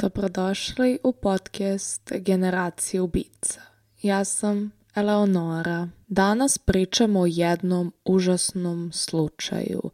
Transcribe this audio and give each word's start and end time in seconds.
Dobrodošli 0.00 0.98
u 1.04 1.12
podcast 1.12 2.12
Generacije 2.14 3.00
ubica. 3.00 3.60
Ja 4.02 4.24
sam 4.24 4.72
Eleonora. 4.94 5.88
Danas 6.08 6.58
pričamo 6.58 7.20
o 7.20 7.26
jednom 7.26 7.92
užasnom 8.04 8.92
slučaju. 8.92 9.90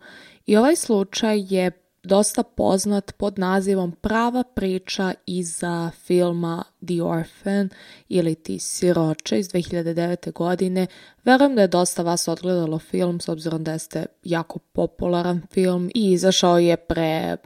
I 0.47 0.57
ovaj 0.57 0.77
slučaj 0.77 1.55
je 1.55 1.71
dosta 2.03 2.43
poznat 2.43 3.13
pod 3.17 3.39
nazivom 3.39 3.93
Prava 3.93 4.43
priča 4.43 5.15
iza 5.27 5.91
filma 6.05 6.65
The 6.87 7.03
Orphan 7.03 7.69
ili 8.09 8.35
Ti 8.35 8.59
siroče 8.59 9.39
iz 9.39 9.49
2009. 9.49 10.33
godine. 10.33 10.87
Verujem 11.25 11.55
da 11.55 11.63
je 11.63 11.69
dosta 11.69 12.03
vas 12.03 12.29
odgledalo 12.29 12.79
film 12.79 13.21
s 13.21 13.29
obzirom 13.29 13.65
da 13.65 13.73
jeste 13.73 14.07
jako 14.25 14.59
popularan 14.59 15.43
film 15.53 15.91
i 15.95 16.13
izašao 16.13 16.59
je 16.59 16.77
pre 16.77 17.37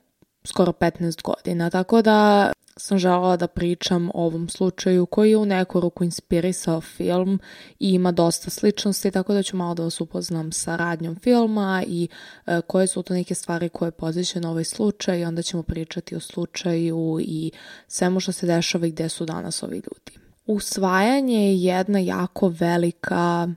skoro 0.45 0.73
15 0.73 1.23
godina, 1.23 1.71
tako 1.71 2.03
da 2.03 2.53
sam 2.77 2.99
želala 2.99 3.37
da 3.37 3.47
pričam 3.47 4.09
o 4.09 4.25
ovom 4.25 4.49
slučaju 4.49 5.07
koji 5.07 5.31
je 5.31 5.37
u 5.37 5.47
neku 5.47 5.81
ruku 5.81 6.05
inspirisao 6.05 6.81
film 6.81 7.41
i 7.79 7.91
ima 7.91 8.13
dosta 8.13 8.51
sličnosti, 8.51 9.11
tako 9.11 9.35
da 9.35 9.43
ću 9.43 9.57
malo 9.57 9.75
da 9.75 9.83
vas 9.83 10.01
upoznam 10.01 10.53
sa 10.53 10.77
radnjom 10.77 11.17
filma 11.17 11.85
i 11.87 12.09
e, 12.47 12.61
koje 12.61 12.87
su 12.87 13.03
to 13.03 13.15
neke 13.15 13.35
stvari 13.35 13.69
koje 13.69 13.91
poziše 13.91 14.41
na 14.41 14.51
ovaj 14.51 14.65
slučaj 14.65 15.21
i 15.21 15.25
onda 15.25 15.43
ćemo 15.43 15.63
pričati 15.63 16.17
o 16.17 16.21
slučaju 16.21 17.19
i 17.21 17.51
svemu 17.89 18.21
što 18.21 18.33
se 18.33 18.47
dešava 18.47 18.87
i 18.87 18.91
gde 18.91 19.09
su 19.09 19.25
danas 19.25 19.63
ovi 19.63 19.77
ljudi. 19.77 20.27
Usvajanje 20.47 21.47
je 21.47 21.63
jedna 21.63 21.99
jako 21.99 22.49
velika 22.49 23.49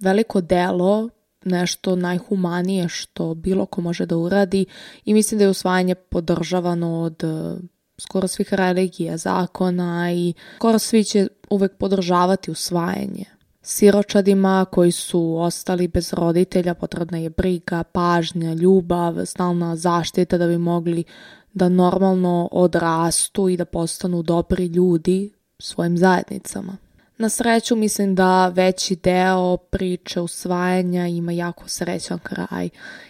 veliko 0.00 0.40
delo 0.40 1.08
nešto 1.44 1.96
najhumanije 1.96 2.88
što 2.88 3.34
bilo 3.34 3.66
ko 3.66 3.80
može 3.80 4.06
da 4.06 4.16
uradi 4.16 4.66
i 5.04 5.14
mislim 5.14 5.38
da 5.38 5.44
je 5.44 5.50
usvajanje 5.50 5.94
podržavano 5.94 7.00
od 7.00 7.24
e, 7.24 7.56
skoro 7.98 8.28
svih 8.28 8.54
religija, 8.54 9.16
zakona 9.16 10.12
i 10.12 10.32
skoro 10.56 10.78
svi 10.78 11.04
će 11.04 11.28
uvek 11.50 11.76
podržavati 11.76 12.50
usvajanje. 12.50 13.24
Siročadima 13.62 14.66
koji 14.70 14.92
su 14.92 15.36
ostali 15.36 15.88
bez 15.88 16.12
roditelja 16.12 16.74
potrebna 16.74 17.18
je 17.18 17.30
briga, 17.30 17.82
pažnja, 17.84 18.54
ljubav, 18.54 19.26
stalna 19.26 19.76
zaštita 19.76 20.38
da 20.38 20.46
bi 20.46 20.58
mogli 20.58 21.04
da 21.52 21.68
normalno 21.68 22.48
odrastu 22.52 23.48
i 23.48 23.56
da 23.56 23.64
postanu 23.64 24.22
dobri 24.22 24.66
ljudi 24.66 25.32
svojim 25.58 25.98
zajednicama. 25.98 26.76
Na 27.20 27.28
sreću 27.28 27.76
mislim 27.76 28.14
da 28.14 28.48
veći 28.48 28.96
deo 28.96 29.56
priče 29.56 30.20
usvajanja 30.20 31.06
ima 31.06 31.32
jako 31.32 31.68
srećan 31.68 32.18
kraj 32.18 32.68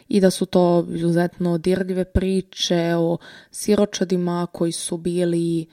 i 0.08 0.20
da 0.20 0.30
su 0.30 0.46
to 0.46 0.86
izuzetno 0.88 1.58
dirljive 1.58 2.04
priče 2.04 2.94
o 2.96 3.18
siročadima 3.50 4.46
koji 4.52 4.72
su 4.72 4.96
bili 4.96 5.66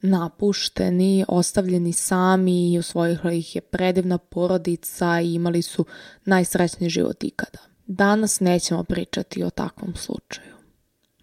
napušteni, 0.00 1.24
ostavljeni 1.28 1.92
sami 1.92 2.72
i 2.72 2.78
usvojila 2.78 3.32
ih 3.32 3.56
je 3.56 3.60
predivna 3.60 4.18
porodica 4.18 5.20
i 5.20 5.34
imali 5.34 5.62
su 5.62 5.84
najsrećniji 6.24 6.90
život 6.90 7.24
ikada. 7.24 7.58
Danas 7.86 8.40
nećemo 8.40 8.84
pričati 8.84 9.42
o 9.42 9.50
takvom 9.50 9.94
slučaju. 9.94 10.54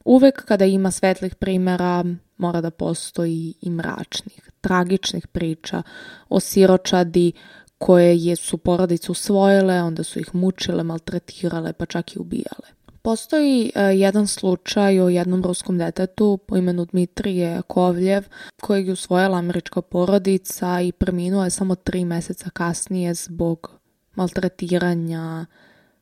Uvek 0.06 0.46
kada 0.46 0.66
ima 0.66 0.92
svetlih 0.92 1.36
primera, 1.36 2.04
mora 2.38 2.62
da 2.62 2.70
postoji 2.70 3.54
i 3.62 3.70
mračnih, 3.70 4.50
tragičnih 4.62 5.28
priča 5.28 5.84
o 6.30 6.40
siročadi 6.40 7.32
koje 7.78 8.18
je 8.18 8.36
su 8.36 8.58
porodice 8.58 9.12
usvojile, 9.12 9.82
onda 9.82 10.04
su 10.04 10.20
ih 10.20 10.36
mučile, 10.36 10.84
maltretirale, 10.84 11.74
pa 11.74 11.86
čak 11.86 12.16
i 12.16 12.20
ubijale. 12.20 12.76
Postoji 13.02 13.72
uh, 13.76 14.00
jedan 14.00 14.28
slučaj 14.28 15.00
o 15.00 15.10
jednom 15.10 15.44
ruskom 15.44 15.78
detetu 15.78 16.38
po 16.48 16.58
imenu 16.58 16.86
Dmitrije 16.86 17.62
Kovljev, 17.68 18.24
kojeg 18.62 18.88
je 18.88 18.94
usvojila 18.94 19.38
američka 19.38 19.82
porodica 19.82 20.82
i 20.82 20.92
preminuo 20.92 21.44
je 21.44 21.50
samo 21.50 21.76
tri 21.76 22.06
meseca 22.06 22.50
kasnije 22.50 23.14
zbog 23.14 23.72
maltretiranja, 24.16 25.46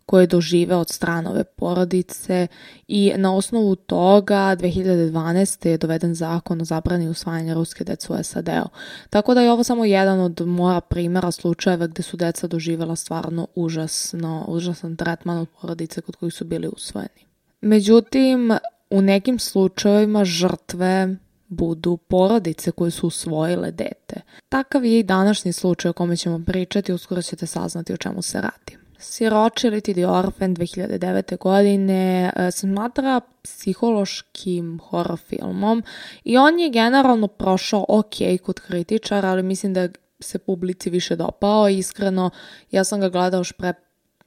koje 0.05 0.23
je 0.23 0.27
doživeo 0.27 0.79
od 0.79 0.89
stranove 0.89 1.43
porodice 1.43 2.47
i 2.87 3.13
na 3.17 3.35
osnovu 3.35 3.75
toga 3.75 4.55
2012. 4.55 5.67
je 5.67 5.77
doveden 5.77 6.15
zakon 6.15 6.61
o 6.61 6.65
zabrani 6.65 7.09
usvajanja 7.09 7.53
ruske 7.53 7.83
dece 7.83 8.13
u 8.13 8.23
SAD-u. 8.23 8.69
Tako 9.09 9.33
da 9.33 9.41
je 9.41 9.51
ovo 9.51 9.63
samo 9.63 9.85
jedan 9.85 10.19
od 10.19 10.41
moja 10.41 10.81
primjera 10.81 11.31
slučajeva 11.31 11.87
gde 11.87 12.03
su 12.03 12.17
deca 12.17 12.47
doživjela 12.47 12.95
stvarno 12.95 13.47
užasno, 13.55 14.45
užasan 14.47 14.95
tretman 14.95 15.37
od 15.37 15.47
porodice 15.61 16.01
kod 16.01 16.15
kojih 16.15 16.33
su 16.33 16.45
bili 16.45 16.67
usvojeni. 16.67 17.25
Međutim, 17.61 18.51
u 18.89 19.01
nekim 19.01 19.39
slučajevima 19.39 20.25
žrtve 20.25 21.15
budu 21.47 21.97
porodice 21.97 22.71
koje 22.71 22.91
su 22.91 23.07
usvojile 23.07 23.71
dete. 23.71 24.21
Takav 24.49 24.85
je 24.85 24.99
i 24.99 25.03
današnji 25.03 25.53
slučaj 25.53 25.89
o 25.89 25.93
kome 25.93 26.17
ćemo 26.17 26.43
pričati, 26.45 26.93
uskoro 26.93 27.21
ćete 27.21 27.47
saznati 27.47 27.93
o 27.93 27.97
čemu 27.97 28.21
se 28.21 28.41
radi. 28.41 28.82
Siroče 29.03 29.67
ili 29.67 29.81
The 29.81 30.07
Orphan 30.07 30.55
2009. 30.55 31.37
godine 31.37 32.31
e, 32.35 32.51
se 32.51 32.59
smatra 32.59 33.21
psihološkim 33.43 34.79
horror 34.89 35.19
filmom 35.19 35.83
i 36.23 36.37
on 36.37 36.59
je 36.59 36.69
generalno 36.69 37.27
prošao 37.27 37.85
ok 37.87 38.15
kod 38.43 38.59
kritičara, 38.59 39.29
ali 39.29 39.43
mislim 39.43 39.73
da 39.73 39.87
se 40.19 40.39
publici 40.39 40.89
više 40.89 41.15
dopao. 41.15 41.69
Iskreno, 41.69 42.29
ja 42.71 42.83
sam 42.83 42.99
ga 42.99 43.09
gledao 43.09 43.39
još 43.39 43.51
pre 43.51 43.73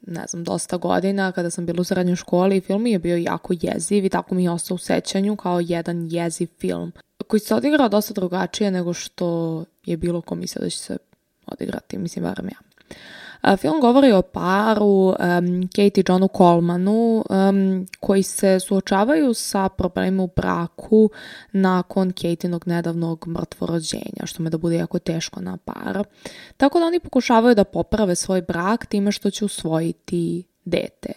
ne 0.07 0.27
znam, 0.29 0.45
dosta 0.45 0.77
godina 0.77 1.33
kada 1.33 1.51
sam 1.51 1.67
bila 1.67 1.81
u 1.81 1.85
srednjoj 1.85 2.17
školi 2.17 2.57
i 2.57 2.61
film 2.61 2.87
je 2.87 2.99
bio 2.99 3.17
jako 3.17 3.55
jeziv 3.61 4.05
i 4.05 4.09
tako 4.09 4.35
mi 4.35 4.45
je 4.45 4.51
ostao 4.51 4.75
u 4.75 4.79
sećanju 4.79 5.37
kao 5.37 5.61
jedan 5.61 6.07
jeziv 6.11 6.49
film 6.59 6.93
koji 7.27 7.41
se 7.41 7.55
odigrao 7.55 7.89
dosta 7.89 8.15
drugačije 8.15 8.71
nego 8.71 8.93
što 8.93 9.65
je 9.85 9.97
bilo 9.97 10.21
ko 10.21 10.35
mislio 10.35 10.63
da 10.63 10.71
će 10.71 10.79
se 10.79 10.97
odigrati, 11.47 11.99
mislim, 11.99 12.25
barem 12.25 12.49
ja. 12.49 12.59
Film 13.57 13.81
govori 13.81 14.13
o 14.13 14.23
paru 14.23 14.87
um, 14.87 15.15
Kate 15.77 16.01
i 16.01 16.05
Johnu 16.09 16.29
Colmanu 16.37 17.25
um, 17.31 17.87
koji 18.01 18.23
se 18.23 18.61
suočavaju 18.61 19.35
sa 19.35 19.69
problemima 19.69 20.23
u 20.23 20.31
braku 20.37 21.11
nakon 21.53 22.11
Kateinog 22.11 22.67
nedavnog 22.67 23.25
mrtvorođenja, 23.29 24.25
što 24.25 24.43
me 24.43 24.51
da 24.51 24.59
bude 24.59 24.77
jako 24.77 24.99
teško 24.99 25.41
na 25.41 25.57
par. 25.57 26.05
Tako 26.57 26.79
da 26.79 26.87
oni 26.87 27.01
pokušavaju 27.01 27.55
da 27.55 27.65
poprave 27.65 28.15
svoj 28.15 28.43
brak 28.43 28.87
time 28.87 29.13
što 29.13 29.31
će 29.31 29.45
usvojiti 29.45 30.45
dete. 30.67 31.13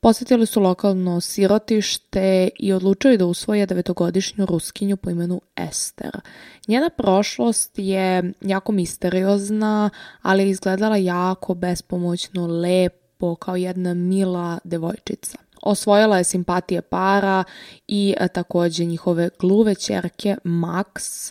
Posetili 0.00 0.46
su 0.46 0.60
lokalno 0.60 1.20
sirotište 1.20 2.48
i 2.58 2.72
odlučili 2.72 3.18
da 3.18 3.26
usvoje 3.26 3.66
devetogodišnju 3.66 4.46
ruskinju 4.46 4.96
po 4.96 5.10
imenu 5.10 5.40
Ester. 5.56 6.20
Njena 6.68 6.90
prošlost 6.90 7.72
je 7.76 8.32
jako 8.40 8.72
misteriozna, 8.72 9.90
ali 10.22 10.42
je 10.42 10.50
izgledala 10.50 10.96
jako 10.96 11.54
bespomoćno, 11.54 12.46
lepo, 12.46 13.34
kao 13.34 13.56
jedna 13.56 13.94
mila 13.94 14.58
devojčica. 14.64 15.38
Osvojila 15.62 16.18
je 16.18 16.24
simpatije 16.24 16.82
para 16.82 17.44
i 17.88 18.14
e, 18.20 18.28
takođe 18.28 18.84
njihove 18.84 19.28
gluve 19.38 19.74
čerke 19.74 20.36
Max, 20.44 21.30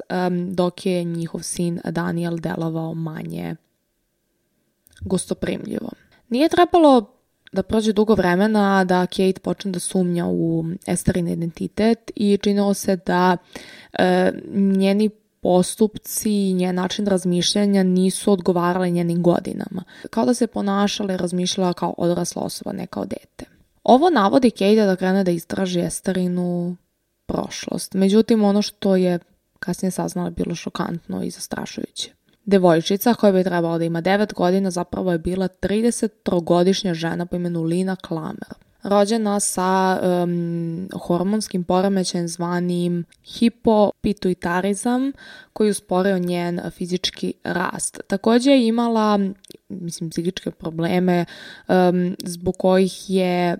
dok 0.51 0.85
je 0.85 1.03
njihov 1.03 1.41
sin 1.41 1.79
Daniel 1.85 2.37
delovao 2.37 2.93
manje 2.93 3.55
gostoprimljivo. 5.01 5.89
Nije 6.29 6.49
trebalo 6.49 7.18
da 7.51 7.63
prođe 7.63 7.93
dugo 7.93 8.15
vremena 8.15 8.83
da 8.83 9.05
Kate 9.05 9.39
počne 9.43 9.71
da 9.71 9.79
sumnja 9.79 10.25
u 10.27 10.65
Esterin 10.87 11.27
identitet 11.27 12.11
i 12.15 12.37
činilo 12.37 12.73
se 12.73 12.95
da 12.95 13.37
e, 13.93 14.31
njeni 14.53 15.09
postupci 15.41 16.31
i 16.31 16.53
njen 16.53 16.75
način 16.75 17.07
razmišljanja 17.07 17.83
nisu 17.83 18.31
odgovarali 18.31 18.91
njenim 18.91 19.23
godinama. 19.23 19.83
Kao 20.09 20.25
da 20.25 20.33
se 20.33 20.47
ponašala 20.47 21.13
i 21.13 21.17
razmišljala 21.17 21.73
kao 21.73 21.93
odrasla 21.97 22.41
osoba, 22.41 22.71
ne 22.71 22.87
kao 22.87 23.05
dete. 23.05 23.45
Ovo 23.83 24.09
navodi 24.09 24.51
Kate 24.51 24.85
da 24.85 24.95
krene 24.95 25.23
da 25.23 25.31
istraži 25.31 25.79
Esterinu 25.79 26.75
prošlost. 27.25 27.93
Međutim, 27.93 28.43
ono 28.43 28.61
što 28.61 28.95
je 28.95 29.19
kasnije 29.59 29.91
saznala 29.91 30.29
bilo 30.29 30.55
šokantno 30.55 31.23
i 31.23 31.29
zastrašujuće. 31.29 32.18
Devojčica 32.49 33.13
koja 33.13 33.31
bi 33.31 33.43
trebala 33.43 33.77
da 33.77 33.85
ima 33.85 34.01
9 34.01 34.33
godina 34.33 34.71
zapravo 34.71 35.11
je 35.11 35.17
bila 35.17 35.47
33-godišnja 35.47 36.93
žena 36.93 37.25
po 37.25 37.35
imenu 37.35 37.63
Lina 37.63 37.95
Klamer. 37.95 38.53
Rođena 38.83 39.39
sa 39.39 39.99
um, 40.01 40.89
hormonskim 40.93 41.63
poremećajem 41.63 42.27
zvanim 42.27 43.05
hipopituitarizam 43.23 45.11
koji 45.53 45.69
usporio 45.69 46.19
njen 46.19 46.61
fizički 46.71 47.33
rast. 47.43 47.99
Takođe 48.07 48.51
je 48.51 48.67
imala 48.67 49.19
mislim, 49.69 50.09
psihičke 50.09 50.51
probleme 50.51 51.25
um, 51.67 52.15
zbog 52.23 52.55
kojih 52.57 53.09
je 53.09 53.57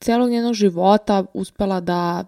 celog 0.00 0.30
njenog 0.30 0.54
života 0.54 1.24
uspela 1.34 1.80
da 1.80 2.24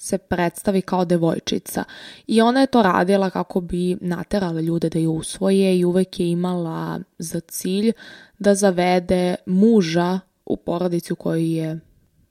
se 0.00 0.18
predstavi 0.18 0.82
kao 0.82 1.04
devojčica. 1.04 1.84
I 2.26 2.40
ona 2.40 2.60
je 2.60 2.66
to 2.66 2.82
radila 2.82 3.30
kako 3.30 3.60
bi 3.60 3.96
naterala 4.00 4.60
ljude 4.60 4.88
da 4.88 4.98
ju 4.98 5.12
usvoje 5.12 5.78
i 5.78 5.84
uvek 5.84 6.20
je 6.20 6.30
imala 6.30 7.00
za 7.18 7.40
cilj 7.40 7.92
da 8.38 8.54
zavede 8.54 9.34
muža 9.46 10.20
u 10.46 10.56
porodici 10.56 11.12
u 11.12 11.16
kojoj 11.16 11.56
je 11.56 11.80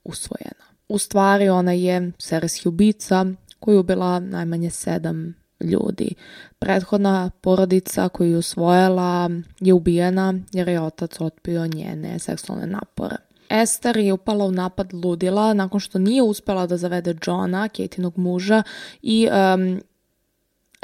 usvojena. 0.04 0.66
U 0.88 0.98
stvari 0.98 1.48
ona 1.48 1.72
je 1.72 2.12
serijski 2.18 2.68
ubica, 2.68 3.26
koju 3.60 3.74
je 3.74 3.80
ubila 3.80 4.20
najmanje 4.20 4.70
sedam 4.70 5.34
ljudi. 5.60 6.14
Prethodna 6.58 7.30
porodica 7.40 8.08
koju 8.08 8.30
je 8.30 8.38
usvojila 8.38 9.30
je 9.60 9.74
ubijena 9.74 10.34
jer 10.52 10.68
je 10.68 10.80
otac 10.80 11.20
otpio 11.20 11.66
njene 11.66 12.18
seksualne 12.18 12.66
napore. 12.66 13.16
Ester 13.48 13.96
je 13.96 14.12
upala 14.12 14.44
u 14.44 14.52
napad 14.52 14.94
ludila 14.94 15.54
nakon 15.54 15.80
što 15.80 15.98
nije 15.98 16.22
uspela 16.22 16.66
da 16.66 16.76
zavede 16.76 17.14
Johna, 17.26 17.68
Katinog 17.68 18.18
muža, 18.18 18.62
i 19.02 19.28
um, 19.54 19.80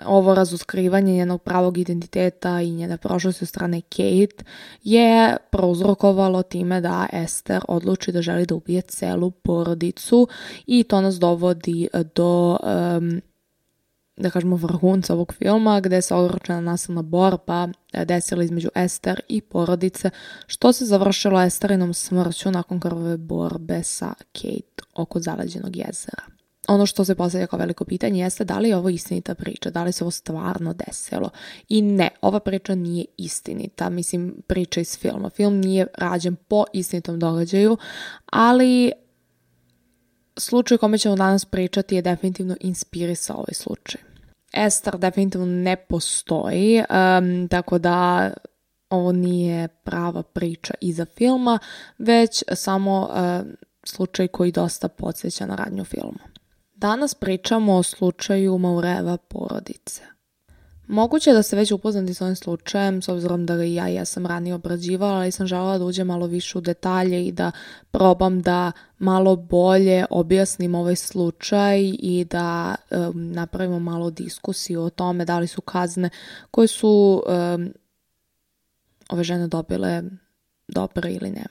ovo 0.05 0.35
razuskrivanje 0.35 1.13
njenog 1.13 1.43
pravog 1.43 1.79
identiteta 1.79 2.61
i 2.61 2.71
njene 2.71 2.97
prošlosti 2.97 3.45
od 3.45 3.49
strane 3.49 3.81
Kate 3.81 4.45
je 4.83 5.37
prouzrokovalo 5.51 6.43
time 6.43 6.81
da 6.81 7.07
Ester 7.13 7.65
odluči 7.69 8.13
da 8.13 8.23
želi 8.23 8.47
da 8.47 8.55
ubije 8.55 8.81
celu 8.81 9.31
porodicu 9.31 10.29
i 10.67 10.83
to 10.83 11.01
nas 11.01 11.19
dovodi 11.19 11.89
do 12.15 12.59
um, 12.63 13.21
da 14.23 14.31
kažemo 14.31 14.57
vrhunca 14.57 15.15
ovog 15.15 15.35
filma 15.39 15.81
gde 15.81 16.03
se 16.03 16.15
oročena 16.15 16.61
nasilna 16.61 17.03
borba 17.03 17.69
e, 17.93 18.05
desila 18.05 18.45
između 18.45 18.69
Ester 18.75 19.21
i 19.29 19.41
porodice 19.41 20.11
što 20.47 20.73
se 20.73 20.85
završilo 20.85 21.43
Esterinom 21.43 21.95
smrću 21.95 22.51
nakon 22.51 22.81
krvave 22.81 23.17
borbe 23.17 23.83
sa 23.83 24.15
Kate 24.33 24.83
oko 24.95 25.21
zaleđenog 25.21 25.77
jezera. 25.77 26.23
Ono 26.69 26.87
što 26.87 27.05
se 27.05 27.15
postavlja 27.15 27.47
kao 27.47 27.59
veliko 27.59 27.85
pitanje 27.85 28.23
jeste 28.23 28.45
da 28.45 28.59
li 28.59 28.69
je 28.69 28.77
ovo 28.77 28.89
istinita 28.89 29.35
priča, 29.35 29.71
da 29.71 29.85
li 29.85 29.93
se 29.93 30.05
ovo 30.05 30.11
stvarno 30.11 30.75
desilo. 30.75 31.31
I 31.69 31.83
ne, 31.83 32.11
ova 32.21 32.41
priča 32.41 32.75
nije 32.75 33.05
istinita, 33.17 33.91
mislim 33.91 34.43
priča 34.47 34.81
iz 34.81 34.99
filma. 34.99 35.31
Film 35.31 35.61
nije 35.61 35.87
rađen 35.99 36.37
po 36.37 36.65
istinitom 36.73 37.19
događaju, 37.19 37.77
ali 38.27 38.93
slučaj 40.37 40.75
o 40.75 40.79
kome 40.79 40.99
ćemo 40.99 41.17
danas 41.17 41.45
pričati 41.45 41.95
je 41.95 42.03
definitivno 42.03 42.57
inspirisao 42.61 43.37
ovaj 43.37 43.55
slučaj. 43.55 44.12
Ester 44.53 44.99
definitivno 44.99 45.47
ne 45.47 45.77
postoji, 45.77 46.79
um, 46.79 47.49
tako 47.49 47.79
da 47.79 48.31
ovo 48.91 49.13
nije 49.13 49.69
prava 49.69 50.23
priča 50.23 50.75
iza 50.81 51.05
filma, 51.05 51.59
već 51.99 52.45
samo 52.55 53.01
um, 53.01 53.57
slučaj 53.85 54.29
koji 54.29 54.53
dosta 54.53 54.89
podsjeća 54.89 55.47
na 55.47 55.55
radnju 55.55 55.85
filmu. 55.85 56.19
Danas 56.75 57.15
pričamo 57.15 57.77
o 57.77 57.83
slučaju 57.83 58.59
Maureva 58.59 59.17
porodice. 59.17 60.12
Moguće 60.87 61.31
je 61.31 61.35
da 61.35 61.43
ste 61.43 61.57
već 61.57 61.73
upoznati 61.73 62.15
s 62.15 62.21
ovim 62.21 62.37
slučajem, 62.37 63.03
s 63.03 63.09
obzirom 63.09 63.47
da 63.47 63.57
ga 63.57 63.65
i 63.65 63.75
ja 63.75 63.87
jesam 63.89 64.27
ranije 64.27 64.55
obrađivala, 64.55 65.15
ali 65.15 65.33
sam 65.33 65.47
želela 65.47 65.79
da 65.79 65.85
uđem 65.85 66.07
malo 66.07 66.27
više 66.27 66.59
u 66.59 66.61
detalje 66.61 67.27
i 67.27 67.33
da 67.33 67.53
probam 67.91 68.43
da 68.43 68.73
malo 68.99 69.37
bolje 69.37 70.05
objasnim 70.11 70.75
ovaj 70.75 70.97
slučaj 70.97 71.81
i 71.99 72.27
da 72.31 72.75
um, 72.91 73.33
napravimo 73.33 73.79
malo 73.79 74.11
diskusiju 74.11 74.83
o 74.83 74.91
tome 74.91 75.25
da 75.25 75.39
li 75.39 75.47
su 75.47 75.61
kazne 75.61 76.11
koje 76.51 76.69
su 76.69 77.23
um, 77.27 77.73
ove 79.09 79.25
žene 79.25 79.49
dobile 79.49 80.03
dobre 80.69 81.13
ili 81.13 81.31
ne. 81.31 81.45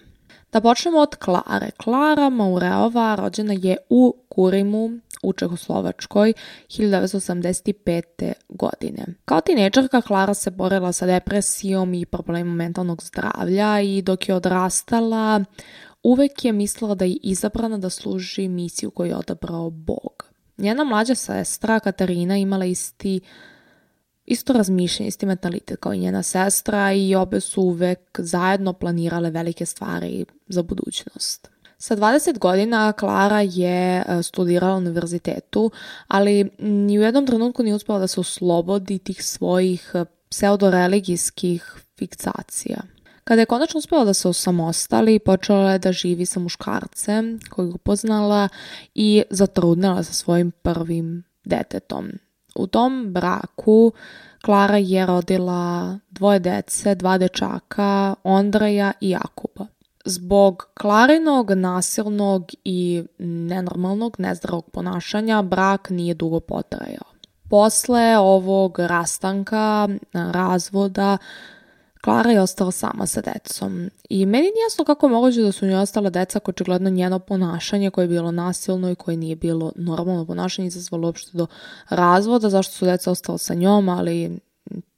Da 0.51 0.62
počnemo 0.62 0.98
od 0.98 1.16
Klare. 1.16 1.72
Klara 1.77 2.30
Maureova 2.30 3.16
rođena 3.16 3.54
je 3.54 3.77
u 3.89 4.16
Kurimu 4.30 5.00
u 5.24 5.34
Čehoslovačkoj 5.34 6.34
1985. 6.70 8.34
godine. 8.50 9.06
Kao 9.26 9.42
tineđerka 9.42 10.02
Klara 10.02 10.34
se 10.34 10.52
borila 10.52 10.92
sa 10.92 11.06
depresijom 11.06 11.94
i 11.94 12.06
problemom 12.06 12.56
mentalnog 12.56 13.04
zdravlja 13.04 13.82
i 13.82 14.02
dok 14.02 14.30
je 14.30 14.36
odrastala 14.36 15.44
uvek 16.04 16.46
je 16.46 16.52
mislila 16.52 16.96
da 16.96 17.06
je 17.06 17.18
izabrana 17.24 17.78
da 17.78 17.90
služi 17.90 18.48
misiju 18.48 18.92
koju 18.92 19.10
je 19.10 19.16
odabrao 19.16 19.70
Bog. 19.70 20.32
Njena 20.58 20.84
mlađa 20.84 21.16
sestra 21.16 21.80
Katarina 21.80 22.38
imala 22.38 22.66
isti 22.66 23.22
isto 24.26 24.54
razmišljanje, 24.54 25.08
isti 25.08 25.26
mentalitet 25.26 25.80
kao 25.80 25.94
i 25.94 26.00
njena 26.00 26.24
sestra 26.24 26.94
i 26.94 27.16
obe 27.16 27.40
su 27.40 27.62
uvek 27.62 28.00
zajedno 28.18 28.74
planirale 28.74 29.30
velike 29.30 29.66
stvari 29.66 30.26
za 30.48 30.64
budućnost. 30.64 31.50
Sa 31.81 31.95
20 31.95 32.38
godina 32.38 32.94
Klara 32.94 33.42
je 33.42 34.04
e, 34.06 34.24
studirala 34.24 34.74
na 34.74 34.78
univerzitetu, 34.78 35.72
ali 36.07 36.50
ni 36.60 37.00
u 37.00 37.01
jednom 37.01 37.25
trenutku 37.25 37.63
nije 37.63 37.75
uspela 37.75 38.00
da 38.00 38.07
se 38.07 38.19
oslobodi 38.19 39.00
tih 39.00 39.25
svojih 39.25 39.92
e, 39.94 40.06
pseudoreligijskih 40.30 41.75
fiksacija. 41.98 42.81
Kada 43.24 43.42
je 43.42 43.45
konačno 43.45 43.78
uspela 43.78 44.06
da 44.06 44.13
se 44.13 44.28
osamostali, 44.28 45.19
počela 45.19 45.72
je 45.72 45.80
da 45.80 45.92
živi 45.92 46.25
sa 46.25 46.39
muškarcem 46.39 47.39
koji 47.50 47.68
je 47.68 47.74
upoznala 47.74 48.50
i 48.95 49.24
zatrudnila 49.30 50.04
sa 50.04 50.13
svojim 50.13 50.51
prvim 50.51 51.24
detetom. 51.45 52.12
U 52.56 52.68
tom 52.68 53.13
braku 53.13 53.92
Klara 54.42 54.77
je 54.77 55.06
rodila 55.06 56.00
dvoje 56.10 56.39
dece, 56.39 56.95
dva 56.95 57.18
dečaka, 57.18 58.16
Ondreja 58.24 58.92
i 59.01 59.10
Jakuba. 59.10 59.81
Zbog 60.06 60.68
Klarinog 60.74 61.51
nasilnog 61.51 62.51
i 62.63 63.03
nenormalnog, 63.19 64.15
nezdravog 64.19 64.69
ponašanja 64.69 65.42
brak 65.42 65.89
nije 65.89 66.13
dugo 66.13 66.39
potrajao. 66.39 67.12
Posle 67.50 68.18
ovog 68.18 68.80
rastanka, 68.80 69.89
razvoda, 70.13 71.18
Klara 72.01 72.31
je 72.31 72.42
ostala 72.42 72.71
sama 72.71 73.06
sa 73.06 73.21
decom. 73.21 73.89
I 74.09 74.25
meni 74.25 74.44
nije 74.44 74.63
jasno 74.65 74.86
kako 74.86 75.07
moguće 75.07 75.42
da 75.42 75.51
su 75.51 75.65
njoj 75.65 75.81
ostala 75.81 76.09
deca 76.09 76.38
ako 76.38 76.51
očigledno 76.51 76.89
njeno 76.89 77.19
ponašanje 77.19 77.89
koje 77.89 78.03
je 78.03 78.09
bilo 78.09 78.31
nasilno 78.31 78.92
i 78.92 78.95
koje 78.95 79.18
nije 79.18 79.36
bilo 79.36 79.71
normalno 79.75 80.25
ponašanje 80.25 80.68
izazvalo 80.68 81.07
uopšte 81.07 81.38
do 81.38 81.48
razvoda, 81.89 82.50
zašto 82.50 82.74
su 82.74 82.86
deca 82.86 83.12
ostala 83.12 83.38
sa 83.38 83.53
njom, 83.53 83.89
ali 83.89 84.39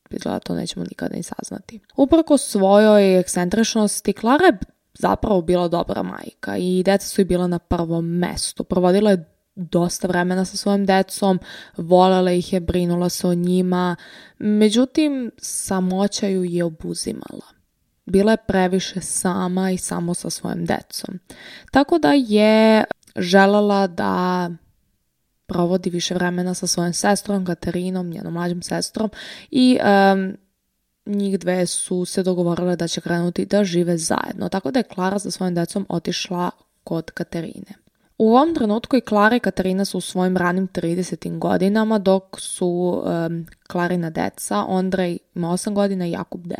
izgleda 0.09 0.39
to 0.39 0.55
nećemo 0.55 0.85
nikada 0.89 1.15
ni 1.15 1.23
saznati. 1.23 1.79
Uprko 1.95 2.37
svojoj 2.37 3.19
ekscentričnosti, 3.19 4.13
Klara 4.13 4.45
je 4.45 4.57
zapravo 4.99 5.41
bila 5.41 5.67
dobra 5.67 6.03
majka 6.03 6.57
i 6.57 6.83
deca 6.83 7.07
su 7.07 7.21
i 7.21 7.25
bila 7.25 7.47
na 7.47 7.59
prvom 7.59 8.05
mestu. 8.05 8.63
Provodila 8.63 9.11
je 9.11 9.33
dosta 9.55 10.07
vremena 10.07 10.45
sa 10.45 10.57
svojim 10.57 10.85
decom, 10.85 11.39
volela 11.77 12.31
ih 12.31 12.53
je, 12.53 12.59
brinula 12.59 13.09
se 13.09 13.27
o 13.27 13.33
njima, 13.33 13.95
međutim 14.39 15.31
samoća 15.37 16.27
ju 16.27 16.43
je 16.43 16.63
obuzimala. 16.63 17.45
Bila 18.05 18.31
je 18.31 18.45
previše 18.47 19.01
sama 19.01 19.71
i 19.71 19.77
samo 19.77 20.13
sa 20.13 20.29
svojim 20.29 20.65
decom. 20.65 21.19
Tako 21.71 21.97
da 21.99 22.13
je 22.13 22.83
želela 23.15 23.87
da 23.87 24.49
provodi 25.45 25.89
više 25.89 26.13
vremena 26.13 26.53
sa 26.53 26.67
svojom 26.67 26.93
sestrom, 26.93 27.45
Katarinom, 27.45 28.09
njenom 28.09 28.33
mlađom 28.33 28.61
sestrom 28.61 29.09
i 29.51 29.79
um, 30.13 30.37
njih 31.05 31.39
dve 31.39 31.65
su 31.65 32.05
se 32.05 32.23
dogovorile 32.23 32.75
da 32.75 32.87
će 32.87 33.01
krenuti 33.01 33.45
da 33.45 33.63
žive 33.63 33.97
zajedno, 33.97 34.49
tako 34.49 34.71
da 34.71 34.79
je 34.79 34.83
Klara 34.83 35.19
sa 35.19 35.31
svojim 35.31 35.55
decom 35.55 35.85
otišla 35.89 36.51
kod 36.83 37.11
Katarine. 37.11 37.83
U 38.17 38.35
ovom 38.35 38.55
trenutku 38.55 38.95
i 38.97 39.01
Klara 39.01 39.35
i 39.35 39.39
Katarina 39.39 39.85
su 39.85 39.97
u 39.97 40.01
svojim 40.01 40.37
ranim 40.37 40.67
30. 40.67 41.39
godinama, 41.39 41.99
dok 41.99 42.39
su 42.39 43.03
um, 43.05 43.45
Klarina 43.67 44.09
deca, 44.09 44.65
Ondrej 44.67 45.17
ima 45.35 45.47
8 45.47 45.73
godina 45.73 46.07
i 46.07 46.11
Jakub 46.11 46.45
9. 46.45 46.55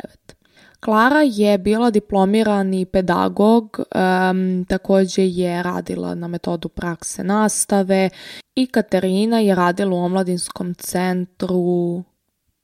Klara 0.80 1.20
je 1.22 1.58
bila 1.58 1.90
diplomirani 1.90 2.84
pedagog, 2.84 3.80
um, 3.80 4.64
takođe 4.68 5.26
je 5.26 5.62
radila 5.62 6.14
na 6.14 6.28
metodu 6.28 6.68
prakse 6.68 7.24
nastave 7.24 8.10
i 8.54 8.66
Katarina 8.66 9.40
je 9.40 9.54
radila 9.54 9.96
u 9.96 10.04
omladinskom 10.04 10.74
centru 10.74 12.02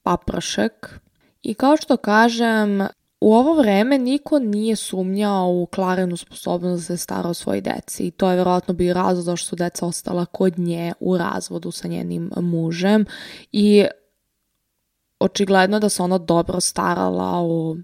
Paprašek, 0.03 1.01
I 1.43 1.55
kao 1.55 1.77
što 1.77 1.97
kažem, 1.97 2.81
u 3.21 3.35
ovo 3.35 3.55
vreme 3.55 3.99
niko 3.99 4.39
nije 4.39 4.77
sumnjao 4.77 5.49
u 5.49 5.67
Klarinu 5.67 6.17
sposobnost 6.17 6.89
da 6.89 6.97
se 6.97 7.03
stara 7.03 7.29
o 7.29 7.35
svojoj 7.35 7.61
deci 7.61 8.07
i 8.07 8.11
to 8.11 8.31
je 8.31 8.37
verovatno 8.37 8.75
bio 8.75 8.95
razlog 8.95 9.25
zašto 9.25 9.49
su 9.49 9.57
deca 9.57 9.87
ostala 9.87 10.27
kod 10.27 10.59
nje 10.59 10.93
u 11.01 11.17
razvodu 11.19 11.71
sa 11.71 11.89
njenim 11.89 12.31
mužem 12.37 13.05
i 13.53 13.85
očigledno 15.19 15.81
da 15.81 15.89
se 15.89 16.03
ona 16.03 16.19
dobro 16.19 16.61
starala 16.61 17.33
o 17.35 17.77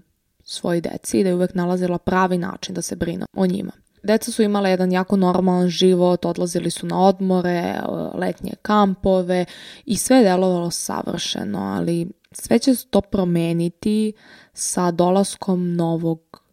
svojoj 0.43 0.81
deci 0.81 1.19
i 1.19 1.23
da 1.23 1.29
je 1.29 1.35
uvek 1.35 1.53
nalazila 1.53 1.97
pravi 1.97 2.37
način 2.37 2.75
da 2.75 2.81
se 2.81 2.95
brine 2.95 3.25
o 3.33 3.45
njima. 3.45 3.71
Deca 4.03 4.31
su 4.31 4.43
imala 4.43 4.69
jedan 4.69 4.91
jako 4.91 5.15
normalan 5.15 5.67
život, 5.67 6.25
odlazili 6.25 6.69
su 6.71 6.87
na 6.87 7.01
odmore, 7.01 7.79
letnje 8.13 8.51
kampove 8.61 9.45
i 9.85 9.97
sve 9.97 10.17
je 10.17 10.23
delovalo 10.23 10.71
savršeno, 10.71 11.59
ali 11.59 12.07
sve 12.31 12.59
će 12.59 12.75
to 12.89 13.01
promeniti 13.01 14.13
sa 14.53 14.91
dolaskom 14.91 15.75
novog 15.75 16.43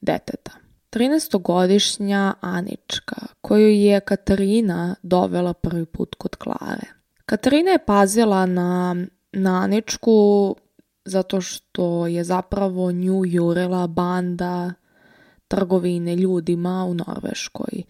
deteta. 0.00 0.52
13-godišnja 0.92 2.32
Anička, 2.40 3.16
koju 3.40 3.68
je 3.68 4.00
Katarina 4.00 4.94
dovela 5.02 5.52
prvi 5.54 5.84
put 5.86 6.14
kod 6.14 6.36
Klare. 6.36 6.86
Katarina 7.26 7.70
je 7.70 7.84
pazila 7.84 8.46
na, 8.46 8.96
na 9.32 9.62
Aničku 9.62 10.56
zato 11.04 11.40
što 11.40 12.06
je 12.06 12.24
zapravo 12.24 12.92
nju 12.92 13.24
jurila 13.24 13.86
banda 13.86 14.72
trgovine 15.48 16.16
ljudima 16.16 16.84
u 16.84 16.94
Norveškoj. 16.94 17.82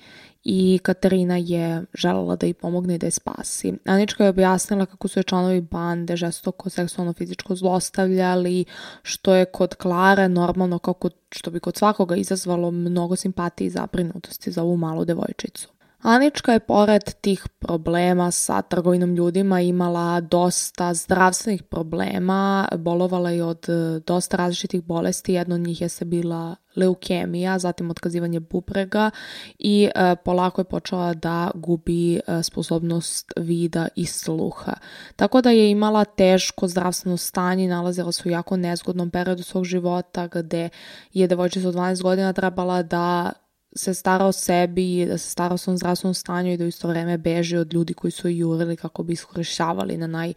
I 0.45 0.79
Katarina 0.83 1.37
je 1.37 1.85
želela 1.95 2.37
da 2.37 2.47
ih 2.47 2.55
pomogne 2.55 2.95
i 2.95 2.99
da 2.99 3.07
je 3.07 3.11
spasi. 3.11 3.75
Anička 3.85 4.25
je 4.25 4.31
objasnila 4.31 4.87
kako 4.87 5.09
su 5.09 5.19
je 5.19 5.25
članovi 5.25 5.61
bande 5.61 6.17
žestoko 6.17 6.71
seksualno 6.71 7.13
fizičko 7.13 7.55
zlostavljali, 7.55 8.65
što 9.03 9.35
je 9.35 9.45
kod 9.45 9.75
Klare 9.75 10.29
normalno 10.29 10.79
kako 10.79 11.11
što 11.31 11.51
bi 11.51 11.61
kod 11.61 11.77
svakoga 11.77 12.17
izazvalo 12.17 12.71
mnogo 12.71 13.17
simpatije 13.17 13.67
i 13.67 13.71
zabrinutosti 13.71 14.53
za 14.53 14.63
ovu 14.63 14.77
malu 14.77 15.05
devojčicu. 15.05 15.69
Anička 16.03 16.53
je 16.53 16.61
pored 16.61 17.15
tih 17.21 17.45
problema 17.59 18.31
sa 18.31 18.63
trgovinom 18.63 19.15
ljudima 19.15 19.61
imala 19.61 20.21
dosta 20.21 20.95
zdravstvenih 20.95 21.63
problema, 21.63 22.69
bolovala 22.79 23.31
je 23.31 23.45
od 23.45 23.69
e, 23.69 24.01
dosta 24.07 24.37
različitih 24.37 24.83
bolesti, 24.83 25.33
jedno 25.33 25.55
od 25.55 25.61
njih 25.61 25.81
je 25.81 25.89
se 25.89 26.05
bila 26.05 26.57
leukemija, 26.77 27.59
zatim 27.59 27.91
otkazivanje 27.91 28.41
bubrega 28.41 29.11
i 29.59 29.91
e, 29.95 30.17
polako 30.25 30.61
je 30.61 30.65
počela 30.65 31.15
da 31.15 31.51
gubi 31.55 32.15
e, 32.17 32.43
sposobnost 32.43 33.33
vida 33.37 33.89
i 33.97 34.07
sluha. 34.07 34.73
Tako 35.17 35.41
da 35.41 35.51
je 35.51 35.71
imala 35.71 36.05
teško 36.05 36.69
zdravstveno 36.69 37.17
stanje, 37.17 37.69
nalazila 37.69 38.13
se 38.13 38.23
u 38.29 38.33
jako 38.33 38.57
nezgodnom 38.57 39.11
periodu 39.11 39.43
svog 39.43 39.65
života 39.65 40.27
gde 40.27 40.69
je 41.13 41.27
devojčica 41.27 41.69
od 41.69 41.75
12 41.75 42.03
godina 42.03 42.33
trebala 42.33 42.83
da 42.83 43.33
se 43.75 43.95
stara 43.95 44.25
o 44.25 44.33
sebi, 44.33 45.07
da 45.07 45.19
se 45.19 45.31
stara 45.31 45.55
o 45.55 45.59
svom 45.59 45.76
zdravstvenom 45.76 46.14
stanju 46.14 46.52
i 46.52 46.57
da 46.57 46.64
u 46.64 46.69
isto 46.69 46.88
vreme 46.88 47.19
beži 47.19 47.57
od 47.57 47.75
ljudi 47.75 47.95
koji 47.95 48.11
su 48.11 48.29
jurili 48.29 48.76
kako 48.76 49.02
bi 49.02 49.12
iskorišćavali 49.12 49.97
na 49.97 50.33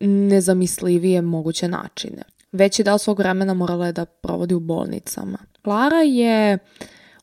najnezamislivije 0.00 1.22
moguće 1.22 1.68
načine. 1.68 2.22
Veći 2.52 2.84
deo 2.84 2.98
svog 2.98 3.18
vremena 3.18 3.54
morala 3.54 3.86
je 3.86 3.92
da 3.92 4.04
provodi 4.04 4.54
u 4.54 4.60
bolnicama. 4.60 5.38
Klara 5.62 6.02
je 6.02 6.58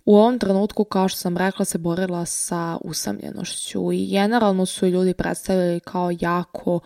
u 0.06 0.18
ovom 0.18 0.40
trenutku, 0.40 0.84
kao 0.84 1.08
što 1.08 1.18
sam 1.18 1.38
rekla, 1.38 1.66
se 1.66 1.78
borila 1.78 2.26
sa 2.26 2.78
usamljenošću 2.82 3.92
i 3.92 4.08
generalno 4.08 4.66
su 4.66 4.88
ljudi 4.88 5.14
predstavili 5.14 5.80
kao 5.80 6.12
jako 6.20 6.76
uh, 6.76 6.82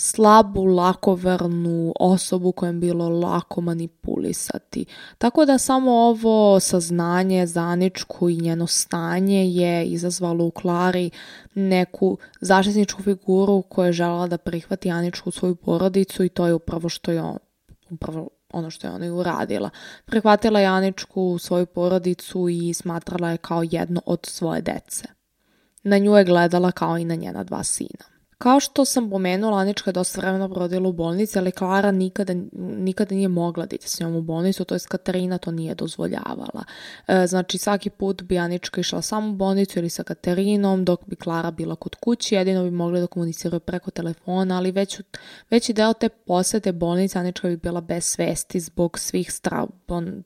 slabu, 0.00 0.64
lakovernu 0.64 1.92
osobu 2.00 2.52
kojem 2.52 2.80
bilo 2.80 3.08
lako 3.08 3.60
manipulisati. 3.60 4.84
Tako 5.18 5.44
da 5.44 5.58
samo 5.58 5.92
ovo 5.92 6.60
saznanje 6.60 7.46
za 7.46 7.60
Aničku 7.60 8.28
i 8.28 8.40
njeno 8.40 8.66
stanje 8.66 9.46
je 9.46 9.84
izazvalo 9.84 10.44
u 10.44 10.50
Klari 10.50 11.10
neku 11.54 12.18
zaštitničku 12.40 13.02
figuru 13.02 13.62
koja 13.62 13.86
je 13.86 13.92
želela 13.92 14.26
da 14.26 14.38
prihvati 14.38 14.90
Aničku 14.90 15.28
u 15.28 15.32
svoju 15.32 15.54
porodicu 15.54 16.24
i 16.24 16.28
to 16.28 16.46
je 16.46 16.54
upravo 16.54 16.88
što 16.88 17.12
je 17.12 17.22
on, 17.22 17.38
upravo 17.90 18.28
ono 18.52 18.70
što 18.70 18.86
je 18.86 18.92
ona 18.92 19.06
i 19.06 19.10
uradila. 19.10 19.70
Prihvatila 20.04 20.60
je 20.60 20.66
Aničku 20.66 21.22
u 21.22 21.38
svoju 21.38 21.66
porodicu 21.66 22.48
i 22.48 22.74
smatrala 22.74 23.30
je 23.30 23.36
kao 23.36 23.62
jedno 23.70 24.02
od 24.06 24.20
svoje 24.26 24.62
dece. 24.62 25.04
Na 25.82 25.98
nju 25.98 26.16
je 26.16 26.24
gledala 26.24 26.72
kao 26.72 26.98
i 26.98 27.04
na 27.04 27.14
njena 27.14 27.44
dva 27.44 27.64
sina. 27.64 28.09
Kao 28.42 28.60
što 28.60 28.84
sam 28.84 29.10
pomenula, 29.10 29.58
Anička 29.58 29.90
je 29.90 29.92
dosta 29.92 30.20
vremena 30.20 30.48
provodila 30.48 30.88
u 30.88 30.92
bolnici, 30.92 31.38
ali 31.38 31.52
Klara 31.52 31.90
nikada, 31.90 32.34
nikada 32.52 33.14
nije 33.14 33.28
mogla 33.28 33.66
da 33.66 33.74
ide 33.74 33.86
s 33.86 34.00
njom 34.00 34.16
u 34.16 34.22
bolnicu, 34.22 34.64
to 34.64 34.74
je 34.74 34.80
Katarina 34.88 35.38
to 35.38 35.50
nije 35.50 35.74
dozvoljavala. 35.74 36.64
E, 37.06 37.26
znači, 37.26 37.58
svaki 37.58 37.90
put 37.90 38.22
bi 38.22 38.38
Anička 38.38 38.80
išla 38.80 39.02
samo 39.02 39.30
u 39.30 39.32
bolnicu 39.32 39.78
ili 39.78 39.88
sa 39.88 40.02
Katarinom, 40.02 40.84
dok 40.84 41.00
bi 41.06 41.16
Klara 41.16 41.50
bila 41.50 41.76
kod 41.76 41.94
kući, 41.94 42.34
jedino 42.34 42.64
bi 42.64 42.70
mogli 42.70 43.00
da 43.00 43.06
komuniciraju 43.06 43.60
preko 43.60 43.90
telefona, 43.90 44.56
ali 44.56 44.72
već, 44.72 45.00
veći 45.50 45.72
deo 45.72 45.92
te 45.92 46.08
posete 46.08 46.72
bolnice 46.72 47.18
Anička 47.18 47.48
bi 47.48 47.56
bila 47.56 47.80
bez 47.80 48.04
svesti 48.04 48.60
zbog 48.60 48.98
svih 48.98 49.32
stra, 49.32 49.66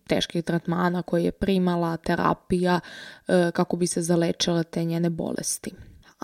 teških 0.06 0.44
tretmana 0.44 1.02
koje 1.02 1.24
je 1.24 1.32
primala, 1.32 1.96
terapija, 1.96 2.80
e, 3.28 3.50
kako 3.54 3.76
bi 3.76 3.86
se 3.86 4.02
zalečile 4.02 4.64
te 4.64 4.84
njene 4.84 5.10
bolesti. 5.10 5.70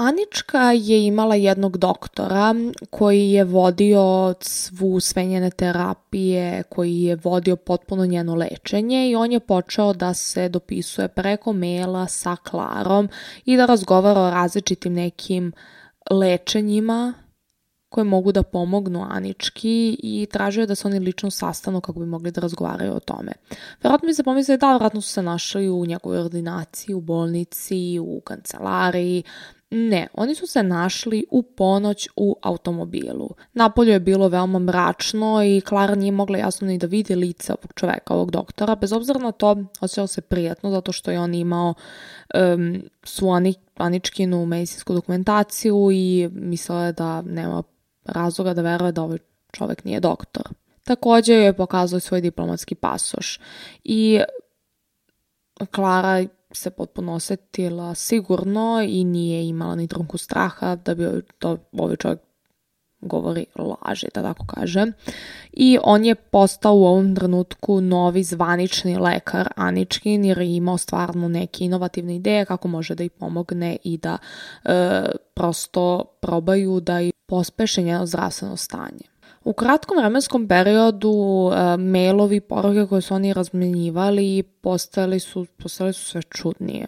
Anička 0.02 0.72
je 0.72 1.06
imala 1.06 1.34
jednog 1.34 1.76
doktora 1.76 2.54
koji 2.90 3.30
je 3.30 3.44
vodio 3.44 4.34
svu 4.40 5.00
sve 5.00 5.24
njene 5.24 5.50
terapije, 5.50 6.62
koji 6.62 7.02
je 7.02 7.16
vodio 7.16 7.56
potpuno 7.56 8.06
njeno 8.06 8.34
lečenje 8.34 9.10
i 9.10 9.16
on 9.16 9.32
je 9.32 9.40
počeo 9.40 9.92
da 9.92 10.14
se 10.14 10.48
dopisuje 10.48 11.08
preko 11.08 11.52
maila 11.52 12.06
sa 12.06 12.36
Klarom 12.36 13.08
i 13.44 13.56
da 13.56 13.66
razgovara 13.66 14.20
o 14.20 14.30
različitim 14.30 14.92
nekim 14.92 15.52
lečenjima 16.10 17.14
koje 17.88 18.04
mogu 18.04 18.32
da 18.32 18.42
pomognu 18.42 19.06
Anički 19.10 19.96
i 20.02 20.26
tražio 20.32 20.60
je 20.60 20.66
da 20.66 20.74
se 20.74 20.88
oni 20.88 20.98
lično 20.98 21.30
sastanu 21.30 21.80
kako 21.80 22.00
bi 22.00 22.06
mogli 22.06 22.30
da 22.30 22.40
razgovaraju 22.40 22.94
o 22.94 23.00
tome. 23.00 23.32
Verovatno 23.82 24.06
mi 24.06 24.14
se 24.14 24.22
pomisli 24.22 24.58
da, 24.58 24.72
verovatno 24.72 25.00
su 25.00 25.08
se 25.08 25.22
našli 25.22 25.68
u 25.68 25.86
njegovoj 25.86 26.18
ordinaciji, 26.18 26.94
u 26.94 27.00
bolnici, 27.00 27.98
u 28.02 28.20
kancelariji, 28.20 29.22
Ne, 29.70 30.08
oni 30.14 30.34
su 30.34 30.46
se 30.46 30.62
našli 30.62 31.24
u 31.30 31.42
ponoć 31.42 32.08
u 32.16 32.36
automobilu. 32.42 33.30
Napolju 33.52 33.92
je 33.92 34.00
bilo 34.00 34.28
veoma 34.28 34.58
mračno 34.58 35.42
i 35.44 35.60
Klara 35.60 35.94
nije 35.94 36.12
mogla 36.12 36.38
jasno 36.38 36.66
ni 36.66 36.78
da 36.78 36.86
vidi 36.86 37.14
lice 37.14 37.52
ovog 37.52 37.72
čoveka, 37.74 38.14
ovog 38.14 38.30
doktora. 38.30 38.74
Bez 38.74 38.92
obzira 38.92 39.18
na 39.18 39.32
to, 39.32 39.56
osjećao 39.80 40.06
se 40.06 40.20
prijatno 40.20 40.70
zato 40.70 40.92
što 40.92 41.10
je 41.10 41.20
on 41.20 41.34
imao 41.34 41.74
um, 42.54 42.82
svu 43.02 43.28
Aničkinu 43.76 44.46
medicinsku 44.46 44.94
dokumentaciju 44.94 45.88
i 45.92 46.28
mislila 46.32 46.84
je 46.84 46.92
da 46.92 47.22
nema 47.22 47.62
razloga 48.04 48.54
da 48.54 48.62
veruje 48.62 48.92
da 48.92 49.02
ovaj 49.02 49.18
čovek 49.52 49.84
nije 49.84 50.00
doktor. 50.00 50.48
Takođe 50.84 51.34
je 51.34 51.56
pokazao 51.56 52.00
svoj 52.00 52.20
diplomatski 52.20 52.74
pasoš 52.74 53.40
i 53.84 54.20
Klara 55.70 56.24
se 56.52 56.70
potpuno 56.70 57.14
osetila 57.14 57.94
sigurno 57.94 58.86
i 58.88 59.04
nije 59.04 59.48
imala 59.48 59.74
ni 59.74 59.88
trunku 59.88 60.18
straha 60.18 60.76
da 60.76 60.94
bi 60.94 61.22
to 61.38 61.56
ovaj 61.72 61.96
čovjek 61.96 62.20
govori 63.00 63.46
laži, 63.56 64.06
da 64.14 64.22
tako 64.22 64.46
kažem. 64.46 64.92
I 65.52 65.78
on 65.82 66.04
je 66.04 66.14
postao 66.14 66.74
u 66.74 66.84
ovom 66.84 67.16
trenutku 67.16 67.80
novi 67.80 68.22
zvanični 68.22 68.96
lekar 68.96 69.48
Aničkin 69.56 70.24
jer 70.24 70.38
je 70.38 70.56
imao 70.56 70.78
stvarno 70.78 71.28
neke 71.28 71.64
inovativne 71.64 72.16
ideje 72.16 72.44
kako 72.44 72.68
može 72.68 72.94
da 72.94 73.04
ih 73.04 73.10
pomogne 73.10 73.76
i 73.84 73.98
da 73.98 74.18
e, 74.64 75.04
prosto 75.34 76.04
probaju 76.20 76.80
da 76.80 77.00
i 77.00 77.12
pospeše 77.26 77.82
njeno 77.82 78.06
zdravstveno 78.06 78.56
stanje. 78.56 79.09
U 79.44 79.52
kratkom 79.52 79.98
vremenskom 79.98 80.48
periodu 80.48 81.12
e, 81.52 81.76
mailovi, 81.76 82.40
poruke 82.40 82.86
koje 82.88 83.02
su 83.02 83.14
oni 83.14 83.32
razmenjivali 83.32 84.42
postali 84.42 85.20
su, 85.20 85.46
postali 85.62 85.92
su 85.92 86.04
sve 86.04 86.22
čudnije. 86.22 86.86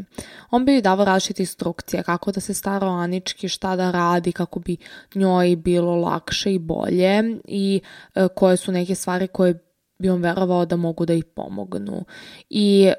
On 0.50 0.64
bi 0.64 0.82
davao 0.82 1.04
različite 1.04 1.42
instrukcije 1.42 2.02
kako 2.02 2.32
da 2.32 2.40
se 2.40 2.54
stara 2.54 2.86
o 2.86 2.90
Anički, 2.90 3.48
šta 3.48 3.76
da 3.76 3.90
radi, 3.90 4.32
kako 4.32 4.60
bi 4.60 4.76
njoj 5.14 5.56
bilo 5.56 5.96
lakše 5.96 6.54
i 6.54 6.58
bolje 6.58 7.38
i 7.44 7.80
e, 8.14 8.28
koje 8.34 8.56
su 8.56 8.72
neke 8.72 8.94
stvari 8.94 9.28
koje 9.28 9.58
bi 9.98 10.10
on 10.10 10.22
verovao 10.22 10.66
da 10.66 10.76
mogu 10.76 11.06
da 11.06 11.14
ih 11.14 11.24
pomognu. 11.24 12.04
I 12.50 12.92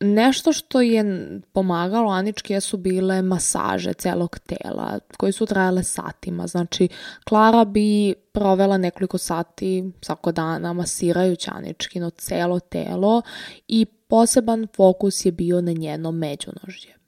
Nešto 0.00 0.52
što 0.52 0.80
je 0.80 1.04
pomagalo 1.52 2.10
Anički 2.10 2.52
jesu 2.52 2.76
bile 2.76 3.22
masaže 3.22 3.92
celog 3.92 4.38
tela 4.38 4.98
koje 5.16 5.32
su 5.32 5.46
trajale 5.46 5.82
satima. 5.82 6.46
Znači, 6.46 6.88
Klara 7.24 7.64
bi 7.64 8.14
provela 8.32 8.78
nekoliko 8.78 9.18
sati 9.18 9.92
svako 10.02 10.32
dana 10.32 10.72
masirajući 10.72 11.50
Aničkino 11.52 12.10
celo 12.10 12.60
telo 12.60 13.22
i 13.68 13.84
poseban 13.84 14.66
fokus 14.76 15.26
je 15.26 15.32
bio 15.32 15.60
na 15.60 15.72
njeno 15.72 16.12
međunožje. 16.12 16.98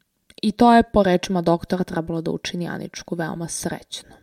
I 0.42 0.52
to 0.52 0.74
je 0.74 0.82
po 0.82 1.02
rečima 1.02 1.42
doktora 1.42 1.84
trebalo 1.84 2.20
da 2.20 2.30
učini 2.30 2.68
Aničku 2.68 3.14
veoma 3.14 3.48
srećno. 3.48 4.16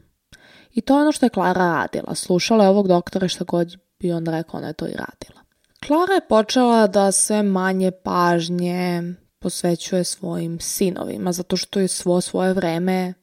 I 0.74 0.82
to 0.82 0.96
je 0.96 1.02
ono 1.02 1.12
što 1.12 1.26
je 1.26 1.30
Klara 1.30 1.62
radila. 1.62 2.16
Slušala 2.16 2.64
je 2.64 2.70
ovog 2.70 2.88
doktora 2.88 3.28
šta 3.28 3.44
god 3.44 3.76
bi 4.00 4.12
on 4.12 4.26
rekao, 4.26 4.58
ona 4.58 4.68
je 4.68 4.74
to 4.74 4.86
i 4.86 4.92
radila. 4.92 5.47
Klara 5.86 6.14
je 6.14 6.28
počela 6.30 6.88
da 6.88 7.12
sve 7.12 7.44
manje 7.44 7.92
pažnje 7.92 9.04
posvećuje 9.40 10.04
svojim 10.04 10.60
sinovima, 10.60 11.32
zato 11.32 11.58
što 11.58 11.80
je 11.80 11.88
svo 11.88 12.22
svoje 12.22 12.54
vreme 12.54 13.14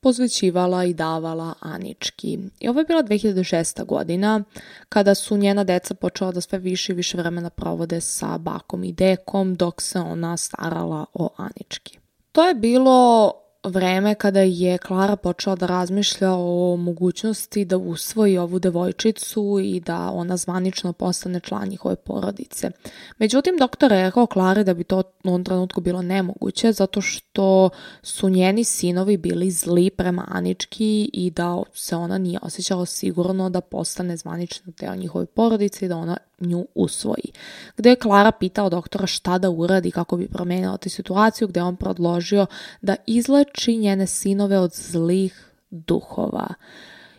posvećivala 0.00 0.84
i 0.84 0.94
davala 0.94 1.54
Anički. 1.60 2.38
I 2.60 2.68
ovo 2.68 2.80
je 2.80 2.84
bila 2.84 3.02
2006. 3.02 3.84
godina, 3.84 4.44
kada 4.88 5.14
su 5.14 5.36
njena 5.36 5.64
deca 5.64 5.94
počela 5.94 6.32
da 6.32 6.40
sve 6.40 6.58
više 6.58 6.92
i 6.92 6.96
više 6.96 7.16
vremena 7.16 7.50
provode 7.50 8.00
sa 8.00 8.38
bakom 8.38 8.84
i 8.84 8.92
dekom, 8.92 9.54
dok 9.54 9.82
se 9.82 9.98
ona 9.98 10.36
starala 10.36 11.04
o 11.14 11.28
Anički. 11.36 11.98
To 12.32 12.48
je 12.48 12.54
bilo 12.54 13.32
vreme 13.64 14.14
kada 14.14 14.40
je 14.40 14.78
Klara 14.78 15.16
počela 15.16 15.56
da 15.56 15.66
razmišlja 15.66 16.32
o 16.32 16.76
mogućnosti 16.76 17.64
da 17.64 17.76
usvoji 17.76 18.38
ovu 18.38 18.58
devojčicu 18.58 19.58
i 19.62 19.80
da 19.80 20.10
ona 20.10 20.36
zvanično 20.36 20.92
postane 20.92 21.40
član 21.40 21.68
njihove 21.68 21.96
porodice. 21.96 22.70
Međutim, 23.18 23.56
doktor 23.58 23.92
je 23.92 24.02
rekao 24.02 24.26
Klari 24.26 24.64
da 24.64 24.74
bi 24.74 24.84
to 24.84 25.02
u 25.24 25.28
ovom 25.28 25.44
trenutku 25.44 25.80
bilo 25.80 26.02
nemoguće 26.02 26.72
zato 26.72 27.00
što 27.00 27.70
su 28.02 28.28
njeni 28.28 28.64
sinovi 28.64 29.16
bili 29.16 29.50
zli 29.50 29.90
prema 29.90 30.24
Anički 30.28 31.10
i 31.12 31.30
da 31.30 31.62
se 31.74 31.96
ona 31.96 32.18
nije 32.18 32.38
osjećala 32.42 32.86
sigurno 32.86 33.50
da 33.50 33.60
postane 33.60 34.16
zvanično 34.16 34.72
deo 34.80 34.94
njihove 34.94 35.26
porodice 35.26 35.84
i 35.86 35.88
da 35.88 35.96
ona 35.96 36.16
nju 36.40 36.66
usvoji. 36.74 37.32
Gde 37.76 37.90
je 37.90 37.96
Klara 37.96 38.32
pitao 38.32 38.70
doktora 38.70 39.06
šta 39.06 39.38
da 39.38 39.50
uradi 39.50 39.90
kako 39.90 40.16
bi 40.16 40.28
promenila 40.28 40.76
tu 40.76 40.88
situaciju, 40.88 41.48
gde 41.48 41.62
on 41.62 41.76
predložio 41.76 42.46
da 42.80 42.96
izleči 43.06 43.51
njene 43.68 44.06
sinove 44.06 44.58
od 44.58 44.72
zlih 44.74 45.52
duhova. 45.70 46.54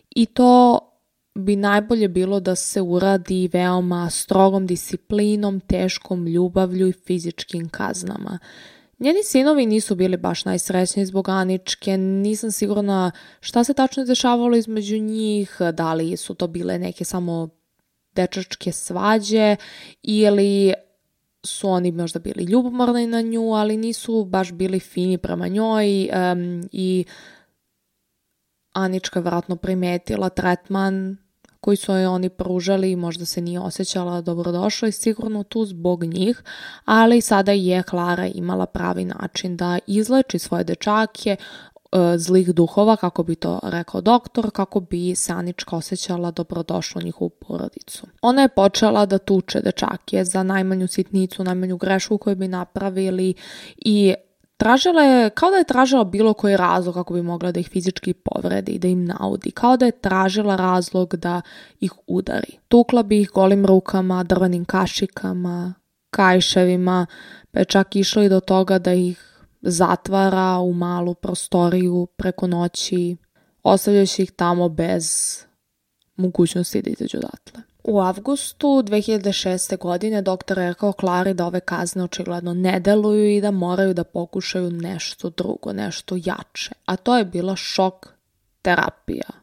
I 0.09 0.25
to 0.25 0.79
bi 1.35 1.55
najbolje 1.55 2.07
bilo 2.07 2.39
da 2.39 2.55
se 2.55 2.81
uradi 2.81 3.49
veoma 3.53 4.09
strogom 4.09 4.67
disciplinom, 4.67 5.59
teškom 5.59 6.27
ljubavlju 6.27 6.87
i 6.87 6.93
fizičkim 6.93 7.69
kaznama. 7.69 8.39
Njeni 8.99 9.23
sinovi 9.23 9.65
nisu 9.65 9.95
bili 9.95 10.17
baš 10.17 10.45
najsrećniji 10.45 11.05
zbog 11.05 11.29
Aničke, 11.29 11.97
nisam 11.97 12.51
sigurna 12.51 13.11
šta 13.39 13.63
se 13.63 13.73
tačno 13.73 14.05
dešavalo 14.05 14.55
između 14.55 14.97
njih, 14.97 15.57
da 15.73 15.93
li 15.93 16.17
su 16.17 16.33
to 16.33 16.47
bile 16.47 16.79
neke 16.79 17.05
samo 17.05 17.49
dečačke 18.15 18.71
svađe 18.71 19.55
ili 20.03 20.73
su 21.43 21.69
oni 21.69 21.91
možda 21.91 22.19
bili 22.19 22.43
ljubomorni 22.43 23.07
na 23.07 23.21
nju, 23.21 23.53
ali 23.53 23.77
nisu 23.77 24.25
baš 24.25 24.51
bili 24.51 24.79
fini 24.79 25.17
prema 25.17 25.47
njoj 25.47 26.09
um, 26.09 26.69
i 26.71 27.05
Anička 28.73 29.19
je 29.19 29.23
vratno 29.23 29.55
primetila 29.55 30.29
tretman 30.29 31.17
koji 31.59 31.77
su 31.77 31.91
joj 31.91 32.05
oni 32.05 32.29
pružali 32.29 32.91
i 32.91 32.95
možda 32.95 33.25
se 33.25 33.41
nije 33.41 33.59
osjećala 33.59 34.21
dobrodošla 34.21 34.87
i 34.87 34.91
sigurno 34.91 35.43
tu 35.43 35.65
zbog 35.65 36.03
njih, 36.03 36.43
ali 36.85 37.21
sada 37.21 37.51
je 37.51 37.83
Klara 37.83 38.27
imala 38.27 38.65
pravi 38.65 39.05
način 39.05 39.57
da 39.57 39.79
izleči 39.87 40.39
svoje 40.39 40.63
dečake 40.63 41.35
zlih 42.17 42.53
duhova, 42.53 42.95
kako 42.95 43.23
bi 43.23 43.35
to 43.35 43.59
rekao 43.63 44.01
doktor, 44.01 44.51
kako 44.51 44.79
bi 44.79 45.15
se 45.15 45.33
Anička 45.33 45.75
osjećala 45.75 46.31
dobrodošla 46.31 46.99
u 46.99 47.05
njihovu 47.05 47.29
porodicu. 47.29 48.07
Ona 48.21 48.41
je 48.41 48.47
počela 48.47 49.05
da 49.05 49.17
tuče 49.17 49.61
dečake 49.61 50.25
za 50.25 50.43
najmanju 50.43 50.87
sitnicu, 50.87 51.43
najmanju 51.43 51.77
grešku 51.77 52.17
koju 52.17 52.35
bi 52.35 52.47
napravili 52.47 53.33
i 53.77 54.13
Tražila 54.57 55.03
je, 55.03 55.29
kao 55.29 55.51
da 55.51 55.57
je 55.57 55.63
tražila 55.63 56.03
bilo 56.03 56.33
koji 56.33 56.57
razlog 56.57 56.95
kako 56.95 57.13
bi 57.13 57.21
mogla 57.21 57.51
da 57.51 57.59
ih 57.59 57.69
fizički 57.69 58.13
povredi 58.13 58.71
i 58.71 58.79
da 58.79 58.87
im 58.87 59.05
naudi, 59.05 59.51
kao 59.51 59.77
da 59.77 59.85
je 59.85 59.91
tražila 59.91 60.55
razlog 60.55 61.15
da 61.15 61.41
ih 61.79 61.91
udari. 62.07 62.57
Tukla 62.67 63.03
bi 63.03 63.21
ih 63.21 63.29
golim 63.33 63.65
rukama, 63.65 64.23
drvenim 64.23 64.65
kašikama, 64.65 65.73
kajševima, 66.09 67.05
pa 67.51 67.59
je 67.59 67.65
čak 67.65 67.95
išlo 67.95 68.23
i 68.23 68.29
do 68.29 68.39
toga 68.39 68.79
da 68.79 68.93
ih 68.93 69.32
zatvara 69.63 70.59
u 70.59 70.73
malu 70.73 71.13
prostoriju 71.13 72.07
preko 72.15 72.47
noći, 72.47 73.17
ostavljajući 73.63 74.23
ih 74.23 74.31
tamo 74.31 74.69
bez 74.69 75.37
mogućnosti 76.15 76.81
da 76.81 76.89
izađu 76.89 77.17
odatle. 77.17 77.61
U 77.83 78.01
avgustu 78.01 78.67
2006. 78.67 79.77
godine 79.77 80.21
doktor 80.21 80.57
je 80.57 80.67
rekao 80.67 80.91
Klari 80.91 81.33
da 81.33 81.45
ove 81.45 81.59
kazne 81.59 82.03
očigledno 82.03 82.53
ne 82.53 82.79
deluju 82.79 83.29
i 83.29 83.41
da 83.41 83.51
moraju 83.51 83.93
da 83.93 84.03
pokušaju 84.03 84.71
nešto 84.71 85.29
drugo, 85.29 85.73
nešto 85.73 86.15
jače. 86.15 86.71
A 86.85 86.95
to 86.95 87.17
je 87.17 87.25
bila 87.25 87.55
šok 87.55 88.07
terapija. 88.61 89.42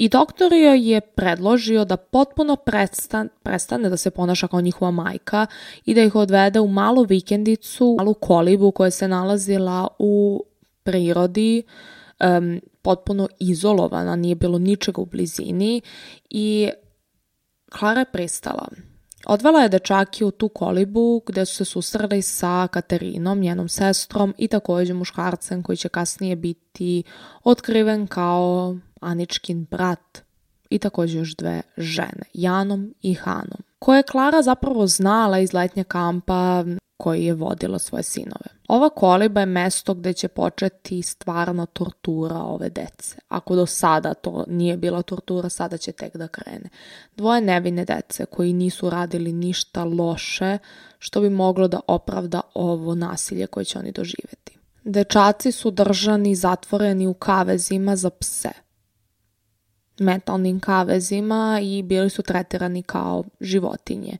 I 0.00 0.08
doktor 0.08 0.52
joj 0.52 0.90
je 0.90 1.00
predložio 1.00 1.84
da 1.84 1.96
potpuno 1.96 2.56
prestan, 2.56 3.28
prestane 3.42 3.88
da 3.88 3.96
se 3.96 4.10
ponaša 4.10 4.48
kao 4.48 4.60
njihova 4.60 4.90
majka 4.90 5.46
i 5.84 5.94
da 5.94 6.02
ih 6.02 6.14
odvede 6.14 6.60
u 6.60 6.68
malu 6.68 7.02
vikendicu, 7.04 7.96
malu 7.98 8.14
kolibu 8.14 8.70
koja 8.72 8.90
se 8.90 9.08
nalazila 9.08 9.88
u 9.98 10.44
prirodi, 10.82 11.62
um, 12.20 12.60
potpuno 12.82 13.28
izolovana, 13.38 14.16
nije 14.16 14.34
bilo 14.34 14.58
ničega 14.58 15.00
u 15.00 15.06
blizini 15.06 15.80
i 16.30 16.70
Klara 17.70 18.00
je 18.00 18.12
pristala. 18.12 18.68
Odvela 19.26 19.60
je 19.60 19.68
dečaki 19.68 20.24
u 20.24 20.30
tu 20.30 20.48
kolibu 20.48 21.22
gde 21.26 21.44
su 21.44 21.54
se 21.56 21.64
susreli 21.64 22.22
sa 22.22 22.68
Katerinom, 22.68 23.40
njenom 23.40 23.68
sestrom 23.68 24.34
i 24.38 24.48
takođe 24.48 24.94
muškarcem 24.94 25.62
koji 25.62 25.76
će 25.76 25.88
kasnije 25.88 26.36
biti 26.36 27.02
otkriven 27.44 28.06
kao 28.06 28.76
Aničkin 29.00 29.66
brat 29.70 30.22
i 30.70 30.78
takođe 30.78 31.18
još 31.18 31.34
dve 31.36 31.62
žene, 31.76 32.22
Janom 32.34 32.94
i 33.02 33.14
Hanom, 33.14 33.62
koje 33.78 33.98
je 33.98 34.02
Klara 34.02 34.42
zapravo 34.42 34.86
znala 34.86 35.38
iz 35.38 35.52
letnje 35.52 35.84
kampa 35.84 36.64
koji 36.96 37.24
je 37.24 37.34
vodila 37.34 37.78
svoje 37.78 38.02
sinove. 38.02 38.46
Ova 38.68 38.88
koliba 38.88 39.40
je 39.40 39.46
mesto 39.46 39.94
gde 39.94 40.12
će 40.12 40.28
početi 40.28 41.02
stvarna 41.02 41.66
tortura 41.66 42.36
ove 42.36 42.68
dece. 42.68 43.16
Ako 43.28 43.56
do 43.56 43.66
sada 43.66 44.14
to 44.14 44.44
nije 44.48 44.76
bila 44.76 45.02
tortura, 45.02 45.48
sada 45.48 45.76
će 45.76 45.92
tek 45.92 46.16
da 46.16 46.28
krene. 46.28 46.68
Dvoje 47.16 47.40
nevine 47.40 47.84
dece 47.84 48.26
koji 48.26 48.52
nisu 48.52 48.90
radili 48.90 49.32
ništa 49.32 49.84
loše 49.84 50.58
što 50.98 51.20
bi 51.20 51.30
moglo 51.30 51.68
da 51.68 51.80
opravda 51.86 52.40
ovo 52.54 52.94
nasilje 52.94 53.46
koje 53.46 53.64
će 53.64 53.78
oni 53.78 53.92
doživeti. 53.92 54.58
Dečaci 54.84 55.52
su 55.52 55.70
držani 55.70 56.34
zatvoreni 56.34 57.06
u 57.06 57.14
kavezima 57.14 57.96
za 57.96 58.10
pse 58.10 58.50
metalnim 60.00 60.60
kavezima 60.60 61.60
i 61.62 61.82
bili 61.82 62.10
su 62.10 62.22
tretirani 62.22 62.82
kao 62.82 63.24
životinje. 63.40 64.18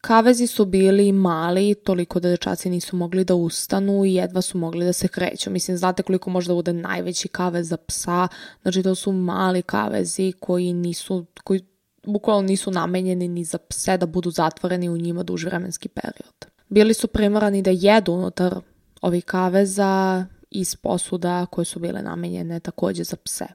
Kavezi 0.00 0.46
su 0.46 0.64
bili 0.64 1.12
mali, 1.12 1.74
toliko 1.74 2.20
da 2.20 2.28
dečaci 2.28 2.70
nisu 2.70 2.96
mogli 2.96 3.24
da 3.24 3.34
ustanu 3.34 4.04
i 4.04 4.14
jedva 4.14 4.42
su 4.42 4.58
mogli 4.58 4.84
da 4.84 4.92
se 4.92 5.08
kreću. 5.08 5.50
Mislim, 5.50 5.76
znate 5.76 6.02
koliko 6.02 6.30
može 6.30 6.48
da 6.48 6.54
bude 6.54 6.72
najveći 6.72 7.28
kavez 7.28 7.68
za 7.68 7.76
psa? 7.76 8.28
Znači, 8.62 8.82
to 8.82 8.94
su 8.94 9.12
mali 9.12 9.62
kavezi 9.62 10.32
koji 10.40 10.72
nisu, 10.72 11.26
koji 11.44 11.60
bukvalno 12.06 12.42
nisu 12.42 12.70
namenjeni 12.70 13.28
ni 13.28 13.44
za 13.44 13.58
pse 13.58 13.96
da 13.96 14.06
budu 14.06 14.30
zatvoreni 14.30 14.88
u 14.88 14.96
njima 14.96 15.22
duži 15.22 15.46
vremenski 15.46 15.88
period. 15.88 16.46
Bili 16.68 16.94
su 16.94 17.08
primorani 17.08 17.62
da 17.62 17.70
jedu 17.70 18.12
unutar 18.12 18.54
ovih 19.02 19.24
kaveza 19.24 20.24
iz 20.50 20.76
posuda 20.76 21.46
koje 21.46 21.64
su 21.64 21.78
bile 21.80 22.02
namenjene 22.02 22.60
takođe 22.60 23.04
za 23.04 23.16
pse. 23.16 23.46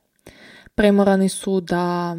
Primorani 0.77 1.29
su 1.29 1.61
da 1.61 2.17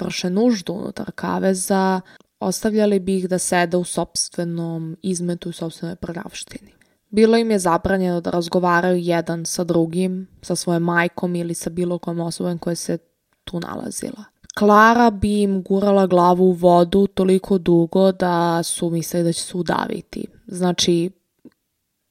vrše 0.00 0.30
nuždu 0.30 0.72
unutar 0.72 1.10
kaveza, 1.14 2.00
Ostavljali 2.40 3.00
bi 3.00 3.16
ih 3.16 3.28
da 3.28 3.38
sede 3.38 3.76
u 3.76 3.84
sobstvenom 3.84 4.96
izmetu 5.02 5.50
i 5.50 5.52
sobstvenoj 5.52 5.96
prljavštini. 5.96 6.72
Bilo 7.08 7.36
im 7.36 7.50
je 7.50 7.58
zabranjeno 7.58 8.20
da 8.20 8.30
razgovaraju 8.30 8.96
jedan 8.96 9.46
sa 9.46 9.64
drugim, 9.64 10.28
sa 10.42 10.56
svojom 10.56 10.82
majkom 10.82 11.34
ili 11.34 11.54
sa 11.54 11.70
bilo 11.70 11.98
kojom 11.98 12.20
osobom 12.20 12.58
koja 12.58 12.74
se 12.76 12.98
tu 13.44 13.60
nalazila. 13.60 14.24
Klara 14.58 15.10
bi 15.10 15.42
im 15.42 15.62
gurala 15.62 16.06
glavu 16.06 16.44
u 16.44 16.52
vodu 16.52 17.06
toliko 17.06 17.58
dugo 17.58 18.12
da 18.12 18.62
su 18.62 18.90
mislili 18.90 19.24
da 19.24 19.32
će 19.32 19.42
se 19.42 19.56
udaviti. 19.56 20.26
Znači, 20.46 21.10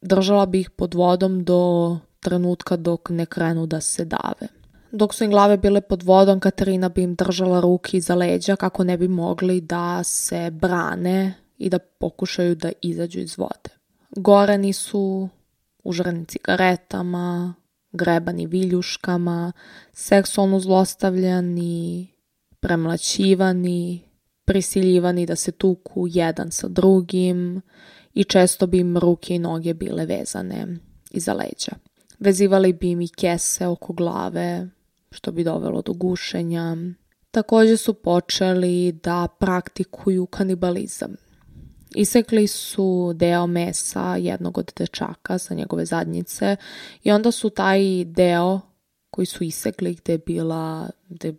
držala 0.02 0.46
bi 0.46 0.60
ih 0.60 0.70
pod 0.70 0.94
vodom 0.94 1.44
do 1.44 1.98
trenutka 2.20 2.76
dok 2.76 3.10
ne 3.10 3.26
krenu 3.26 3.66
da 3.66 3.82
se 3.82 4.06
dave. 4.06 4.59
Dok 4.92 5.14
su 5.14 5.24
im 5.24 5.32
glave 5.32 5.58
bile 5.58 5.82
pod 5.82 6.04
vodom, 6.04 6.40
Katarina 6.40 6.90
bi 6.90 7.04
im 7.04 7.16
držala 7.16 7.60
ruke 7.60 7.98
iza 7.98 8.16
leđa 8.16 8.56
kako 8.56 8.84
ne 8.84 8.98
bi 8.98 9.08
mogli 9.08 9.62
da 9.62 10.04
se 10.04 10.52
brane 10.52 11.34
i 11.58 11.70
da 11.70 11.80
pokušaju 11.80 12.56
da 12.56 12.72
izađu 12.82 13.20
iz 13.20 13.38
vode. 13.38 13.70
Gorani 14.16 14.74
su 14.74 15.30
užrani 15.84 16.26
cigaretama, 16.26 17.54
grebani 17.92 18.48
viljuškama, 18.48 19.52
seksualno 19.94 20.60
zlostavljani, 20.60 22.08
premlaćivani, 22.60 24.02
prisiljivani 24.46 25.26
da 25.26 25.36
se 25.36 25.52
tuku 25.52 26.06
jedan 26.08 26.52
sa 26.52 26.68
drugim 26.68 27.62
i 28.14 28.24
često 28.24 28.68
bi 28.68 28.80
im 28.80 28.98
ruke 28.98 29.36
i 29.36 29.40
noge 29.40 29.74
bile 29.74 30.06
vezane 30.06 30.68
iza 31.12 31.34
leđa. 31.34 31.72
Vezivali 32.20 32.74
bi 32.74 32.90
im 32.90 33.02
i 33.02 33.08
kese 33.08 33.68
oko 33.68 33.94
glave, 33.94 34.68
što 35.12 35.32
bi 35.32 35.44
dovelo 35.44 35.82
do 35.82 35.94
gušenja. 35.94 36.76
Takođe 37.32 37.78
su 37.78 37.94
počeli 37.94 38.92
da 38.92 39.28
praktikuju 39.40 40.26
kanibalizam. 40.26 41.16
Isekli 41.96 42.48
su 42.48 43.14
deo 43.16 43.48
mesa 43.48 44.16
jednog 44.16 44.58
od 44.58 44.72
dečaka 44.76 45.38
sa 45.38 45.54
njegove 45.54 45.86
zadnjice 45.86 46.56
i 47.04 47.12
onda 47.12 47.32
su 47.32 47.50
taj 47.50 48.06
deo 48.06 48.60
koji 49.10 49.26
su 49.26 49.44
isekli 49.44 49.96
gde 49.96 50.14
je 50.14 50.18
bila, 50.18 50.90
gde 51.10 51.28
je 51.28 51.36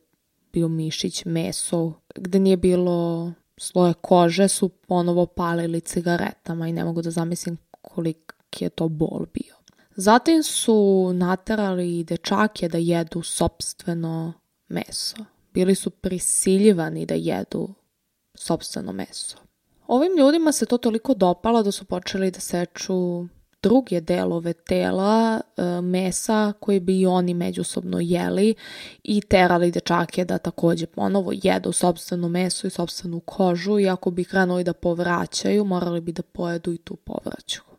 bio 0.53 0.69
mišić, 0.69 1.25
meso, 1.25 1.93
gde 2.15 2.39
nije 2.39 2.57
bilo 2.57 3.33
sloje 3.57 3.95
kože 4.01 4.49
su 4.49 4.69
ponovo 4.69 5.27
palili 5.27 5.81
cigaretama 5.81 6.69
i 6.69 6.73
ne 6.73 6.85
mogu 6.85 7.03
da 7.03 7.11
zamislim 7.11 7.57
kolik 7.83 8.35
je 8.61 8.69
to 8.69 8.89
bol 8.89 9.27
bio. 9.35 9.60
Zatim 10.01 10.43
su 10.43 11.11
naterali 11.15 12.05
dečake 12.05 12.69
da 12.69 12.79
jedu 12.79 13.23
sobstveno 13.23 14.33
meso. 14.69 15.17
Bili 15.55 15.75
su 15.75 15.91
prisiljivani 15.91 17.07
da 17.07 17.15
jedu 17.15 17.69
sobstveno 18.35 18.93
meso. 18.93 19.37
Ovim 19.87 20.13
ljudima 20.19 20.53
se 20.53 20.67
to 20.67 20.79
toliko 20.79 21.15
dopalo 21.15 21.63
da 21.63 21.73
su 21.73 21.85
počeli 21.85 22.31
da 22.31 22.41
seču 22.41 23.27
druge 23.63 24.01
delove 24.01 24.53
tela, 24.53 25.41
e, 25.57 25.63
mesa 25.81 26.53
koje 26.61 26.81
bi 26.81 27.07
oni 27.07 27.35
međusobno 27.35 28.01
jeli 28.01 28.55
i 29.03 29.21
terali 29.21 29.71
dečake 29.71 30.25
da 30.25 30.39
takođe 30.39 30.87
ponovo 30.87 31.33
jedu 31.43 31.73
sobstveno 31.73 32.29
meso 32.29 32.67
i 32.67 32.71
sobstvenu 32.71 33.21
kožu 33.21 33.79
i 33.79 33.89
ako 33.89 34.11
bi 34.11 34.25
krenuli 34.25 34.65
da 34.65 34.73
povraćaju, 34.73 35.65
morali 35.65 36.01
bi 36.01 36.13
da 36.13 36.23
pojedu 36.23 36.73
i 36.73 36.79
tu 36.79 36.97
povraću. 36.97 37.70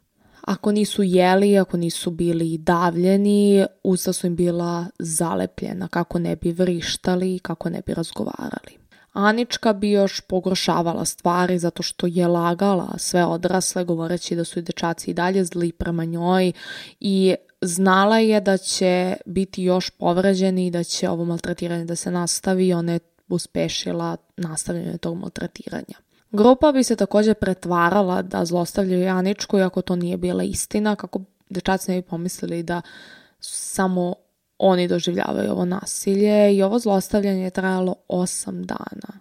Ako 0.42 0.72
nisu 0.72 1.04
jeli, 1.04 1.58
ako 1.58 1.78
nisu 1.78 2.12
bili 2.12 2.58
davljeni, 2.58 3.66
usta 3.84 4.14
su 4.14 4.28
im 4.28 4.36
bila 4.36 4.86
zalepljena 5.00 5.88
kako 5.88 6.20
ne 6.20 6.36
bi 6.36 6.52
vrištali 6.52 7.36
i 7.36 7.40
kako 7.40 7.70
ne 7.70 7.82
bi 7.86 7.94
razgovarali. 7.94 8.82
Anička 9.14 9.74
bi 9.74 9.92
još 9.92 10.22
pogoršavala 10.22 11.06
stvari 11.06 11.60
zato 11.60 11.84
što 11.84 12.08
je 12.08 12.28
lagala 12.28 12.98
sve 12.98 13.26
odrasle 13.26 13.84
govoreći 13.84 14.36
da 14.36 14.44
su 14.44 14.60
i 14.60 14.62
dečaci 14.62 15.12
i 15.12 15.14
dalje 15.14 15.46
zli 15.46 15.72
prema 15.72 16.06
njoj 16.06 16.52
i 17.00 17.36
znala 17.62 18.20
je 18.20 18.42
da 18.42 18.58
će 18.58 19.16
biti 19.26 19.64
još 19.64 19.90
povređeni 19.90 20.68
i 20.68 20.72
da 20.72 20.84
će 20.84 21.10
ovo 21.10 21.26
maltretiranje 21.26 21.86
da 21.86 21.96
se 21.96 22.12
nastavi 22.12 22.68
i 22.68 22.74
ona 22.74 22.94
je 22.94 23.00
uspešila 23.28 24.18
nastavljanje 24.38 24.98
tog 24.98 25.18
maltretiranja. 25.18 25.98
Grupa 26.32 26.72
bi 26.72 26.84
se 26.84 26.96
takođe 26.96 27.34
pretvarala 27.34 28.22
da 28.22 28.46
zlostavljaju 28.46 29.10
Aničku, 29.10 29.58
iako 29.58 29.82
to 29.82 29.96
nije 29.96 30.18
bila 30.18 30.44
istina, 30.44 30.96
kako 30.96 31.22
dečaci 31.50 31.92
ne 31.92 32.02
bi 32.02 32.08
pomislili 32.08 32.64
da 32.64 32.82
samo 33.40 34.16
oni 34.58 34.88
doživljavaju 34.88 35.52
ovo 35.52 35.66
nasilje 35.66 36.56
i 36.56 36.64
ovo 36.64 36.80
zlostavljanje 36.80 37.44
je 37.44 37.50
trajalo 37.50 37.96
8 38.10 38.66
dana 38.66 39.20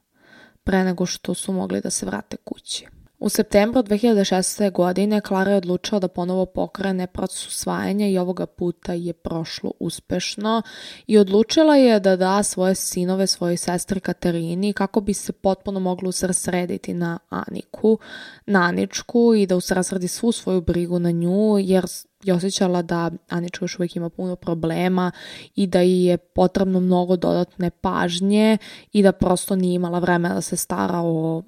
pre 0.65 0.85
nego 0.85 1.07
što 1.07 1.35
su 1.35 1.53
mogli 1.53 1.81
da 1.81 1.91
se 1.91 2.07
vrate 2.07 2.37
kući. 2.37 2.87
U 3.21 3.29
septembru 3.29 3.83
2016. 3.83 4.73
godine 4.73 5.21
Klara 5.21 5.51
je 5.51 5.57
odlučila 5.57 5.99
da 5.99 6.09
ponovo 6.09 6.47
pokrene 6.47 7.07
proces 7.07 7.47
usvajanja 7.47 8.07
i 8.07 8.19
ovoga 8.19 8.47
puta 8.47 8.93
je 8.93 9.13
prošlo 9.13 9.73
uspešno 9.81 10.63
i 11.07 11.19
odlučila 11.19 11.77
je 11.77 12.01
da 12.01 12.17
da 12.17 12.43
svoje 12.43 12.75
sinove 12.75 13.27
svojoj 13.27 13.57
sestri 13.57 14.01
Katerini 14.01 14.73
kako 14.73 15.01
bi 15.01 15.15
se 15.15 15.33
potpuno 15.33 15.81
moglo 15.81 16.09
usresrediti 16.09 16.95
na 16.95 17.19
Aniku, 17.29 17.99
na 18.47 18.63
Aničku 18.63 19.35
i 19.35 19.47
da 19.47 19.57
usresredi 19.57 20.09
svu 20.09 20.33
svoju 20.33 20.61
brigu 20.61 20.99
na 20.99 21.11
nju 21.11 21.59
jer 21.59 21.85
je 22.25 22.35
osjećala 22.35 22.83
da 22.83 23.11
Anička 23.29 23.65
još 23.65 23.79
uvijek 23.79 23.97
ima 23.97 24.09
puno 24.09 24.37
problema 24.37 25.11
i 25.55 25.67
da 25.67 25.81
ji 25.81 26.05
je 26.05 26.17
potrebno 26.17 26.81
mnogo 26.81 27.17
dodatne 27.17 27.71
pažnje 27.71 28.59
i 28.93 29.03
da 29.03 29.13
prosto 29.13 29.57
nije 29.57 29.75
imala 29.75 29.99
vremena 29.99 30.35
da 30.35 30.41
se 30.41 30.57
stara 30.57 31.01
o 31.01 31.43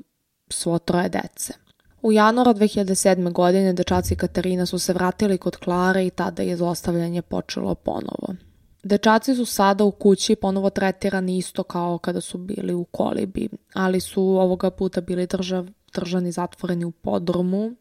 svo 0.48 0.78
troje 0.78 1.08
dece. 1.08 1.61
U 2.02 2.12
januara 2.12 2.54
2007. 2.54 3.32
godine 3.32 3.72
dečaci 3.72 4.16
Katarina 4.16 4.66
su 4.66 4.78
se 4.78 4.92
vratili 4.92 5.38
kod 5.38 5.56
Klare 5.56 6.06
i 6.06 6.10
tada 6.10 6.42
je 6.42 6.56
zlostavljanje 6.56 7.22
počelo 7.22 7.74
ponovo. 7.74 8.34
Dečaci 8.82 9.34
su 9.34 9.44
sada 9.44 9.84
u 9.84 9.90
kući 9.90 10.36
ponovo 10.36 10.70
tretirani 10.70 11.38
isto 11.38 11.62
kao 11.62 11.98
kada 11.98 12.20
su 12.20 12.38
bili 12.38 12.74
u 12.74 12.84
kolibi, 12.84 13.48
ali 13.74 14.00
su 14.00 14.22
ovoga 14.22 14.70
puta 14.70 15.00
bili 15.00 15.26
držav, 15.26 15.68
držani 15.94 16.32
zatvoreni 16.32 16.84
u 16.84 16.90
podrumu, 16.90 17.74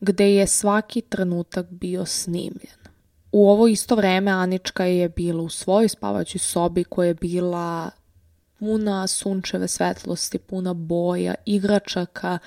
gde 0.00 0.34
je 0.34 0.46
svaki 0.46 1.00
trenutak 1.00 1.66
bio 1.70 2.04
snimljen. 2.04 2.78
U 3.32 3.50
ovo 3.50 3.68
isto 3.68 3.94
vreme 3.94 4.30
Anička 4.30 4.84
je 4.84 5.08
bila 5.08 5.42
u 5.42 5.48
svojoj 5.48 5.88
spavaćoj 5.88 6.38
sobi 6.38 6.84
koja 6.84 7.06
je 7.06 7.14
bila 7.14 7.90
puna 8.58 9.06
sunčeve 9.06 9.68
svetlosti, 9.68 10.38
puna 10.38 10.74
boja, 10.74 11.34
igračaka 11.46 12.38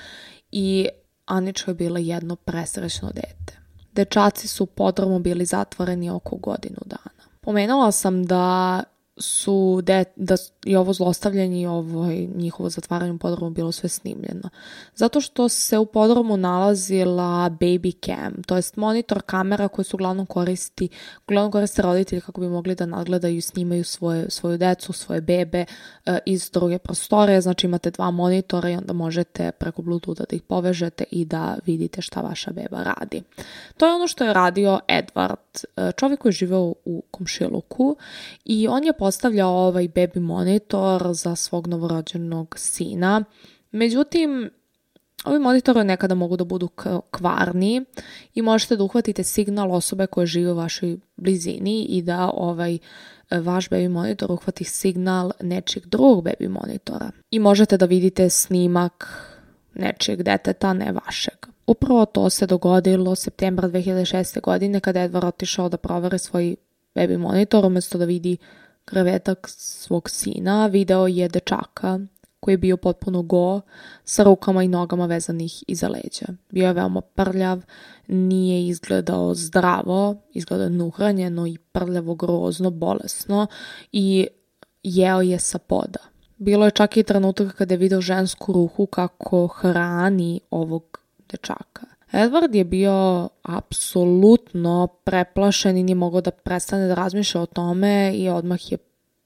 i 0.52 0.88
Anička 1.26 1.72
je 1.72 1.76
bila 1.76 2.00
jedno 2.00 2.36
presrećno 2.36 3.12
dete. 3.12 3.60
Dečaci 3.92 4.48
su 4.48 4.66
podromo 4.66 5.20
bili 5.20 5.46
zatvoreni 5.46 6.10
oko 6.10 6.36
godinu 6.36 6.80
dana. 6.86 7.28
Pomenula 7.42 7.92
sam 7.92 8.26
da 8.26 8.84
su 9.18 9.82
de, 9.84 10.04
da 10.16 10.36
je 10.66 10.80
ovo 10.80 10.94
zlostavljanje 10.94 11.62
i 11.62 11.66
ovo 11.66 12.08
njihovo 12.36 12.70
zatvaranje 12.70 13.12
u 13.12 13.18
podromu 13.18 13.50
bilo 13.50 13.72
sve 13.72 13.90
snimljeno. 13.90 14.50
Zato 14.96 15.22
što 15.22 15.50
se 15.50 15.78
u 15.78 15.86
podromu 15.86 16.38
nalazila 16.38 17.50
baby 17.50 18.06
cam, 18.06 18.44
to 18.44 18.56
jest 18.56 18.76
monitor 18.76 19.22
kamera 19.22 19.68
koje 19.68 19.86
su 19.86 19.98
uglavnom 19.98 20.26
koristi, 20.26 20.90
uglavnom 21.28 21.52
koriste 21.52 21.82
roditelji 21.82 22.22
kako 22.22 22.42
bi 22.42 22.48
mogli 22.48 22.76
da 22.76 22.86
nadgledaju 22.86 23.38
i 23.38 23.42
snimaju 23.42 23.84
svoje, 23.84 24.30
svoju 24.30 24.58
decu, 24.58 24.94
svoje 24.94 25.22
bebe 25.22 25.66
e, 26.06 26.20
iz 26.26 26.50
druge 26.50 26.78
prostore, 26.78 27.42
znači 27.42 27.68
imate 27.68 27.92
dva 27.92 28.12
monitora 28.12 28.70
i 28.70 28.76
onda 28.76 28.94
možete 28.94 29.52
preko 29.52 29.82
bluetootha 29.82 30.24
da 30.30 30.36
ih 30.36 30.42
povežete 30.42 31.04
i 31.12 31.26
da 31.26 31.58
vidite 31.66 32.02
šta 32.02 32.22
vaša 32.22 32.52
beba 32.52 32.84
radi. 32.84 33.24
To 33.78 33.88
je 33.88 33.94
ono 33.94 34.08
što 34.08 34.24
je 34.24 34.34
radio 34.34 34.80
Edward, 34.88 35.66
e, 35.78 35.92
čovjek 35.92 36.20
koji 36.20 36.30
je 36.30 36.34
živeo 36.34 36.74
u 36.86 37.04
komšiluku 37.12 37.98
i 38.46 38.68
on 38.68 38.84
je 38.84 38.94
postavljao 39.12 39.68
ovaj 39.68 39.88
baby 39.88 40.20
monitor 40.20 41.14
za 41.14 41.36
svog 41.36 41.68
novorođenog 41.68 42.56
sina. 42.58 43.24
Međutim, 43.72 44.50
Ovi 45.26 45.40
monitori 45.40 45.84
nekada 45.84 46.16
mogu 46.16 46.38
da 46.38 46.44
budu 46.44 46.70
kvarni 47.12 47.86
i 48.36 48.42
možete 48.42 48.76
da 48.76 48.84
uhvatite 48.84 49.24
signal 49.24 49.72
osobe 49.72 50.08
koje 50.08 50.28
žive 50.28 50.52
u 50.52 50.56
vašoj 50.56 50.98
blizini 51.18 51.84
i 51.84 52.02
da 52.02 52.32
ovaj 52.34 52.78
vaš 53.32 53.70
baby 53.70 53.90
monitor 53.90 54.32
uhvati 54.32 54.64
signal 54.64 55.32
nečijeg 55.42 55.86
drugog 55.86 56.24
baby 56.24 56.50
monitora. 56.50 57.12
I 57.32 57.40
možete 57.40 57.78
da 57.78 57.86
vidite 57.86 58.30
snimak 58.30 59.08
nečijeg 59.74 60.24
deteta, 60.24 60.74
ne 60.74 60.92
vašeg. 60.92 61.46
Upravo 61.68 62.06
to 62.06 62.30
se 62.30 62.48
dogodilo 62.48 63.16
septembra 63.16 63.70
2006. 63.70 64.42
godine 64.42 64.80
kada 64.80 65.02
je 65.02 65.12
otišao 65.14 65.70
da 65.70 65.78
provere 65.78 66.18
svoj 66.18 66.56
baby 66.96 67.18
monitor 67.18 67.66
umesto 67.66 67.98
da 67.98 68.06
vidi 68.06 68.38
krevetak 68.92 69.48
svog 69.50 70.10
sina, 70.10 70.68
video 70.68 71.08
je 71.08 71.30
dečaka 71.30 72.00
koji 72.40 72.54
je 72.54 72.58
bio 72.58 72.78
potpuno 72.78 73.22
go, 73.22 73.62
sa 74.06 74.24
rukama 74.24 74.64
i 74.64 74.68
nogama 74.68 75.06
vezanih 75.06 75.64
iza 75.68 75.88
leđa. 75.88 76.26
Bio 76.50 76.68
je 76.68 76.74
veoma 76.74 77.02
prljav, 77.02 77.62
nije 78.08 78.68
izgledao 78.68 79.36
zdravo, 79.36 80.16
izgledao 80.34 80.70
nuhranjeno 80.70 81.48
i 81.48 81.58
prljavo, 81.58 82.16
grozno, 82.16 82.70
bolesno 82.70 83.48
i 83.92 84.28
jeo 84.84 85.22
je 85.22 85.40
sa 85.40 85.58
poda. 85.58 86.00
Bilo 86.38 86.66
je 86.66 86.72
čak 86.72 86.98
i 86.98 87.04
trenutak 87.04 87.56
kada 87.56 87.74
je 87.74 87.78
video 87.78 88.02
žensku 88.02 88.54
ruhu 88.54 88.86
kako 88.86 89.48
hrani 89.48 90.40
ovog 90.50 91.00
dečaka. 91.30 91.86
Edward 92.14 92.56
je 92.56 92.66
bio 92.66 93.30
apsolutno 93.42 94.88
preplašen 95.04 95.78
i 95.78 95.84
nije 95.84 95.96
mogao 95.96 96.22
da 96.22 96.32
prestane 96.32 96.88
da 96.88 96.94
razmišlja 96.94 97.42
o 97.42 97.46
tome 97.46 98.14
i 98.16 98.30
odmah 98.30 98.72
je 98.72 98.78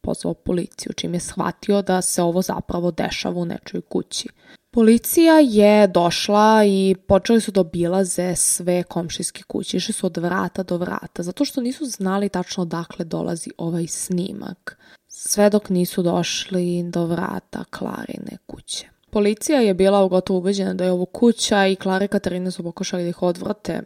pozvao 0.01 0.33
policiju, 0.33 0.93
čim 0.93 1.13
je 1.13 1.19
shvatio 1.19 1.81
da 1.81 2.01
se 2.01 2.21
ovo 2.21 2.41
zapravo 2.41 2.91
dešava 2.91 3.41
u 3.41 3.45
nečoj 3.45 3.81
kući. 3.81 4.29
Policija 4.71 5.39
je 5.39 5.87
došla 5.87 6.63
i 6.65 6.95
počeli 7.07 7.41
su 7.41 7.51
da 7.51 7.61
obilaze 7.61 8.35
sve 8.35 8.83
komšijske 8.83 9.43
kuće, 9.43 9.77
išli 9.77 9.93
su 9.93 10.05
od 10.05 10.17
vrata 10.17 10.63
do 10.63 10.77
vrata, 10.77 11.23
zato 11.23 11.45
što 11.45 11.61
nisu 11.61 11.85
znali 11.85 12.29
tačno 12.29 12.65
dakle 12.65 13.05
dolazi 13.05 13.49
ovaj 13.57 13.87
snimak, 13.87 14.77
sve 15.07 15.49
dok 15.49 15.69
nisu 15.69 16.03
došli 16.03 16.83
do 16.83 17.05
vrata 17.05 17.63
Klarine 17.69 18.37
kuće. 18.45 18.94
Policija 19.15 19.59
je 19.59 19.73
bila 19.73 20.07
gotovo 20.07 20.39
ubeđena 20.39 20.73
da 20.73 20.83
je 20.83 20.91
ovo 20.91 21.05
kuća 21.05 21.67
i 21.67 21.75
Klara 21.75 22.05
i 22.05 22.07
Katarina 22.07 22.51
su 22.51 22.63
pokušali 22.63 23.03
da 23.03 23.09
ih 23.09 23.21
odvrate 23.21 23.81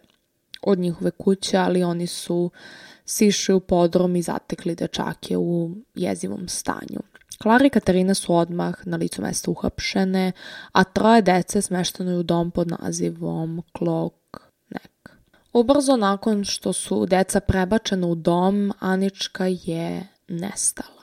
od 0.62 0.80
njihove 0.80 1.12
kuće, 1.12 1.58
ali 1.58 1.84
oni 1.84 2.08
su 2.08 2.52
sišli 3.06 3.56
u 3.56 3.60
podrom 3.60 4.16
i 4.16 4.22
zatekli 4.22 4.76
dečake 4.76 5.38
u 5.38 5.72
jezivom 5.96 6.48
stanju. 6.48 7.00
Klara 7.42 7.66
i 7.66 7.70
Katarina 7.70 8.14
su 8.14 8.36
odmah 8.36 8.88
na 8.88 8.98
licu 8.98 9.22
mesta 9.22 9.52
uhapšene, 9.52 10.32
a 10.72 10.84
troje 10.84 11.22
dece 11.22 11.62
smešteno 11.62 12.12
je 12.12 12.18
u 12.18 12.24
dom 12.24 12.52
pod 12.52 12.68
nazivom 12.80 13.64
Klok 13.72 14.42
Nek. 14.70 15.10
Ubrzo 15.54 15.96
nakon 15.96 16.44
što 16.46 16.74
su 16.74 17.06
deca 17.06 17.40
prebačena 17.40 18.08
u 18.08 18.16
dom, 18.16 18.74
Anička 18.80 19.46
je 19.48 20.08
nestala 20.28 20.99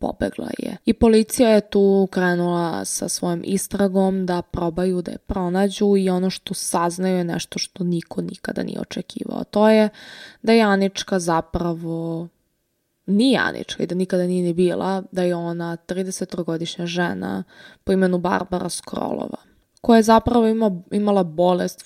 pobegla 0.00 0.48
je. 0.58 0.76
I 0.84 0.92
policija 0.92 1.48
je 1.48 1.70
tu 1.70 2.08
krenula 2.10 2.84
sa 2.84 3.08
svojom 3.08 3.42
istragom 3.44 4.26
da 4.26 4.42
probaju 4.42 5.02
da 5.02 5.10
je 5.10 5.18
pronađu 5.18 5.96
i 5.96 6.10
ono 6.10 6.30
što 6.30 6.54
saznaju 6.54 7.16
je 7.16 7.24
nešto 7.24 7.58
što 7.58 7.84
niko 7.84 8.22
nikada 8.22 8.62
nije 8.62 8.80
očekivao. 8.80 9.44
To 9.44 9.68
je 9.68 9.88
da 10.42 10.52
je 10.52 10.62
Anička 10.62 11.18
zapravo 11.18 12.28
nije 13.06 13.38
Anička 13.38 13.82
i 13.82 13.86
da 13.86 13.94
nikada 13.94 14.26
nije 14.26 14.42
ni 14.42 14.54
bila, 14.54 15.02
da 15.12 15.22
je 15.22 15.34
ona 15.34 15.76
33-godišnja 15.76 16.86
žena 16.86 17.44
po 17.84 17.92
imenu 17.92 18.18
Barbara 18.18 18.68
Skrolova 18.68 19.49
koja 19.80 19.96
je 19.96 20.02
zapravo 20.02 20.46
ima, 20.46 20.82
imala 20.90 21.22
bolest 21.22 21.84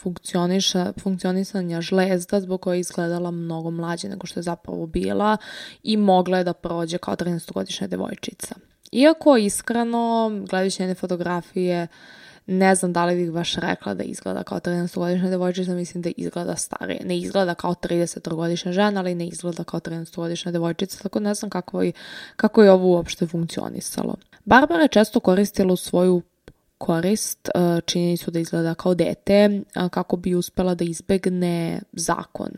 funkcionisanja 1.02 1.80
žlezda 1.80 2.40
zbog 2.40 2.60
koje 2.60 2.76
je 2.76 2.80
izgledala 2.80 3.30
mnogo 3.30 3.70
mlađe 3.70 4.08
nego 4.08 4.26
što 4.26 4.40
je 4.40 4.44
zapravo 4.44 4.86
bila 4.86 5.36
i 5.82 5.96
mogla 5.96 6.38
je 6.38 6.44
da 6.44 6.52
prođe 6.52 6.98
kao 6.98 7.16
13-godišnja 7.16 7.86
devojčica. 7.86 8.54
Iako 8.92 9.36
iskreno, 9.36 10.30
gledajući 10.50 10.82
njene 10.82 10.94
fotografije, 10.94 11.88
Ne 12.46 12.74
znam 12.74 12.92
da 12.92 13.04
li 13.04 13.16
bih 13.16 13.32
baš 13.32 13.54
rekla 13.54 13.94
da 13.94 14.04
izgleda 14.04 14.42
kao 14.42 14.60
13-godišnja 14.60 15.30
devojčica, 15.30 15.74
mislim 15.74 16.02
da 16.02 16.10
izgleda 16.16 16.56
starije. 16.56 17.00
Ne 17.04 17.18
izgleda 17.18 17.54
kao 17.54 17.74
30-godišnja 17.74 18.72
žena, 18.72 19.00
ali 19.00 19.14
ne 19.14 19.26
izgleda 19.26 19.64
kao 19.64 19.80
13-godišnja 19.80 20.52
devojčica, 20.52 21.02
tako 21.02 21.20
ne 21.20 21.34
znam 21.34 21.50
kako 21.50 21.82
je, 21.82 21.92
kako 22.36 22.62
je 22.62 22.72
ovo 22.72 22.88
uopšte 22.88 23.26
funkcionisalo. 23.26 24.16
Barbara 24.44 24.82
je 24.82 24.88
često 24.88 25.20
koristila 25.20 25.72
u 25.72 25.76
svoju 25.76 26.22
korist 26.84 27.48
e, 27.48 27.80
činjenicu 27.80 28.30
da 28.30 28.38
izgleda 28.38 28.74
kao 28.74 28.94
dete 28.94 29.32
e, 29.34 29.60
kako 29.90 30.16
bi 30.16 30.34
uspela 30.34 30.74
da 30.74 30.84
izbegne 30.84 31.80
zakon. 31.92 32.50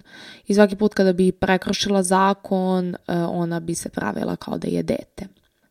I 0.47 0.55
svaki 0.55 0.77
put 0.77 0.95
kada 0.95 1.13
bi 1.13 1.33
prekršila 1.33 2.03
zakon, 2.03 2.95
e, 2.95 2.97
ona 3.19 3.61
bi 3.61 3.75
se 3.75 3.89
pravila 3.89 4.37
kao 4.37 4.59
da 4.59 4.69
je 4.69 4.83
dete. 4.83 5.27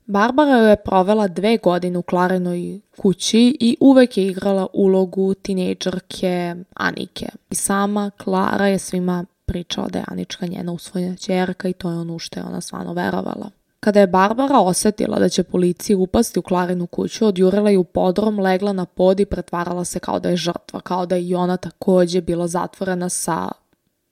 Barbara 0.05 0.51
je 0.51 0.75
provela 0.75 1.27
dve 1.27 1.57
godine 1.57 1.97
u 1.97 2.01
Klarinoj 2.01 2.79
kući 2.97 3.57
i 3.59 3.77
uvek 3.79 4.17
je 4.17 4.27
igrala 4.27 4.67
ulogu 4.73 5.33
tinejdžerke 5.33 6.55
Anike. 6.73 7.27
I 7.49 7.55
sama 7.55 8.11
Klara 8.17 8.67
je 8.67 8.79
svima 8.79 9.25
pričala 9.45 9.87
da 9.87 9.99
je 9.99 10.05
Anička 10.07 10.47
njena 10.47 10.71
usvojena 10.71 11.15
čerka 11.15 11.67
i 11.67 11.73
to 11.73 11.89
je 11.89 11.97
ono 11.97 12.19
što 12.19 12.39
je 12.39 12.43
ona 12.45 12.61
stvarno 12.61 12.93
verovala. 12.93 13.49
Kada 13.79 13.99
je 13.99 14.07
Barbara 14.07 14.59
osetila 14.59 15.19
da 15.19 15.29
će 15.29 15.43
policiji 15.43 15.95
upasti 15.95 16.39
u 16.39 16.41
Klarinu 16.41 16.87
kuću, 16.87 17.25
odjurila 17.25 17.69
je 17.69 17.77
u 17.77 17.83
podrom, 17.83 18.39
legla 18.39 18.73
na 18.73 18.85
pod 18.85 19.19
i 19.19 19.25
pretvarala 19.25 19.85
se 19.85 19.99
kao 19.99 20.19
da 20.19 20.29
je 20.29 20.37
žrtva, 20.37 20.79
kao 20.79 21.05
da 21.05 21.15
je 21.15 21.27
i 21.27 21.35
ona 21.35 21.57
takođe 21.57 22.21
bila 22.21 22.47
zatvorena 22.47 23.09
sa 23.09 23.51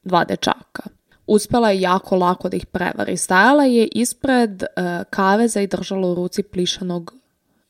dva 0.03 0.23
dečaka. 0.23 0.83
Uspela 1.27 1.69
je 1.71 1.81
jako 1.81 2.15
lako 2.15 2.49
da 2.49 2.57
ih 2.57 2.65
prevari. 2.65 3.17
Stajala 3.17 3.63
je 3.63 3.87
ispred 3.87 4.63
uh, 4.63 5.03
kaveza 5.09 5.61
i 5.61 5.67
držala 5.67 6.07
u 6.07 6.15
ruci 6.15 6.43
plišanog 6.43 7.13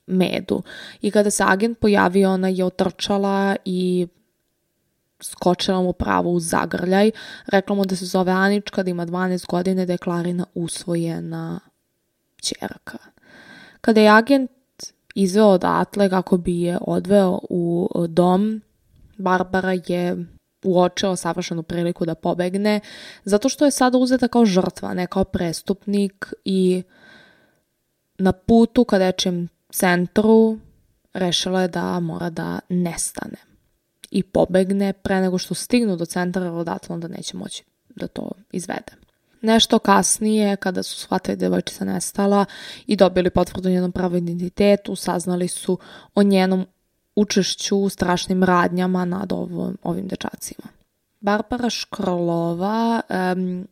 medu. 0.08 0.63
I 1.01 1.12
kada 1.12 1.32
se 1.32 1.43
agent 1.47 1.79
pojavio, 1.79 2.32
ona 2.32 2.47
je 2.47 2.65
otrčala 2.65 3.56
i 3.65 4.08
skočila 5.21 5.82
mu 5.82 5.93
pravo 5.93 6.32
u 6.32 6.39
zagrljaj. 6.39 7.12
Rekla 7.47 7.75
mu 7.75 7.86
da 7.86 7.95
se 7.95 8.06
zove 8.06 8.32
Anička, 8.32 8.84
da 8.84 8.89
ima 8.89 9.06
12 9.06 9.47
godine, 9.47 9.86
da 9.86 9.93
je 9.93 9.97
Klarina 9.97 10.45
usvojena 10.53 11.60
čerka. 12.43 12.97
Kada 13.82 14.01
je 14.01 14.10
agent 14.10 14.51
izveo 15.15 15.47
odatle 15.47 16.10
kako 16.10 16.38
bi 16.38 16.62
je 16.62 16.77
odveo 16.82 17.39
u 17.49 17.89
dom, 18.10 18.62
Barbara 19.17 19.73
je 19.88 20.25
uočila 20.63 21.15
savršenu 21.15 21.63
priliku 21.63 22.06
da 22.06 22.15
pobegne, 22.15 22.79
zato 23.23 23.49
što 23.49 23.65
je 23.65 23.71
sada 23.71 23.97
uzeta 23.97 24.27
kao 24.27 24.45
žrtva, 24.45 24.93
ne 24.93 25.08
kao 25.08 25.23
prestupnik 25.23 26.34
i 26.45 26.84
na 28.17 28.32
putu 28.32 28.86
ka 28.86 28.99
dečijem 28.99 29.47
centru 29.69 30.58
rešila 31.13 31.62
je 31.62 31.67
da 31.67 31.99
mora 31.99 32.29
da 32.29 32.60
nestane 32.69 33.38
i 34.12 34.23
pobegne 34.23 34.93
pre 34.93 35.21
nego 35.21 35.38
što 35.38 35.53
stignu 35.53 35.95
do 35.95 36.06
centra, 36.06 36.43
jer 36.43 36.53
odatle 36.53 36.93
onda 36.93 37.08
neće 37.08 37.38
moći 37.38 37.63
da 37.95 38.08
to 38.08 38.32
izvede. 38.51 39.02
Nešto 39.43 39.79
kasnije, 39.79 40.56
kada 40.56 40.84
su 40.84 40.99
shvatili 40.99 41.38
da 41.38 41.45
je 41.45 41.49
devojčica 41.49 41.86
nestala 41.86 42.45
i 42.88 42.95
dobili 42.95 43.29
potvrdu 43.29 43.69
njenom 43.69 43.91
pravu 43.91 44.15
identitetu, 44.15 44.95
saznali 44.95 45.47
su 45.47 45.77
o 46.15 46.23
njenom 46.23 46.65
učešću 47.15 47.77
u 47.77 47.89
strašnim 47.89 48.43
radnjama 48.43 49.06
nad 49.06 49.32
ovo, 49.32 49.73
ovim 49.84 50.08
dečacima. 50.08 50.67
Barbara 51.19 51.69
Škrolova 51.69 53.01
um, 53.10 53.67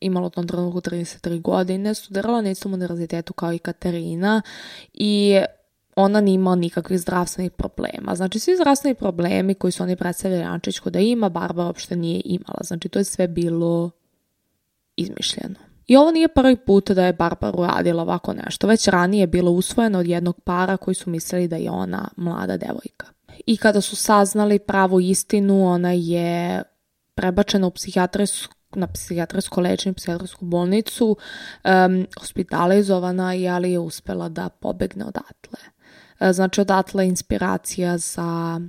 imala 0.00 0.26
u 0.26 0.30
tom 0.30 0.48
trenutku 0.48 0.80
33 0.80 1.40
godine, 1.40 1.94
studirala 1.94 2.42
na 2.42 2.50
istom 2.50 2.74
univerzitetu 2.74 3.32
kao 3.32 3.52
i 3.52 3.58
Katerina 3.58 4.42
i 4.92 5.40
ona 5.96 6.20
nije 6.20 6.34
imala 6.34 6.56
nikakvih 6.56 7.00
zdravstvenih 7.00 7.50
problema. 7.50 8.14
Znači, 8.14 8.38
svi 8.38 8.56
zdravstveni 8.56 8.94
problemi 8.94 9.54
koji 9.54 9.72
su 9.72 9.82
oni 9.82 9.96
predstavljali 9.96 10.44
Ančićku 10.44 10.90
da 10.90 10.98
ima, 10.98 11.28
Barbara 11.28 11.66
uopšte 11.66 11.96
nije 11.96 12.22
imala. 12.24 12.60
Znači, 12.62 12.88
to 12.88 12.98
je 12.98 13.04
sve 13.04 13.28
bilo 13.28 13.90
izmišljeno. 15.00 15.54
I 15.86 15.96
ovo 15.96 16.10
nije 16.10 16.28
prvi 16.28 16.56
put 16.56 16.90
da 16.90 17.04
je 17.04 17.12
Barbara 17.12 17.58
uradila 17.58 18.02
ovako 18.02 18.32
nešto, 18.32 18.66
već 18.66 18.88
ranije 18.88 19.20
je 19.20 19.26
bilo 19.26 19.50
usvojeno 19.50 19.98
od 19.98 20.06
jednog 20.06 20.40
para 20.40 20.76
koji 20.76 20.94
su 20.94 21.10
mislili 21.10 21.48
da 21.48 21.56
je 21.56 21.70
ona 21.70 22.08
mlada 22.16 22.56
devojka. 22.56 23.06
I 23.46 23.56
kada 23.56 23.80
su 23.80 23.96
saznali 23.96 24.58
pravu 24.58 25.00
istinu, 25.00 25.66
ona 25.66 25.92
je 25.92 26.62
prebačena 27.14 27.66
u 27.66 27.70
psihijatrijsku 27.70 28.54
na 28.74 28.86
psihijatrijsko 28.86 29.60
lečenje, 29.60 29.94
psihijatrijsku 29.94 30.44
bolnicu, 30.44 31.16
um, 31.64 32.06
hospitalizovana 32.20 33.32
je, 33.32 33.48
ali 33.48 33.72
je 33.72 33.78
uspela 33.78 34.28
da 34.28 34.48
pobegne 34.48 35.04
odatle. 35.04 35.60
E, 36.20 36.32
znači, 36.32 36.60
odatle 36.60 37.04
je 37.04 37.08
inspiracija 37.08 37.98
za 37.98 38.60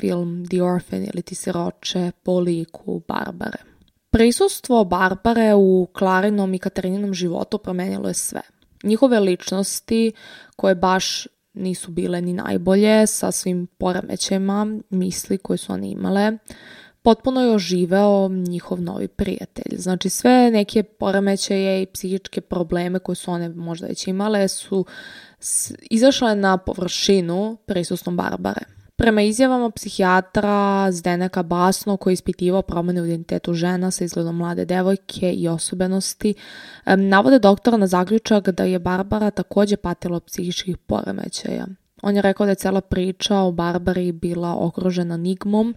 film 0.00 0.46
The 0.50 0.62
Orphan 0.62 1.02
ili 1.02 1.22
Ti 1.22 1.34
siroče 1.34 2.10
po 2.22 2.40
liku 2.40 3.02
Barbare. 3.08 3.75
Prisustvo 4.16 4.84
Barbare 4.84 5.54
u 5.54 5.88
Klarinom 5.92 6.54
i 6.54 6.58
Katarininom 6.58 7.14
životu 7.14 7.58
promenilo 7.58 8.08
je 8.08 8.14
sve. 8.14 8.40
Njihove 8.82 9.20
ličnosti, 9.20 10.12
koje 10.56 10.74
baš 10.74 11.26
nisu 11.54 11.90
bile 11.90 12.20
ni 12.20 12.32
najbolje, 12.32 13.06
sa 13.06 13.32
svim 13.32 13.66
poremećajima, 13.66 14.78
misli 14.90 15.38
koje 15.38 15.56
su 15.56 15.72
oni 15.72 15.90
imale, 15.90 16.32
potpuno 17.02 17.42
je 17.42 17.54
oživeo 17.54 18.28
njihov 18.28 18.82
novi 18.82 19.08
prijatelj. 19.08 19.78
Znači 19.78 20.08
sve 20.08 20.50
neke 20.50 20.82
poremećaje 20.82 21.82
i 21.82 21.86
psihičke 21.86 22.40
probleme 22.40 22.98
koje 22.98 23.16
su 23.16 23.30
one 23.30 23.48
možda 23.48 23.86
već 23.86 24.06
imale 24.06 24.48
su 24.48 24.84
izašle 25.90 26.36
na 26.36 26.56
površinu 26.56 27.56
prisustvom 27.66 28.16
Barbare. 28.16 28.75
Prema 28.98 29.22
izjavama 29.22 29.70
psihijatra 29.70 30.92
Zdeneka 30.92 31.42
Basno 31.42 31.96
koji 31.96 32.12
je 32.12 32.14
ispitivao 32.14 32.62
promene 32.62 33.02
u 33.02 33.06
identitetu 33.06 33.54
žena 33.54 33.90
sa 33.90 34.04
izgledom 34.04 34.36
mlade 34.36 34.64
devojke 34.64 35.32
i 35.32 35.48
osobenosti, 35.48 36.34
navode 36.86 37.38
doktora 37.38 37.76
na 37.76 37.86
zaključak 37.86 38.50
da 38.50 38.64
je 38.64 38.78
Barbara 38.78 39.30
takođe 39.30 39.76
patila 39.76 40.16
od 40.16 40.24
psihičkih 40.24 40.76
poremećaja. 40.76 41.66
On 42.02 42.16
je 42.16 42.22
rekao 42.22 42.46
da 42.46 42.52
je 42.52 42.56
cela 42.56 42.80
priča 42.80 43.38
o 43.38 43.52
Barbari 43.52 44.12
bila 44.12 44.56
okružena 44.58 45.16
nigmom 45.16 45.74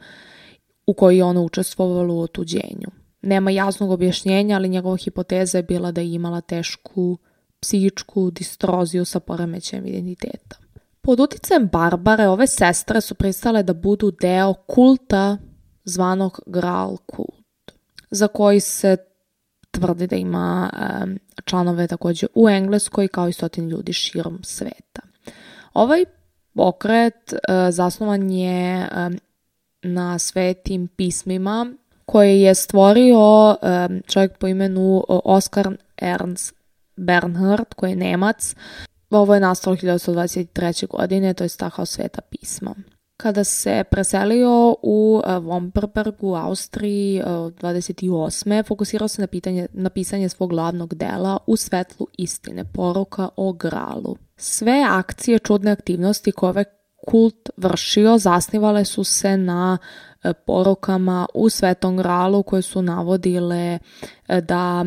u 0.86 0.94
kojoj 0.94 1.18
je 1.18 1.24
ona 1.24 1.42
učestvovala 1.42 2.14
u 2.14 2.22
otuđenju. 2.22 2.88
Nema 3.22 3.52
jasnog 3.52 3.92
objašnjenja, 3.92 4.56
ali 4.56 4.70
njegova 4.70 4.98
hipoteza 4.98 5.58
je 5.58 5.64
bila 5.64 5.92
da 5.92 6.02
je 6.02 6.14
imala 6.14 6.42
tešku 6.42 7.18
psihičku 7.60 8.32
distroziju 8.32 9.06
sa 9.06 9.20
poremećajem 9.20 9.86
identiteta. 9.86 10.69
Pod 11.02 11.20
uticajem 11.20 11.68
Barbare 11.68 12.28
ove 12.28 12.48
sestre 12.48 13.02
su 13.02 13.16
pristale 13.16 13.64
da 13.64 13.74
budu 13.74 14.12
deo 14.12 14.54
kulta 14.54 15.38
zvanog 15.84 16.40
Graal 16.46 16.98
kult, 16.98 17.72
za 18.12 18.28
koji 18.28 18.60
se 18.60 18.98
tvrdi 19.72 20.08
da 20.08 20.16
ima 20.16 20.70
um, 21.04 21.20
članove 21.46 21.88
takođe 21.88 22.28
u 22.36 22.50
Engleskoj 22.50 23.08
kao 23.08 23.28
i 23.28 23.34
stotin 23.34 23.70
ljudi 23.70 23.94
širom 23.94 24.40
sveta. 24.44 25.02
Ovaj 25.74 26.06
pokret 26.54 27.34
uh, 27.34 27.40
zasnovan 27.70 28.32
je 28.32 28.90
um, 29.08 29.20
na 29.82 30.20
svetim 30.20 30.88
pismima 30.88 31.74
koje 32.06 32.42
je 32.42 32.56
stvorio 32.56 33.50
um, 33.50 34.02
čovjek 34.08 34.38
po 34.38 34.48
imenu 34.48 35.04
Oskar 35.08 35.78
Ernst 35.98 36.56
Bernhard, 36.96 37.74
koji 37.76 37.90
je 37.90 37.96
Nemac, 37.96 38.56
Ovo 39.10 39.34
je 39.34 39.40
nastalo 39.40 39.76
1923. 39.76 40.88
godine, 40.88 41.34
to 41.34 41.44
je 41.44 41.50
stahao 41.50 41.86
sveta 41.86 42.22
pisma. 42.22 42.76
Kada 43.18 43.44
se 43.44 43.84
preselio 43.92 44.76
u 44.84 45.22
e, 45.26 45.30
Womperberg 45.30 46.14
u 46.20 46.36
Austriji 46.36 47.22
28. 47.24 48.60
E, 48.60 48.64
fokusirao 48.64 49.08
se 49.08 49.22
na, 49.22 49.28
pitanje, 49.28 49.68
na 49.74 49.90
pisanje 49.90 50.30
svog 50.30 50.50
glavnog 50.50 50.96
dela 50.96 51.38
u 51.48 51.58
svetlu 51.58 52.08
istine, 52.18 52.66
poruka 52.66 53.30
o 53.36 53.54
gralu. 53.54 54.16
Sve 54.38 54.86
akcije, 54.90 55.40
čudne 55.40 55.72
aktivnosti 55.72 56.32
koje 56.32 56.66
kult 57.08 57.50
vršio 57.58 58.18
zasnivale 58.18 58.86
su 58.86 59.04
se 59.04 59.38
na 59.38 59.78
e, 59.82 60.09
porukama 60.46 61.26
u 61.34 61.50
Svetom 61.50 61.98
gralu 61.98 62.44
koje 62.44 62.62
su 62.62 62.82
navodile 62.82 63.80
e, 64.28 64.42
da 64.42 64.86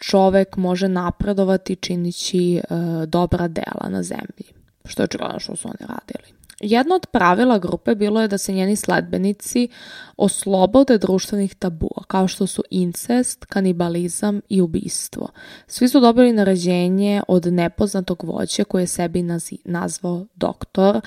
čovek 0.00 0.56
može 0.56 0.88
napredovati 0.88 1.76
činići 1.76 2.56
e, 2.56 2.62
dobra 3.06 3.48
dela 3.48 3.88
na 3.88 4.02
zemlji, 4.02 4.52
što 4.84 5.02
je 5.02 5.04
očigledno 5.04 5.38
što 5.38 5.56
su 5.56 5.68
oni 5.68 5.88
radili. 5.88 6.36
Jedno 6.60 6.94
od 6.94 7.06
pravila 7.06 7.58
grupe 7.58 7.94
bilo 7.94 8.20
je 8.20 8.28
da 8.28 8.38
se 8.38 8.52
njeni 8.52 8.76
sledbenici 8.76 9.68
oslobode 10.16 10.98
društvenih 10.98 11.54
tabua, 11.54 12.02
kao 12.06 12.28
što 12.28 12.46
su 12.46 12.62
incest, 12.70 13.44
kanibalizam 13.44 14.40
i 14.48 14.60
ubistvo. 14.60 15.28
Svi 15.66 15.88
su 15.88 16.00
dobili 16.00 16.32
naređenje 16.32 17.22
od 17.28 17.46
nepoznatog 17.46 18.24
voća 18.24 18.64
koji 18.64 18.82
je 18.82 18.86
sebi 18.86 19.24
nazvao 19.64 20.26
doktor, 20.34 21.00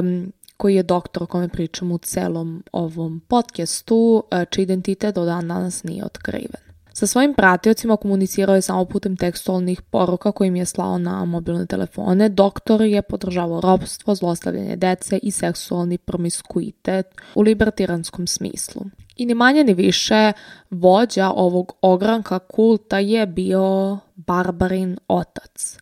um, 0.00 0.32
koji 0.60 0.74
je 0.74 0.82
doktor 0.82 1.22
o 1.22 1.26
kome 1.26 1.48
pričam 1.48 1.92
u 1.92 1.98
celom 1.98 2.62
ovom 2.72 3.20
podcastu, 3.28 4.24
čiji 4.50 4.62
identitet 4.62 5.14
do 5.14 5.24
dan 5.24 5.48
danas 5.48 5.84
nije 5.84 6.04
otkriven. 6.04 6.60
Sa 6.92 7.06
svojim 7.06 7.34
pratiocima 7.34 7.96
komunicirao 7.96 8.54
je 8.54 8.62
samo 8.62 8.84
putem 8.84 9.16
tekstualnih 9.16 9.82
poruka 9.82 10.32
kojim 10.32 10.56
je 10.56 10.66
slao 10.66 10.98
na 10.98 11.24
mobilne 11.24 11.66
telefone. 11.66 12.28
Doktor 12.28 12.82
je 12.82 13.02
podržavao 13.02 13.60
robstvo, 13.60 14.14
zlostavljanje 14.14 14.76
dece 14.76 15.18
i 15.22 15.30
seksualni 15.30 15.98
promiskuitet 15.98 17.06
u 17.34 17.42
libertiranskom 17.42 18.26
smislu. 18.26 18.82
I 19.16 19.26
ni 19.26 19.34
manje 19.34 19.64
ni 19.64 19.74
više 19.74 20.32
vođa 20.70 21.30
ovog 21.30 21.72
ogranka 21.80 22.38
kulta 22.38 22.98
je 22.98 23.26
bio 23.26 23.98
Barbarin 24.14 24.98
otac. 25.08 25.78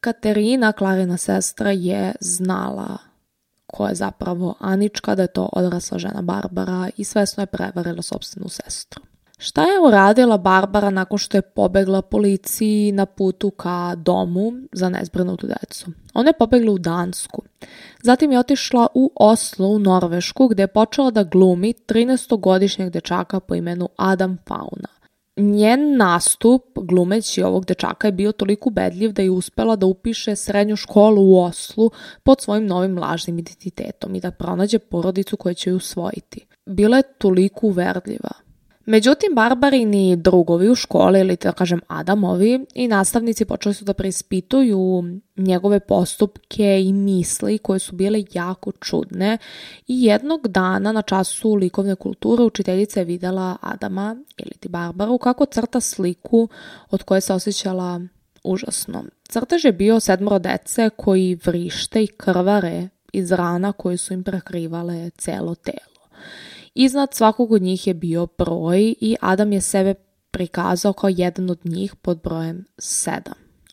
Katerina, 0.00 0.72
Klarina 0.72 1.16
sestra, 1.16 1.70
je 1.70 2.12
znala 2.20 3.09
ko 3.72 3.88
je 3.88 3.94
zapravo 3.94 4.54
Anička, 4.60 5.14
da 5.14 5.22
je 5.22 5.32
to 5.32 5.48
odrasla 5.52 5.98
žena 5.98 6.22
Barbara 6.22 6.88
i 6.96 7.04
svesno 7.04 7.42
je 7.42 7.46
prevarila 7.46 8.02
sobstvenu 8.02 8.48
sestru. 8.48 9.02
Šta 9.42 9.62
je 9.62 9.80
uradila 9.86 10.38
Barbara 10.38 10.90
nakon 10.90 11.18
što 11.18 11.36
je 11.36 11.42
pobegla 11.42 12.02
policiji 12.02 12.92
na 12.92 13.06
putu 13.06 13.50
ka 13.50 13.94
domu 13.96 14.52
za 14.72 14.88
nezbrinutu 14.88 15.46
decu? 15.46 15.86
Ona 16.14 16.28
je 16.28 16.38
pobegla 16.38 16.72
u 16.72 16.78
Dansku. 16.78 17.42
Zatim 18.02 18.32
je 18.32 18.38
otišla 18.38 18.86
u 18.94 19.12
Oslo 19.14 19.68
u 19.68 19.78
Norvešku 19.78 20.48
gde 20.48 20.62
je 20.62 20.66
počela 20.66 21.10
da 21.10 21.22
glumi 21.22 21.74
13-godišnjeg 21.88 22.90
dečaka 22.90 23.40
po 23.40 23.54
imenu 23.54 23.88
Adam 23.96 24.38
Fauna. 24.48 24.88
Njen 25.40 25.96
nastup 25.96 26.62
glumeći 26.74 27.42
ovog 27.42 27.64
dečaka 27.64 28.08
je 28.08 28.12
bio 28.12 28.32
toliko 28.32 28.68
ubedljiv 28.68 29.12
da 29.12 29.22
je 29.22 29.30
uspela 29.30 29.76
da 29.76 29.86
upiše 29.86 30.36
srednju 30.36 30.76
školu 30.76 31.22
u 31.22 31.42
Oslu 31.42 31.90
pod 32.22 32.40
svojim 32.40 32.66
novim 32.66 32.98
lažnim 32.98 33.38
identitetom 33.38 34.14
i 34.14 34.20
da 34.20 34.30
pronađe 34.30 34.78
porodicu 34.78 35.36
koja 35.36 35.54
će 35.54 35.70
ju 35.70 35.76
usvojiti. 35.76 36.46
Bila 36.66 36.96
je 36.96 37.02
toliko 37.18 37.66
uverljiva. 37.66 38.49
Međutim, 38.86 39.34
Barbarini 39.34 40.16
drugovi 40.16 40.70
u 40.70 40.74
školi, 40.74 41.20
ili 41.20 41.36
da 41.36 41.52
kažem 41.52 41.80
Adamovi, 41.88 42.66
i 42.74 42.88
nastavnici 42.88 43.44
počeli 43.44 43.74
su 43.74 43.84
da 43.84 43.94
preispituju 43.94 45.04
njegove 45.36 45.80
postupke 45.80 46.82
i 46.82 46.92
misli 46.92 47.58
koje 47.58 47.78
su 47.78 47.94
bile 47.94 48.24
jako 48.32 48.72
čudne 48.72 49.38
i 49.86 50.04
jednog 50.04 50.48
dana 50.48 50.92
na 50.92 51.02
času 51.02 51.54
likovne 51.54 51.94
kulture 51.94 52.42
učiteljica 52.42 53.00
je 53.00 53.04
videla 53.04 53.56
Adama 53.60 54.16
ili 54.38 54.52
ti 54.60 54.68
Barbaru 54.68 55.18
kako 55.18 55.46
crta 55.46 55.80
sliku 55.80 56.48
od 56.90 57.02
koje 57.02 57.20
se 57.20 57.34
osjećala 57.34 58.00
užasno. 58.44 59.04
Crtež 59.28 59.64
je 59.64 59.72
bio 59.72 60.00
sedmoro 60.00 60.38
dece 60.38 60.90
koji 60.96 61.38
vrište 61.44 62.02
i 62.02 62.06
krvare 62.06 62.88
iz 63.12 63.32
rana 63.32 63.72
koje 63.72 63.96
su 63.96 64.14
im 64.14 64.24
prekrivale 64.24 65.10
celo 65.10 65.54
telo. 65.54 65.89
Iznad 66.74 67.14
svakog 67.14 67.52
od 67.52 67.62
njih 67.62 67.86
je 67.86 67.94
bio 67.94 68.26
broj 68.38 68.94
i 69.00 69.16
Adam 69.20 69.52
je 69.52 69.60
sebe 69.60 69.94
prikazao 70.30 70.92
kao 70.92 71.10
jedan 71.12 71.50
od 71.50 71.60
njih 71.64 71.96
pod 71.96 72.22
brojem 72.22 72.64
7. 72.76 73.20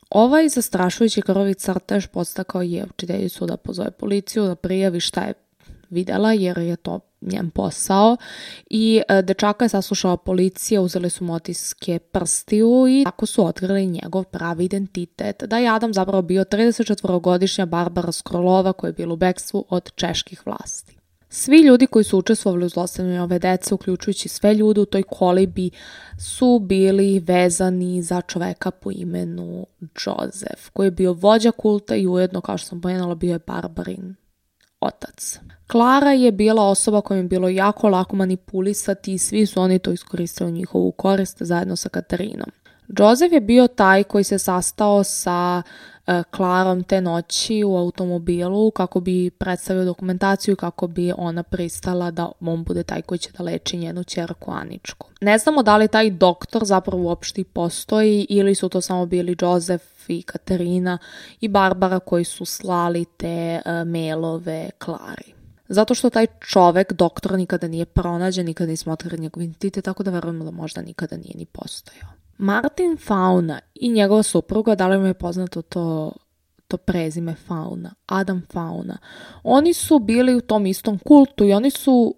Ovaj 0.10 0.50
zastrašujući 0.50 1.22
krvavi 1.22 1.54
crtež 1.54 2.08
podstakao 2.08 2.62
je 2.62 2.86
učiteljicu 2.86 3.46
da 3.46 3.58
pozove 3.58 3.92
policiju, 3.92 4.46
da 4.46 4.56
prijavi 4.56 5.00
šta 5.00 5.22
je 5.22 5.34
videla 5.90 6.34
jer 6.34 6.58
je 6.58 6.76
to 6.76 7.00
njen 7.22 7.50
posao 7.50 8.18
i 8.70 9.02
e, 9.08 9.22
dečaka 9.22 9.66
je 9.66 9.70
saslušala 9.70 10.18
policija, 10.18 10.82
uzeli 10.82 11.10
su 11.10 11.24
motiske 11.24 12.00
prstiju 12.00 12.86
i 12.90 13.04
tako 13.04 13.26
su 13.26 13.46
otkrili 13.46 13.88
njegov 13.88 14.24
pravi 14.24 14.66
identitet, 14.66 15.44
da 15.44 15.58
je 15.58 15.70
Adam 15.70 15.94
zapravo 15.94 16.22
bio 16.22 16.44
34-godišnja 16.44 17.66
Barbara 17.66 18.12
Skrolova 18.12 18.74
koja 18.74 18.90
je 18.90 18.94
bila 18.94 19.14
u 19.14 19.18
bekstvu 19.18 19.66
od 19.70 19.92
čeških 19.96 20.46
vlasti. 20.46 20.97
Svi 21.30 21.58
ljudi 21.58 21.88
koji 21.88 22.04
su 22.04 22.18
učestvovali 22.18 22.66
u 22.66 22.70
zlostavljanju 22.70 23.24
ove 23.24 23.40
dece, 23.40 23.74
uključujući 23.74 24.30
sve 24.30 24.54
ljude 24.54 24.82
u 24.82 24.86
toj 24.86 25.04
kolibi, 25.04 25.70
su 26.20 26.60
bili 26.60 27.20
vezani 27.20 28.02
za 28.02 28.22
čoveka 28.22 28.72
po 28.72 28.92
imenu 28.92 29.66
Joseph, 29.80 30.70
koji 30.74 30.88
je 30.88 30.92
bio 30.92 31.14
vođa 31.14 31.52
kulta 31.52 31.96
i 31.96 32.08
ujedno, 32.08 32.42
kao 32.42 32.58
što 32.58 32.68
sam 32.68 32.82
pomenula, 32.82 33.16
bio 33.16 33.34
je 33.34 33.40
barbarin 33.40 34.16
otac. 34.80 35.40
Klara 35.68 36.12
je 36.12 36.32
bila 36.32 36.64
osoba 36.64 37.02
kojom 37.02 37.26
je 37.26 37.30
bilo 37.30 37.50
jako 37.50 37.90
lako 37.90 38.16
manipulisati 38.16 39.14
i 39.14 39.18
svi 39.18 39.46
su 39.46 39.62
oni 39.62 39.80
to 39.80 39.92
iskoristili 39.92 40.50
u 40.50 40.54
njihovu 40.54 40.92
korist 40.92 41.38
zajedno 41.40 41.76
sa 41.76 41.90
Katarinom. 41.90 42.50
Joseph 42.88 43.34
je 43.34 43.42
bio 43.42 43.68
taj 43.68 44.04
koji 44.04 44.24
se 44.24 44.40
sastao 44.40 45.04
sa 45.04 45.62
Klarom 46.32 46.84
te 46.84 47.02
noći 47.02 47.64
u 47.64 47.78
automobilu 47.78 48.72
kako 48.72 49.00
bi 49.00 49.30
predstavio 49.30 49.86
dokumentaciju 49.86 50.56
kako 50.56 50.88
bi 50.88 51.14
ona 51.18 51.44
pristala 51.44 52.12
da 52.12 52.32
on 52.40 52.64
bude 52.64 52.84
taj 52.84 53.02
koji 53.02 53.18
će 53.18 53.30
da 53.38 53.44
leči 53.44 53.78
njenu 53.78 54.04
čerku 54.04 54.52
Aničku. 54.52 55.08
Ne 55.22 55.38
znamo 55.38 55.64
da 55.64 55.78
li 55.78 55.88
taj 55.88 56.10
doktor 56.10 56.66
zapravo 56.66 57.04
uopšte 57.04 57.44
postoji 57.44 58.26
ili 58.30 58.56
su 58.56 58.70
to 58.70 58.82
samo 58.82 59.06
bili 59.06 59.36
Joseph 59.42 59.86
i 60.08 60.22
Katarina 60.22 60.98
i 61.42 61.48
Barbara 61.48 62.00
koji 62.00 62.24
su 62.24 62.46
slali 62.46 63.06
te 63.18 63.62
uh, 63.66 63.88
mailove 63.88 64.70
Klari. 64.78 65.34
Zato 65.68 65.96
što 65.96 66.10
taj 66.10 66.28
čovek, 66.40 66.94
doktor, 66.94 67.32
nikada 67.32 67.68
nije 67.68 67.86
pronađen, 67.86 68.46
nikada 68.46 68.70
nismo 68.70 68.94
otkrili 68.94 69.22
njegov 69.22 69.44
identitet, 69.44 69.86
tako 69.86 70.04
da 70.04 70.12
verujemo 70.12 70.44
da 70.44 70.52
možda 70.52 70.82
nikada 70.82 71.18
nije 71.18 71.38
ni 71.38 71.46
postojao. 71.46 72.18
Martin 72.38 72.98
Fauna 72.98 73.60
i 73.76 73.90
njegova 73.90 74.24
supruga, 74.24 74.76
da 74.76 74.88
li 74.88 74.98
mu 74.98 75.06
je 75.06 75.14
poznato 75.14 75.62
to, 75.62 76.12
to 76.68 76.78
prezime 76.78 77.36
Fauna, 77.36 77.94
Adam 78.06 78.42
Fauna, 78.54 78.98
oni 79.44 79.74
su 79.74 80.00
bili 80.00 80.36
u 80.36 80.42
tom 80.42 80.66
istom 80.66 81.00
kultu 81.00 81.46
i 81.46 81.54
oni 81.54 81.70
su 81.70 82.16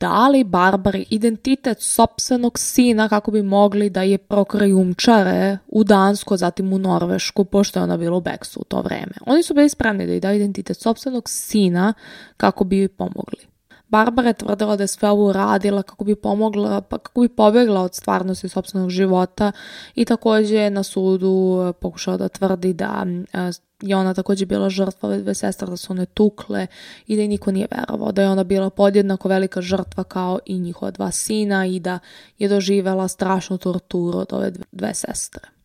dali 0.00 0.44
Barbari 0.44 1.06
identitet 1.10 1.80
sopstvenog 1.80 2.58
sina 2.58 3.08
kako 3.08 3.30
bi 3.30 3.42
mogli 3.42 3.90
da 3.90 4.02
je 4.02 4.18
prokrijumčare 4.18 5.58
u 5.68 5.84
Dansku, 5.84 6.36
zatim 6.36 6.72
u 6.72 6.78
Norvešku, 6.78 7.44
pošto 7.44 7.78
je 7.78 7.82
ona 7.82 7.96
bila 7.96 8.16
u 8.16 8.20
Beksu 8.20 8.60
u 8.60 8.64
to 8.64 8.80
vreme. 8.80 9.12
Oni 9.26 9.42
su 9.42 9.54
bili 9.54 9.68
spremni 9.68 10.06
da 10.06 10.12
je 10.12 10.20
daju 10.20 10.36
identitet 10.36 10.76
sopstvenog 10.76 11.28
sina 11.28 11.94
kako 12.36 12.64
bi 12.64 12.78
joj 12.78 12.88
pomogli. 12.88 13.55
Barbara 13.96 14.28
je 14.28 14.34
tvrdila 14.34 14.76
da 14.76 14.82
je 14.82 14.88
sve 14.88 15.10
ovo 15.10 15.28
uradila 15.28 15.82
kako 15.82 16.04
bi 16.04 16.14
pomogla, 16.16 16.80
pa 16.80 16.98
kako 16.98 17.20
bi 17.20 17.28
pobegla 17.28 17.80
od 17.80 17.94
stvarnosti 17.94 18.48
sobstvenog 18.48 18.90
života 18.90 19.52
i 19.94 20.04
takođe 20.04 20.56
je 20.56 20.70
na 20.70 20.82
sudu 20.82 21.64
e, 21.68 21.72
pokušao 21.72 22.16
da 22.16 22.28
tvrdi 22.28 22.72
da 22.72 23.06
e, 23.32 23.50
je 23.82 23.96
ona 23.96 24.14
takođe 24.14 24.46
bila 24.46 24.70
žrtva 24.70 25.08
ove 25.08 25.18
dve 25.18 25.34
sestre, 25.34 25.66
da 25.66 25.76
su 25.76 25.92
one 25.92 26.06
tukle 26.06 26.66
i 27.06 27.16
da 27.16 27.22
i 27.22 27.28
niko 27.28 27.52
nije 27.52 27.68
verovao, 27.70 28.12
da 28.12 28.22
je 28.22 28.30
ona 28.30 28.44
bila 28.44 28.70
podjednako 28.70 29.28
velika 29.28 29.60
žrtva 29.60 30.04
kao 30.04 30.38
i 30.46 30.58
njihova 30.58 30.90
dva 30.90 31.10
sina 31.10 31.66
i 31.66 31.80
da 31.80 31.98
je 32.38 32.48
doživela 32.48 33.08
strašnu 33.08 33.58
torturu 33.58 34.18
od 34.18 34.32
ove 34.32 34.52
dve 34.72 34.94
sestre. 34.94 35.55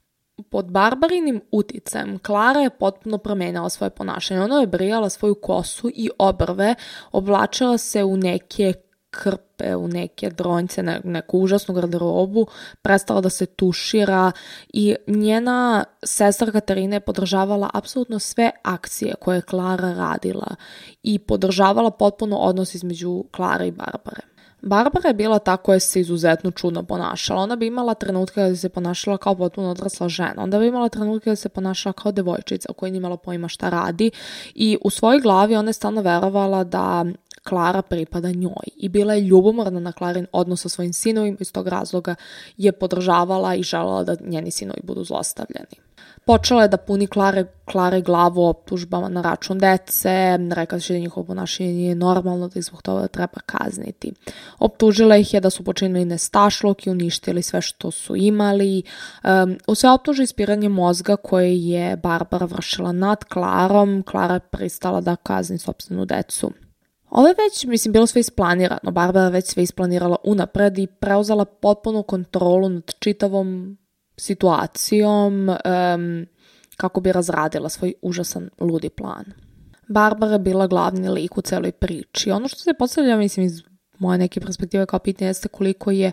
Pod 0.49 0.71
barbarinim 0.71 1.41
uticajem 1.51 2.19
Klara 2.19 2.59
je 2.59 2.69
potpuno 2.69 3.17
promenila 3.17 3.69
svoje 3.69 3.89
ponašanje. 3.89 4.41
Ona 4.41 4.59
je 4.59 4.67
brijala 4.67 5.09
svoju 5.09 5.35
kosu 5.35 5.89
i 5.95 6.09
obrve, 6.19 6.75
oblačila 7.11 7.77
se 7.77 8.03
u 8.03 8.17
neke 8.17 8.73
krpe, 9.11 9.75
u 9.75 9.87
neke 9.87 10.29
dronjce, 10.29 10.83
ne, 10.83 11.01
neku 11.03 11.39
užasnu 11.39 11.73
garderobu, 11.73 12.47
prestala 12.81 13.21
da 13.21 13.29
se 13.29 13.45
tušira 13.45 14.31
i 14.73 14.95
njena 15.07 15.83
sestra 16.03 16.51
Katarina 16.51 16.95
je 16.95 16.99
podržavala 16.99 17.69
apsolutno 17.73 18.19
sve 18.19 18.51
akcije 18.63 19.15
koje 19.19 19.37
je 19.37 19.41
Klara 19.41 19.93
radila 19.93 20.55
i 21.03 21.19
podržavala 21.19 21.91
potpuno 21.91 22.37
odnos 22.37 22.75
između 22.75 23.23
Klara 23.31 23.65
i 23.65 23.71
Barbare. 23.71 24.30
Barbara 24.61 25.07
je 25.07 25.13
bila 25.13 25.39
ta 25.39 25.57
koja 25.57 25.79
se 25.79 25.99
izuzetno 25.99 26.51
čudno 26.51 26.83
ponašala. 26.83 27.41
Ona 27.41 27.55
bi 27.55 27.67
imala 27.67 27.93
trenutke 27.93 28.35
kada 28.35 28.55
se 28.55 28.69
ponašala 28.69 29.17
kao 29.17 29.35
potpuno 29.35 29.69
odrasla 29.69 30.09
žena. 30.09 30.33
Onda 30.37 30.59
bi 30.59 30.67
imala 30.67 30.89
trenutke 30.89 31.23
kada 31.23 31.35
se 31.35 31.49
ponašala 31.49 31.93
kao 31.93 32.11
devojčica 32.11 32.73
koja 32.73 32.91
nije 32.91 32.97
imala 32.97 33.17
pojma 33.17 33.47
šta 33.47 33.69
radi 33.69 34.11
i 34.55 34.77
u 34.81 34.89
svojoj 34.89 35.19
glavi 35.19 35.55
ona 35.55 35.69
je 35.69 35.73
stalno 35.73 36.01
verovala 36.01 36.63
da 36.63 37.05
Klara 37.43 37.81
pripada 37.81 38.31
njoj 38.31 38.67
i 38.75 38.89
bila 38.89 39.13
je 39.13 39.21
ljubomorna 39.21 39.79
na 39.79 39.91
Klarin 39.91 40.27
odnos 40.31 40.61
sa 40.61 40.69
svojim 40.69 40.93
sinovima 40.93 41.37
iz 41.39 41.51
tog 41.51 41.67
razloga 41.67 42.15
je 42.57 42.71
podržavala 42.71 43.55
i 43.55 43.63
želela 43.63 44.03
da 44.03 44.15
njeni 44.25 44.51
sinovi 44.51 44.81
budu 44.83 45.03
zlostavljani. 45.03 45.91
Počela 46.25 46.61
je 46.61 46.67
da 46.67 46.77
puni 46.77 47.07
Klare, 47.07 47.45
Klare 47.65 48.01
glavu 48.01 48.45
optužbama 48.45 49.09
na 49.09 49.21
račun 49.21 49.59
dece, 49.59 50.37
rekla 50.55 50.79
da 50.89 50.97
njihovo 50.97 51.27
ponašanje 51.27 51.69
nije 51.69 51.95
normalno, 51.95 52.47
da 52.47 52.59
ih 52.59 52.65
zbog 52.65 52.81
toga 52.81 53.07
treba 53.07 53.39
kazniti. 53.45 54.13
Optužila 54.59 55.17
ih 55.17 55.33
je 55.33 55.39
da 55.39 55.49
su 55.49 55.63
počinili 55.63 56.05
nestašlok 56.05 56.87
i 56.87 56.89
uništili 56.89 57.41
sve 57.41 57.61
što 57.61 57.91
su 57.91 58.15
imali. 58.15 58.83
Um, 59.23 59.57
u 59.67 59.75
sve 59.75 59.91
optuže 59.91 60.23
ispiranje 60.23 60.69
mozga 60.69 61.15
koje 61.15 61.57
je 61.57 61.97
Barbara 61.97 62.45
vršila 62.45 62.91
nad 62.91 63.23
Klarom, 63.23 64.03
Klara 64.03 64.33
je 64.33 64.39
pristala 64.39 65.01
da 65.01 65.15
kazni 65.15 65.57
sobstvenu 65.57 66.05
decu. 66.05 66.51
Ovo 67.11 67.27
je 67.27 67.35
već, 67.37 67.65
mislim, 67.65 67.91
bilo 67.91 68.07
sve 68.07 68.19
isplanirano. 68.19 68.91
Barbara 68.91 69.29
već 69.29 69.45
sve 69.45 69.63
isplanirala 69.63 70.17
unapred 70.23 70.77
i 70.77 70.87
preuzela 70.87 71.45
potpunu 71.45 72.03
kontrolu 72.03 72.69
nad 72.69 72.91
čitavom 72.99 73.77
situacijom 74.17 75.49
um, 75.49 76.25
kako 76.77 77.01
bi 77.01 77.11
razradila 77.11 77.69
svoj 77.69 77.93
užasan 78.01 78.49
ludi 78.59 78.89
plan. 78.89 79.25
Barbara 79.87 80.31
je 80.31 80.39
bila 80.39 80.67
glavni 80.67 81.09
lik 81.09 81.37
u 81.37 81.41
celoj 81.41 81.71
priči. 81.71 82.31
Ono 82.31 82.47
što 82.47 82.59
se 82.59 82.73
postavlja, 82.73 83.17
mislim, 83.17 83.45
iz 83.45 83.61
moje 83.99 84.17
neke 84.17 84.41
perspektive 84.41 84.85
kao 84.85 84.99
pitanje 84.99 85.29
jeste 85.29 85.47
koliko 85.47 85.91
je 85.91 86.11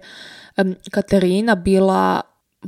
um, 0.57 0.75
Katerina 0.91 1.55
bila 1.55 2.21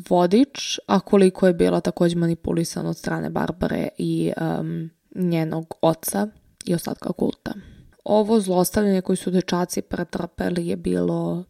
vodič, 0.08 0.78
a 0.86 1.00
koliko 1.00 1.46
je 1.46 1.54
bila 1.54 1.80
takođe 1.80 2.16
manipulisan 2.16 2.86
od 2.86 2.96
strane 2.96 3.30
Barbare 3.30 3.88
i 3.98 4.32
um, 4.60 4.90
njenog 5.14 5.74
oca 5.82 6.28
i 6.64 6.74
ostatka 6.74 7.12
kulta. 7.12 7.52
Ovo 8.04 8.40
zlostavljanje 8.40 9.00
koji 9.00 9.16
su 9.16 9.30
dečaci 9.30 9.82
pretrpeli 9.82 10.66
je 10.66 10.76
bilo 10.76 11.44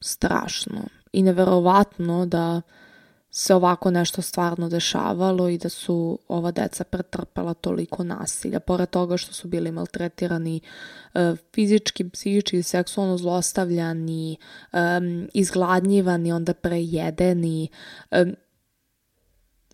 strašno 0.00 0.80
i 1.12 1.22
neverovatno 1.22 2.26
da 2.26 2.62
se 3.30 3.54
ovako 3.54 3.90
nešto 3.90 4.22
stvarno 4.22 4.68
dešavalo 4.68 5.48
i 5.48 5.58
da 5.58 5.68
su 5.68 6.18
ova 6.28 6.50
deca 6.50 6.84
pretrpela 6.84 7.54
toliko 7.54 8.04
nasilja. 8.04 8.60
Pored 8.60 8.90
toga 8.90 9.16
što 9.16 9.32
su 9.32 9.48
bili 9.48 9.72
maltretirani 9.72 10.60
e, 11.14 11.34
fizički, 11.54 12.08
psihički, 12.08 12.62
seksualno 12.62 13.18
zlostavljani, 13.18 14.36
izgladnjivani, 15.34 16.32
onda 16.32 16.54
prejedeni. 16.54 17.68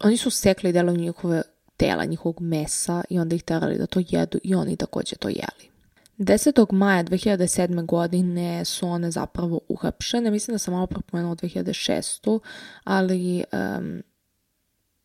oni 0.00 0.16
su 0.16 0.30
sekli 0.30 0.72
delo 0.72 0.92
njihove 0.92 1.42
tela, 1.76 2.04
njihovog 2.04 2.40
mesa 2.40 3.02
i 3.10 3.18
onda 3.18 3.36
ih 3.36 3.42
terali 3.42 3.78
da 3.78 3.86
to 3.86 4.02
jedu 4.08 4.38
i 4.42 4.54
oni 4.54 4.76
takođe 4.76 5.16
to 5.16 5.28
jeli. 5.28 5.70
10. 6.18 6.72
maja 6.72 7.04
2007. 7.04 7.86
godine 7.86 8.64
su 8.64 8.88
one 8.88 9.10
zapravo 9.10 9.60
uhapšene. 9.68 10.30
Mislim 10.30 10.54
da 10.54 10.58
sam 10.58 10.74
malo 10.74 10.86
propomenula 10.86 11.34
2006. 11.36 12.40
ali 12.84 13.44
um, 13.78 14.02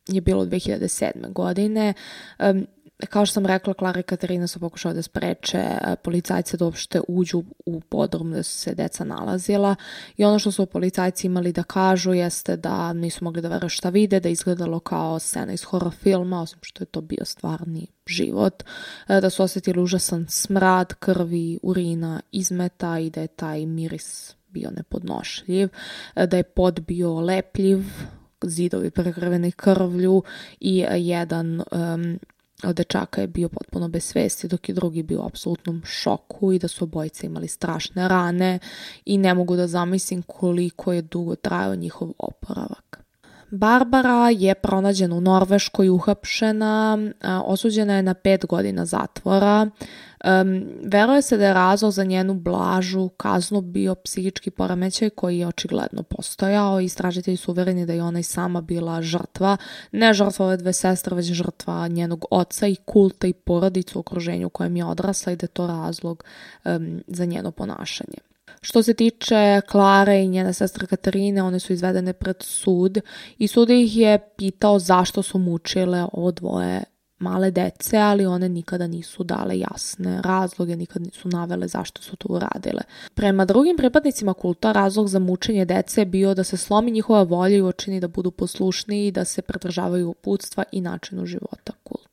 je 0.07 0.21
bilo 0.21 0.45
2007. 0.45 1.33
godine. 1.33 1.93
Um, 2.39 2.67
kao 3.07 3.25
što 3.25 3.33
sam 3.33 3.45
rekla, 3.45 3.73
Klara 3.73 3.99
i 3.99 4.03
Katarina 4.03 4.47
su 4.47 4.59
pokušali 4.59 4.95
da 4.95 5.01
spreče 5.01 5.57
e, 5.57 5.95
policajce 6.03 6.57
da 6.57 6.65
uopšte 6.65 7.01
uđu 7.07 7.43
u 7.65 7.79
podrum 7.79 8.31
gde 8.31 8.43
su 8.43 8.57
se 8.57 8.75
deca 8.75 9.03
nalazila. 9.03 9.75
I 10.17 10.25
ono 10.25 10.39
što 10.39 10.51
su 10.51 10.65
policajci 10.65 11.27
imali 11.27 11.51
da 11.51 11.63
kažu 11.63 12.13
jeste 12.13 12.57
da 12.57 12.93
nisu 12.93 13.23
mogli 13.23 13.41
da 13.41 13.49
veruju 13.49 13.69
šta 13.69 13.89
vide, 13.89 14.19
da 14.19 14.29
izgledalo 14.29 14.79
kao 14.79 15.19
scena 15.19 15.53
iz 15.53 15.63
horror 15.63 15.93
filma, 15.93 16.41
osim 16.41 16.59
što 16.61 16.81
je 16.81 16.85
to 16.85 17.01
bio 17.01 17.25
stvarni 17.25 17.87
život, 18.07 18.63
e, 19.07 19.21
da 19.21 19.29
su 19.29 19.43
osjetili 19.43 19.81
užasan 19.81 20.27
smrad 20.29 20.93
krvi, 20.93 21.59
urina, 21.63 22.21
izmeta 22.31 22.99
i 22.99 23.09
da 23.09 23.21
je 23.21 23.27
taj 23.27 23.65
miris 23.65 24.35
bio 24.47 24.71
nepodnošljiv, 24.71 25.69
e, 26.15 26.27
da 26.27 26.37
je 26.37 26.43
pod 26.43 26.79
bio 26.79 27.19
lepljiv, 27.19 27.83
zidovi 28.43 28.91
prekrveni 28.91 29.51
krvlju 29.51 30.23
i 30.59 30.85
jedan 30.95 31.61
um, 31.71 32.19
dečaka 32.63 33.21
je 33.21 33.27
bio 33.27 33.49
potpuno 33.49 33.87
bez 33.87 34.03
svesti, 34.03 34.47
dok 34.47 34.69
je 34.69 34.75
drugi 34.75 35.03
bio 35.03 35.21
u 35.21 35.25
apsolutnom 35.25 35.81
šoku 35.85 36.53
i 36.53 36.59
da 36.59 36.67
su 36.67 36.83
obojice 36.83 37.25
imali 37.27 37.47
strašne 37.47 38.07
rane 38.07 38.59
i 39.05 39.17
ne 39.17 39.33
mogu 39.33 39.55
da 39.55 39.67
zamislim 39.67 40.21
koliko 40.21 40.93
je 40.93 41.01
dugo 41.01 41.35
trajao 41.35 41.75
njihov 41.75 42.11
oporavak. 42.17 43.00
Barbara 43.51 44.29
je 44.29 44.55
pronađena 44.55 45.15
u 45.15 45.21
Norveškoj 45.21 45.89
uhapšena, 45.89 46.97
osuđena 47.45 47.95
je 47.95 48.03
na 48.03 48.13
pet 48.13 48.45
godina 48.45 48.85
zatvora. 48.85 49.69
Um, 50.25 50.65
veruje 50.83 51.21
se 51.21 51.37
da 51.37 51.45
je 51.45 51.53
razlog 51.53 51.91
za 51.91 52.03
njenu 52.03 52.33
blažu 52.33 53.09
kaznu 53.09 53.61
bio 53.61 53.95
psihički 53.95 54.51
poremećaj 54.51 55.09
koji 55.09 55.39
je 55.39 55.47
očigledno 55.47 56.03
postojao. 56.03 56.79
Istražitelji 56.79 57.37
su 57.37 57.51
uvereni 57.51 57.85
da 57.85 57.93
je 57.93 58.03
ona 58.03 58.19
i 58.19 58.23
sama 58.23 58.61
bila 58.61 59.01
žrtva, 59.01 59.57
ne 59.91 60.13
žrtva 60.13 60.45
ove 60.45 60.57
dve 60.57 60.73
sestre, 60.73 61.15
već 61.15 61.31
žrtva 61.31 61.87
njenog 61.87 62.25
oca 62.31 62.67
i 62.67 62.75
kulta 62.75 63.27
i 63.27 63.33
porodicu 63.33 63.99
u 63.99 64.01
okruženju 64.01 64.47
u 64.47 64.49
kojem 64.49 64.75
je 64.75 64.85
odrasla 64.85 65.31
i 65.31 65.35
da 65.35 65.43
je 65.43 65.47
to 65.47 65.67
razlog 65.67 66.23
um, 66.65 67.03
za 67.07 67.25
njeno 67.25 67.51
ponašanje. 67.51 68.30
Što 68.61 68.83
se 68.83 68.93
tiče 68.93 69.61
Klare 69.69 70.23
i 70.23 70.27
njene 70.27 70.53
sestre 70.53 70.87
Katarine, 70.87 71.43
one 71.43 71.59
su 71.59 71.73
izvedene 71.73 72.13
pred 72.13 72.35
sud 72.39 72.97
i 73.37 73.47
sud 73.47 73.69
ih 73.69 73.97
je 73.97 74.19
pitao 74.37 74.79
zašto 74.79 75.23
su 75.23 75.37
mučile 75.37 76.05
ovo 76.13 76.31
dvoje 76.31 76.83
male 77.21 77.51
dece, 77.51 77.97
ali 77.97 78.25
one 78.25 78.49
nikada 78.49 78.87
nisu 78.87 79.23
dale 79.23 79.59
jasne 79.59 80.21
razloge, 80.21 80.75
nikada 80.75 81.05
nisu 81.05 81.29
navele 81.29 81.67
zašto 81.67 82.01
su 82.01 82.15
to 82.15 82.27
uradile. 82.29 82.81
Prema 83.13 83.45
drugim 83.45 83.77
pripadnicima 83.77 84.33
kulta, 84.33 84.71
razlog 84.71 85.07
za 85.07 85.19
mučenje 85.19 85.65
dece 85.65 86.01
je 86.01 86.05
bio 86.05 86.33
da 86.33 86.43
se 86.43 86.57
slomi 86.57 86.91
njihova 86.91 87.23
volja 87.23 87.57
i 87.57 87.61
učini 87.61 87.99
da 87.99 88.07
budu 88.07 88.31
poslušniji 88.31 89.07
i 89.07 89.11
da 89.11 89.25
se 89.25 89.41
pridržavaju 89.41 90.09
uputstva 90.09 90.63
i 90.71 90.81
načinu 90.81 91.25
života 91.25 91.73
kulta. 91.83 92.10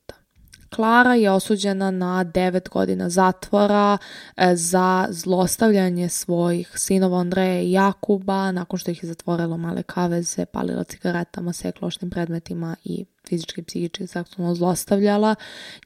Klara 0.69 1.15
je 1.15 1.31
osuđena 1.31 1.91
na 1.91 2.25
9 2.25 2.69
godina 2.69 3.09
zatvora 3.09 3.97
e, 4.37 4.55
za 4.55 5.07
zlostavljanje 5.09 6.09
svojih 6.09 6.71
sinova 6.75 7.19
Andreja 7.19 7.61
i 7.61 7.71
Jakuba 7.71 8.51
nakon 8.51 8.79
što 8.79 8.91
ih 8.91 9.03
je 9.03 9.07
zatvorilo 9.07 9.57
male 9.57 9.83
kaveze, 9.83 10.45
palila 10.45 10.83
cigaretama, 10.83 11.53
sekla 11.53 11.87
ošnim 11.87 12.11
predmetima 12.11 12.75
i 12.83 13.05
fizički 13.27 13.63
psihički 13.63 14.07
seksualno 14.07 14.55
zlostavljala. 14.55 15.35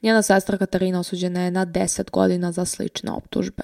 Njena 0.02 0.22
sestra 0.22 0.58
Katarina 0.58 1.00
osuđena 1.00 1.40
je 1.42 1.50
na 1.50 1.66
10 1.66 2.10
godina 2.10 2.52
za 2.52 2.64
slične 2.64 3.10
optužbe. 3.12 3.62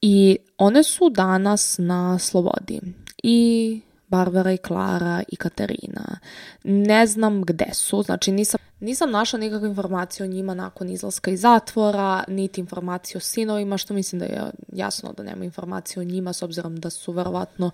I 0.00 0.36
one 0.58 0.82
su 0.82 1.10
danas 1.10 1.76
na 1.78 2.18
slobodi. 2.18 2.80
I 3.22 3.80
Barbara 4.16 4.52
i 4.52 4.56
Klara 4.56 5.22
i 5.28 5.36
Katarina. 5.36 6.18
Ne 6.64 7.06
znam 7.06 7.42
gde 7.42 7.68
su, 7.72 8.02
znači 8.02 8.32
nisam, 8.32 8.60
nisam 8.80 9.10
našla 9.10 9.38
nikakvu 9.38 9.66
informaciju 9.66 10.24
o 10.24 10.28
njima 10.28 10.54
nakon 10.54 10.88
izlaska 10.90 11.30
iz 11.30 11.40
zatvora, 11.40 12.24
niti 12.28 12.60
informaciju 12.60 13.18
o 13.18 13.20
sinovima, 13.20 13.78
što 13.78 13.94
mislim 13.94 14.18
da 14.18 14.24
je 14.24 14.42
jasno 14.72 15.12
da 15.12 15.22
nema 15.22 15.44
informacije 15.44 16.00
o 16.00 16.04
njima 16.04 16.32
s 16.32 16.42
obzirom 16.42 16.76
da 16.76 16.90
su 16.90 17.12
verovatno 17.12 17.66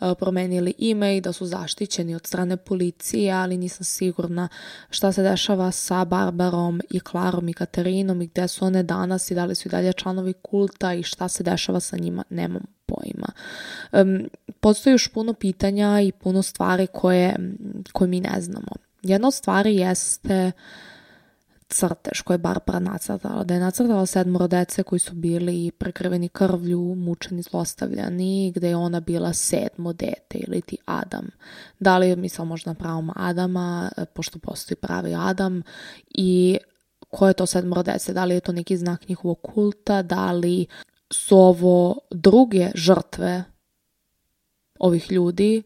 uh, 0.00 0.12
promenili 0.18 0.74
ime 0.78 1.16
i 1.16 1.20
da 1.20 1.32
su 1.32 1.46
zaštićeni 1.46 2.14
od 2.14 2.26
strane 2.26 2.56
policije, 2.56 3.32
ali 3.32 3.56
nisam 3.56 3.84
sigurna 3.84 4.48
šta 4.90 5.12
se 5.12 5.22
dešava 5.22 5.70
sa 5.70 6.04
Barbarom 6.04 6.80
i 6.90 7.00
Klarom 7.00 7.48
i 7.48 7.54
Katarinom 7.54 8.22
i 8.22 8.26
gde 8.26 8.48
su 8.48 8.64
one 8.64 8.82
danas 8.82 9.30
i 9.30 9.34
da 9.34 9.44
li 9.44 9.54
su 9.54 9.68
i 9.68 9.70
dalje 9.70 9.92
članovi 9.92 10.32
kulta 10.32 10.94
i 10.94 11.02
šta 11.02 11.28
se 11.28 11.42
dešava 11.42 11.80
sa 11.80 11.96
njima, 11.96 12.24
nemam 12.30 12.77
pojma. 12.88 13.28
Um, 13.92 14.28
postoji 14.60 14.94
još 14.94 15.08
puno 15.08 15.32
pitanja 15.32 16.00
i 16.00 16.12
puno 16.12 16.42
stvari 16.42 16.86
koje, 16.86 17.36
koje 17.92 18.08
mi 18.08 18.20
ne 18.20 18.40
znamo. 18.40 18.72
Jedna 19.02 19.28
od 19.28 19.34
stvari 19.34 19.76
jeste 19.76 20.52
crtež 21.68 22.20
koje 22.24 22.34
je 22.34 22.38
Barbara 22.38 22.78
nacrtala. 22.78 23.44
Da 23.44 23.54
je 23.54 23.60
nacrtala 23.60 24.06
sedmoro 24.06 24.46
dece 24.46 24.82
koji 24.82 24.98
su 24.98 25.14
bili 25.14 25.70
prekrveni 25.70 26.28
krvlju, 26.28 26.94
mučeni, 26.94 27.42
zlostavljani, 27.42 28.52
gde 28.54 28.68
je 28.68 28.76
ona 28.76 29.00
bila 29.00 29.32
sedmo 29.32 29.92
dete 29.92 30.38
ili 30.38 30.60
ti 30.60 30.76
Adam. 30.84 31.30
Da 31.78 31.98
li 31.98 32.08
je 32.08 32.16
mislila 32.16 32.44
možda 32.44 32.74
pravom 32.74 33.10
Adama, 33.16 33.90
pošto 34.14 34.38
postoji 34.38 34.76
pravi 34.76 35.14
Adam 35.14 35.62
i 36.10 36.58
ko 37.10 37.28
je 37.28 37.34
to 37.34 37.46
sedmoro 37.46 37.82
dece, 37.82 38.12
da 38.12 38.24
li 38.24 38.34
je 38.34 38.40
to 38.40 38.52
neki 38.52 38.76
znak 38.76 39.08
njihovog 39.08 39.38
kulta, 39.42 40.02
da 40.02 40.32
li 40.32 40.66
su 41.10 41.38
ovo 41.38 41.98
druge 42.10 42.70
žrtve 42.74 43.44
ovih 44.78 45.12
ljudi 45.12 45.62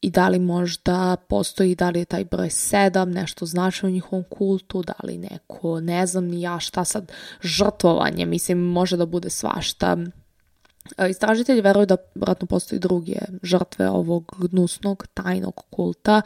i 0.00 0.10
da 0.10 0.28
li 0.28 0.38
možda 0.38 1.16
postoji, 1.28 1.74
da 1.74 1.90
li 1.90 1.98
je 1.98 2.04
taj 2.04 2.24
broj 2.24 2.50
sedam, 2.50 3.10
nešto 3.10 3.46
znači 3.46 3.86
u 3.86 3.90
njihovom 3.90 4.24
kultu, 4.30 4.82
da 4.82 4.94
li 5.02 5.18
neko, 5.18 5.80
ne 5.80 6.06
znam 6.06 6.24
ni 6.24 6.40
ja 6.40 6.60
šta 6.60 6.84
sad, 6.84 7.12
žrtvovanje, 7.42 8.26
mislim, 8.26 8.58
može 8.58 8.96
da 8.96 9.06
bude 9.06 9.30
svašta. 9.30 9.96
E, 10.98 11.10
istražitelji 11.10 11.60
veruju 11.60 11.86
da 11.86 11.96
vratno 12.14 12.46
postoji 12.46 12.78
druge 12.78 13.16
žrtve 13.42 13.88
ovog 13.88 14.32
gnusnog 14.38 15.06
tajnog 15.14 15.64
kulta 15.70 16.22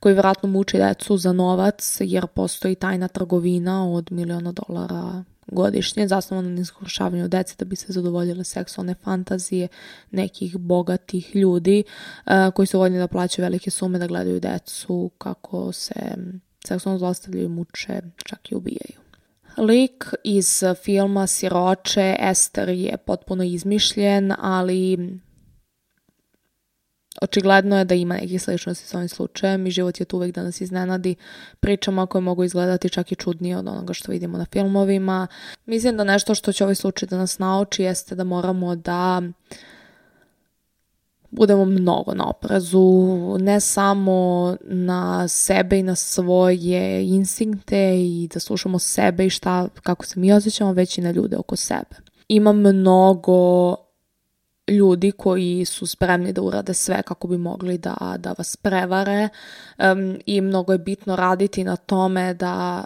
koji 0.00 0.14
vratno 0.14 0.48
muči 0.48 0.78
decu 0.78 1.16
za 1.16 1.32
novac 1.32 1.96
jer 2.00 2.26
postoji 2.26 2.74
tajna 2.74 3.08
trgovina 3.08 3.92
od 3.92 4.12
miliona 4.12 4.52
dolara 4.52 5.24
godišnje 5.46 6.08
zasnovano 6.08 6.50
na 6.50 6.60
iskrušavanju 6.60 7.28
dece 7.28 7.54
da 7.58 7.64
bi 7.64 7.76
se 7.76 7.92
zadovoljile 7.92 8.44
seksualne 8.44 8.94
fantazije 8.94 9.68
nekih 10.10 10.56
bogatih 10.56 11.36
ljudi 11.36 11.84
uh, 12.26 12.32
koji 12.54 12.66
su 12.66 12.78
voljni 12.78 12.98
da 12.98 13.08
plaćaju 13.08 13.44
velike 13.44 13.70
sume 13.70 13.98
da 13.98 14.06
gledaju 14.06 14.40
decu 14.40 15.10
kako 15.18 15.72
se 15.72 16.16
seksualno 16.66 16.98
zlostavljaju, 16.98 17.48
muče, 17.48 18.00
čak 18.16 18.52
i 18.52 18.54
ubijaju. 18.54 19.02
Lik 19.58 20.04
iz 20.24 20.62
filma 20.84 21.26
Siroče 21.26 22.16
Ester 22.20 22.68
je 22.68 22.96
potpuno 22.96 23.44
izmišljen, 23.44 24.32
ali 24.38 24.98
Očigledno 27.22 27.78
je 27.78 27.84
da 27.84 27.94
ima 27.94 28.14
nekih 28.14 28.42
sličnosti 28.42 28.86
s 28.86 28.94
ovim 28.94 29.08
slučajem 29.08 29.66
i 29.66 29.70
život 29.70 30.00
je 30.00 30.06
tu 30.06 30.16
uvek 30.16 30.34
da 30.34 30.42
nas 30.42 30.60
iznenadi 30.60 31.14
pričama 31.60 32.06
koje 32.06 32.22
mogu 32.22 32.44
izgledati 32.44 32.88
čak 32.88 33.12
i 33.12 33.16
čudnije 33.16 33.56
od 33.56 33.68
onoga 33.68 33.92
što 33.92 34.12
vidimo 34.12 34.38
na 34.38 34.46
filmovima. 34.52 35.26
Mislim 35.66 35.96
da 35.96 36.04
nešto 36.04 36.34
što 36.34 36.52
će 36.52 36.64
ovaj 36.64 36.74
slučaj 36.74 37.08
da 37.08 37.18
nas 37.18 37.38
nauči 37.38 37.82
jeste 37.82 38.14
da 38.14 38.24
moramo 38.24 38.76
da 38.76 39.22
budemo 41.30 41.64
mnogo 41.64 42.14
na 42.14 42.28
oprezu, 42.28 43.36
ne 43.38 43.60
samo 43.60 44.56
na 44.62 45.28
sebe 45.28 45.78
i 45.78 45.82
na 45.82 45.94
svoje 45.94 47.08
instinkte 47.08 47.94
i 47.98 48.28
da 48.34 48.40
slušamo 48.40 48.78
sebe 48.78 49.26
i 49.26 49.30
šta, 49.30 49.68
kako 49.82 50.06
se 50.06 50.20
mi 50.20 50.32
osjećamo, 50.32 50.72
već 50.72 50.98
i 50.98 51.00
na 51.00 51.10
ljude 51.10 51.36
oko 51.36 51.56
sebe. 51.56 51.96
ima 52.28 52.52
mnogo 52.52 53.76
ljudi 54.72 55.12
koji 55.12 55.64
su 55.64 55.86
spremni 55.86 56.32
da 56.32 56.42
urade 56.42 56.74
sve 56.74 57.02
kako 57.02 57.28
bi 57.28 57.38
mogli 57.38 57.78
da, 57.78 58.16
da 58.18 58.34
vas 58.38 58.56
prevare. 58.56 59.28
Um, 59.78 60.18
i 60.26 60.40
mnogo 60.40 60.72
je 60.72 60.78
bitno 60.78 61.16
raditi 61.16 61.64
na 61.64 61.76
tome 61.76 62.34
da 62.34 62.84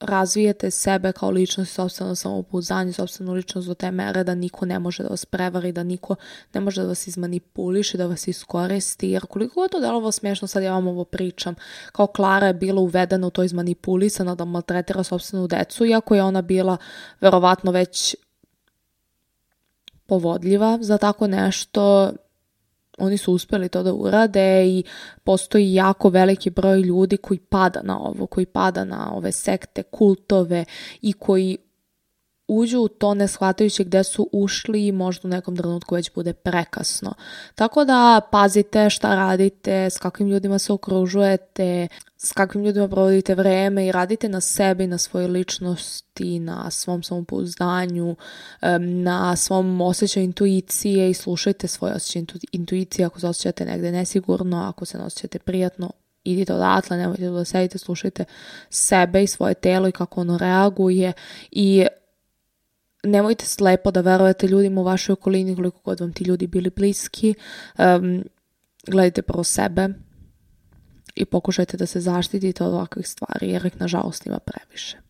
razvijete 0.00 0.70
sebe 0.70 1.12
kao 1.12 1.30
ličnost, 1.30 1.74
sobstveno 1.74 2.14
samopouzdanje, 2.14 2.92
sobstvenu 2.92 3.32
ličnost 3.32 3.68
do 3.68 3.74
te 3.74 3.90
mere 3.90 4.24
da 4.24 4.34
niko 4.34 4.66
ne 4.66 4.78
može 4.78 5.02
da 5.02 5.08
vas 5.08 5.24
prevari, 5.24 5.72
da 5.72 5.82
niko 5.82 6.14
ne 6.54 6.60
može 6.60 6.82
da 6.82 6.88
vas 6.88 7.06
izmanipuliše, 7.06 7.98
da 7.98 8.06
vas 8.06 8.28
iskoristi, 8.28 9.10
jer 9.10 9.26
koliko 9.26 9.62
je 9.62 9.68
to 9.68 9.80
delovo 9.80 10.12
smiješno, 10.12 10.48
sad 10.48 10.62
ja 10.62 10.72
vam 10.72 10.86
ovo 10.86 11.04
pričam, 11.04 11.54
kao 11.92 12.06
Klara 12.06 12.46
je 12.46 12.54
bila 12.54 12.80
uvedena 12.80 13.26
u 13.26 13.30
to 13.30 13.42
izmanipulisana 13.42 14.34
da 14.34 14.44
maltretira 14.44 15.02
sobstvenu 15.02 15.46
decu, 15.46 15.86
iako 15.86 16.14
je 16.14 16.22
ona 16.22 16.42
bila 16.42 16.76
verovatno 17.20 17.72
već 17.72 18.16
povodljiva 20.06 20.78
za 20.80 20.98
tako 20.98 21.26
nešto, 21.26 22.12
oni 22.98 23.18
su 23.18 23.32
uspjeli 23.32 23.68
to 23.68 23.82
da 23.82 23.92
urade 23.92 24.66
i 24.66 24.84
postoji 25.24 25.74
jako 25.74 26.08
veliki 26.08 26.50
broj 26.50 26.80
ljudi 26.80 27.16
koji 27.16 27.38
pada 27.38 27.80
na 27.82 28.00
ovo, 28.00 28.26
koji 28.26 28.46
pada 28.46 28.84
na 28.84 29.12
ove 29.14 29.32
sekte, 29.32 29.82
kultove 29.82 30.64
i 31.02 31.12
koji 31.12 31.58
uđu 32.48 32.80
u 32.80 32.88
to 32.88 33.14
ne 33.14 33.28
shvatajući 33.28 33.84
gde 33.84 34.04
su 34.04 34.28
ušli 34.32 34.86
i 34.86 34.92
možda 34.92 35.28
u 35.28 35.30
nekom 35.30 35.56
trenutku 35.56 35.94
već 35.94 36.10
bude 36.14 36.32
prekasno. 36.32 37.14
Tako 37.54 37.84
da 37.84 38.20
pazite 38.30 38.90
šta 38.90 39.14
radite, 39.14 39.90
s 39.90 39.98
kakvim 39.98 40.28
ljudima 40.28 40.58
se 40.58 40.72
okružujete, 40.72 41.88
s 42.16 42.32
kakvim 42.32 42.64
ljudima 42.64 42.88
provodite 42.88 43.34
vreme 43.34 43.86
i 43.86 43.92
radite 43.92 44.28
na 44.28 44.40
sebi, 44.40 44.86
na 44.86 44.98
svojoj 44.98 45.28
ličnosti, 45.28 46.38
na 46.38 46.70
svom 46.70 47.02
samopouzdanju, 47.02 48.16
na 48.80 49.36
svom 49.36 49.80
osjećaju 49.80 50.24
intuicije 50.24 51.10
i 51.10 51.14
slušajte 51.14 51.68
svoje 51.68 51.94
osjećaje 51.94 52.26
intuicije 52.52 53.06
ako 53.06 53.20
se 53.20 53.28
osjećate 53.28 53.64
negde 53.64 53.92
nesigurno, 53.92 54.62
ako 54.62 54.84
se 54.84 54.98
ne 54.98 55.04
osjećate 55.04 55.38
prijatno, 55.38 55.90
idite 56.24 56.54
odatle, 56.54 56.96
nemojte 56.96 57.30
da 57.30 57.44
sedite, 57.44 57.78
slušajte 57.78 58.24
sebe 58.70 59.22
i 59.22 59.26
svoje 59.26 59.54
telo 59.54 59.88
i 59.88 59.92
kako 59.92 60.20
ono 60.20 60.38
reaguje 60.38 61.12
i 61.50 61.86
nemojte 63.06 63.46
slepo 63.46 63.90
da 63.90 64.00
verujete 64.00 64.46
ljudima 64.46 64.80
u 64.80 64.84
vašoj 64.84 65.12
okolini 65.12 65.56
koliko 65.56 65.80
god 65.84 66.00
vam 66.00 66.12
ti 66.12 66.24
ljudi 66.24 66.46
bili 66.46 66.70
bliski. 66.70 67.34
Um, 67.78 68.24
gledajte 68.86 69.22
prvo 69.22 69.44
sebe 69.44 69.88
i 71.14 71.24
pokušajte 71.24 71.76
da 71.76 71.86
se 71.86 72.00
zaštitite 72.00 72.64
od 72.64 72.74
ovakvih 72.74 73.08
stvari 73.08 73.50
jer 73.50 73.66
ih 73.66 73.80
nažalost 73.80 74.26
ima 74.26 74.38
previše. 74.38 75.05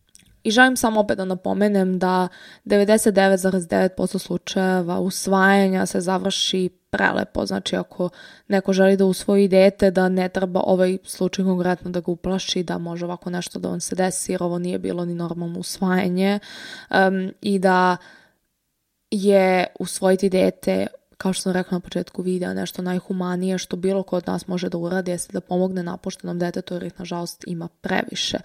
I 0.47 0.51
želim 0.51 0.77
samo 0.77 0.99
opet 0.99 1.17
da 1.17 1.25
napomenem 1.25 1.99
da 1.99 2.27
99,9% 2.65 4.17
slučajeva 4.19 4.99
usvajanja 4.99 5.85
se 5.85 6.01
završi 6.01 6.69
prelepo. 6.89 7.45
Znači 7.45 7.75
ako 7.75 8.09
neko 8.47 8.73
želi 8.73 8.97
da 8.97 9.05
usvoji 9.05 9.47
dete, 9.47 9.91
da 9.91 10.09
ne 10.09 10.29
treba 10.29 10.61
ovaj 10.63 10.97
slučaj 11.03 11.45
konkretno 11.45 11.91
da 11.91 11.99
ga 11.99 12.11
uplaši, 12.11 12.63
da 12.63 12.77
može 12.77 13.05
ovako 13.05 13.29
nešto 13.29 13.59
da 13.59 13.69
vam 13.69 13.79
se 13.79 13.95
desi, 13.95 14.31
jer 14.31 14.43
ovo 14.43 14.59
nije 14.59 14.79
bilo 14.79 15.05
ni 15.05 15.13
normalno 15.13 15.59
usvajanje 15.59 16.39
um, 16.89 17.31
i 17.41 17.59
da 17.59 17.97
je 19.11 19.67
usvojiti 19.79 20.29
dete 20.29 20.87
kao 21.17 21.33
što 21.33 21.41
sam 21.41 21.51
rekla 21.51 21.75
na 21.75 21.79
početku 21.79 22.21
videa, 22.21 22.53
nešto 22.53 22.81
najhumanije 22.81 23.57
što 23.57 23.75
bilo 23.75 24.03
ko 24.03 24.17
od 24.17 24.27
nas 24.27 24.47
može 24.47 24.69
da 24.69 24.77
uradi 24.77 25.11
jeste 25.11 25.33
da 25.33 25.41
pomogne 25.41 25.83
napuštenom 25.83 26.39
detetu 26.39 26.73
jer 26.73 26.83
ih 26.83 26.99
nažalost 26.99 27.43
ima 27.47 27.67
previše. 27.81 28.37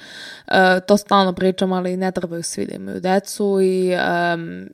E, 0.47 0.81
to 0.87 0.97
stalno 0.97 1.33
pričam, 1.33 1.73
ali 1.73 1.97
ne 1.97 2.13
trebaju 2.13 2.43
svi 2.43 2.67
da 2.67 2.75
imaju 2.75 3.01
decu 3.01 3.59
i 3.63 3.95
um, 3.95 4.69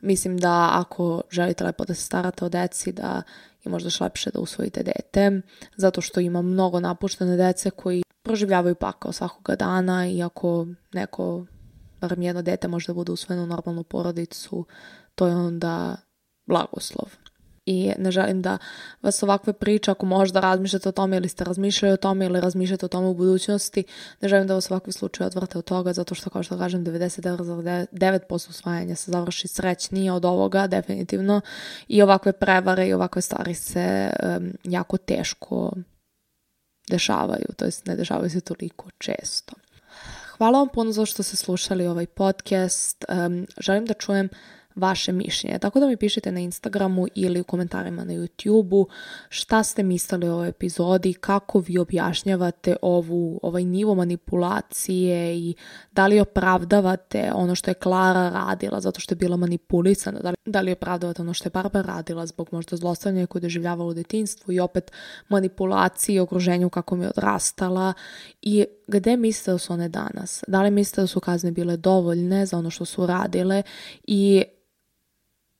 mislim 0.00 0.38
da 0.38 0.70
ako 0.72 1.22
želite 1.30 1.64
lepo 1.64 1.84
da 1.84 1.94
se 1.94 2.02
starate 2.02 2.44
o 2.44 2.48
deci, 2.48 2.92
da 2.92 3.22
je 3.64 3.70
možda 3.70 3.90
šlepše 3.90 4.30
da 4.30 4.40
usvojite 4.40 4.82
dete, 4.82 5.40
zato 5.76 6.00
što 6.00 6.20
ima 6.20 6.42
mnogo 6.42 6.80
napuštene 6.80 7.36
dece 7.36 7.70
koji 7.70 8.02
proživljavaju 8.22 8.74
pakao 8.74 9.12
svakoga 9.12 9.56
dana 9.56 10.06
i 10.06 10.22
ako 10.22 10.66
neko, 10.92 11.46
barem 12.00 12.22
jedno 12.22 12.42
dete 12.42 12.68
može 12.68 12.86
da 12.86 12.94
bude 12.94 13.12
usvojeno 13.12 13.44
u 13.44 13.46
normalnu 13.46 13.82
porodicu, 13.82 14.66
to 15.14 15.26
je 15.26 15.36
onda 15.36 15.96
blagoslov. 16.46 17.08
I 17.66 17.92
ne 17.98 18.10
želim 18.10 18.42
da 18.42 18.58
vas 19.02 19.22
ovakve 19.22 19.52
priče, 19.52 19.90
ako 19.90 20.06
možda 20.06 20.40
razmišljate 20.40 20.88
o 20.88 20.92
tome 20.92 21.16
ili 21.16 21.28
ste 21.28 21.44
razmišljali 21.44 21.92
o 21.94 21.96
tome 21.96 22.24
ili 22.24 22.40
razmišljate 22.40 22.86
o 22.86 22.88
tome 22.88 23.06
u 23.06 23.14
budućnosti, 23.14 23.84
ne 24.20 24.28
želim 24.28 24.46
da 24.46 24.54
vas 24.54 24.70
ovakvi 24.70 24.92
slučaj 24.92 25.26
odvrte 25.26 25.58
od 25.58 25.64
toga, 25.64 25.92
zato 25.92 26.14
što 26.14 26.30
kao 26.30 26.42
što 26.42 26.58
kažem 26.58 26.84
99% 26.84 28.50
usvajanja 28.50 28.94
se 28.94 29.10
završi 29.10 29.48
srećnije 29.48 30.12
od 30.12 30.24
ovoga, 30.24 30.66
definitivno. 30.66 31.40
I 31.88 32.02
ovakve 32.02 32.32
prevare 32.32 32.88
i 32.88 32.94
ovakve 32.94 33.22
stvari 33.22 33.54
se 33.54 34.10
um, 34.22 34.52
jako 34.64 34.96
teško 34.96 35.72
dešavaju, 36.90 37.46
to 37.56 37.64
jest 37.64 37.86
ne 37.86 37.96
dešavaju 37.96 38.30
se 38.30 38.40
toliko 38.40 38.90
često. 38.98 39.52
Hvala 40.36 40.58
vam 40.58 40.68
puno 40.68 40.92
za 40.92 41.06
što 41.06 41.22
ste 41.22 41.36
slušali 41.36 41.86
ovaj 41.86 42.06
podcast. 42.06 43.04
Um, 43.08 43.46
želim 43.60 43.86
da 43.86 43.94
čujem 43.94 44.28
vaše 44.74 45.12
mišljenje. 45.12 45.58
Tako 45.58 45.80
da 45.80 45.86
mi 45.86 45.96
pišite 45.96 46.32
na 46.32 46.40
Instagramu 46.40 47.06
ili 47.14 47.40
u 47.40 47.44
komentarima 47.44 48.04
na 48.04 48.12
YouTubeu 48.12 48.86
šta 49.28 49.62
ste 49.62 49.82
mislili 49.82 50.28
o 50.28 50.32
ovoj 50.32 50.48
epizodi, 50.48 51.12
kako 51.12 51.58
vi 51.58 51.78
objašnjavate 51.78 52.76
ovu, 52.82 53.40
ovaj 53.42 53.64
nivo 53.64 53.94
manipulacije 53.94 55.36
i 55.38 55.54
da 55.92 56.06
li 56.06 56.20
opravdavate 56.20 57.30
ono 57.34 57.54
što 57.54 57.70
je 57.70 57.74
Klara 57.74 58.30
radila 58.30 58.80
zato 58.80 59.00
što 59.00 59.12
je 59.12 59.16
bila 59.16 59.36
manipulisana, 59.36 60.20
da 60.20 60.30
li, 60.30 60.36
da 60.44 60.60
li 60.60 60.72
opravdavate 60.72 61.22
ono 61.22 61.34
što 61.34 61.46
je 61.46 61.50
Barbara 61.50 61.86
radila 61.86 62.26
zbog 62.26 62.48
možda 62.52 62.76
zlostavljanja 62.76 63.26
koje 63.26 63.40
je 63.40 63.42
doživljavala 63.42 63.90
u 63.90 63.94
detinstvu 63.94 64.52
i 64.52 64.60
opet 64.60 64.92
manipulacije 65.28 66.16
i 66.16 66.20
okruženju 66.20 66.70
kako 66.70 66.96
mi 66.96 67.04
je 67.04 67.08
odrastala 67.08 67.92
i 68.42 68.64
gde 68.86 69.16
mislite 69.16 69.50
da 69.50 69.58
su 69.58 69.72
one 69.72 69.88
danas? 69.88 70.44
Da 70.48 70.62
li 70.62 70.70
mislite 70.70 71.00
da 71.00 71.06
su 71.06 71.20
kazne 71.20 71.50
bile 71.50 71.76
dovoljne 71.76 72.46
za 72.46 72.58
ono 72.58 72.70
što 72.70 72.84
su 72.84 73.06
radile 73.06 73.62
i 74.06 74.44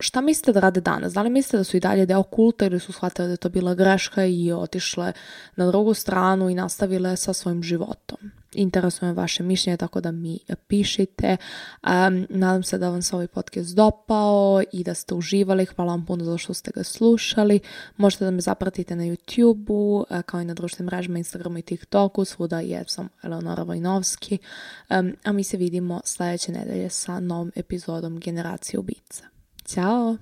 šta 0.04 0.20
mislite 0.20 0.52
da 0.52 0.60
rade 0.60 0.80
danas? 0.80 1.12
Da 1.12 1.22
li 1.22 1.30
mislite 1.30 1.56
da 1.56 1.64
su 1.64 1.76
i 1.76 1.80
dalje 1.80 2.06
deo 2.06 2.22
kulta 2.22 2.66
ili 2.66 2.80
su 2.80 2.92
shvatile 2.92 3.28
da 3.28 3.32
je 3.32 3.36
to 3.36 3.48
bila 3.48 3.74
greška 3.74 4.24
i 4.24 4.52
otišle 4.52 5.12
na 5.56 5.66
drugu 5.66 5.94
stranu 5.94 6.50
i 6.50 6.54
nastavile 6.54 7.16
sa 7.16 7.32
svojim 7.32 7.62
životom? 7.62 8.18
Interesuje 8.54 9.08
me 9.08 9.14
vaše 9.14 9.42
mišljenje, 9.42 9.76
tako 9.76 10.00
da 10.00 10.10
mi 10.10 10.38
pišite. 10.66 11.36
Um, 11.82 12.26
nadam 12.30 12.62
se 12.62 12.78
da 12.78 12.88
vam 12.90 13.02
se 13.02 13.16
ovaj 13.16 13.26
podcast 13.26 13.74
dopao 13.74 14.62
i 14.72 14.84
da 14.84 14.94
ste 14.94 15.14
uživali. 15.14 15.66
Hvala 15.66 15.92
vam 15.92 16.06
puno 16.06 16.24
za 16.24 16.38
što 16.38 16.54
ste 16.54 16.70
ga 16.74 16.84
slušali. 16.84 17.60
Možete 17.96 18.24
da 18.24 18.30
me 18.30 18.40
zapratite 18.40 18.96
na 18.96 19.04
YouTube-u, 19.04 20.04
e, 20.10 20.22
kao 20.22 20.40
i 20.40 20.44
na 20.44 20.54
društvenim 20.54 20.86
mrežama, 20.86 21.18
Instagramu 21.18 21.58
i 21.58 21.62
TikToku. 21.62 22.24
Svuda 22.24 22.60
je 22.60 22.84
sam 22.88 23.08
Eleonora 23.22 23.62
Vojnovski. 23.62 24.38
Um, 24.90 25.16
a 25.24 25.32
mi 25.32 25.44
se 25.44 25.56
vidimo 25.56 26.00
sledeće 26.04 26.52
nedelje 26.52 26.90
sa 26.90 27.20
novom 27.20 27.52
epizodom 27.56 28.20
Generacije 28.20 28.80
ubica. 28.80 29.33
Ciao 29.64 30.18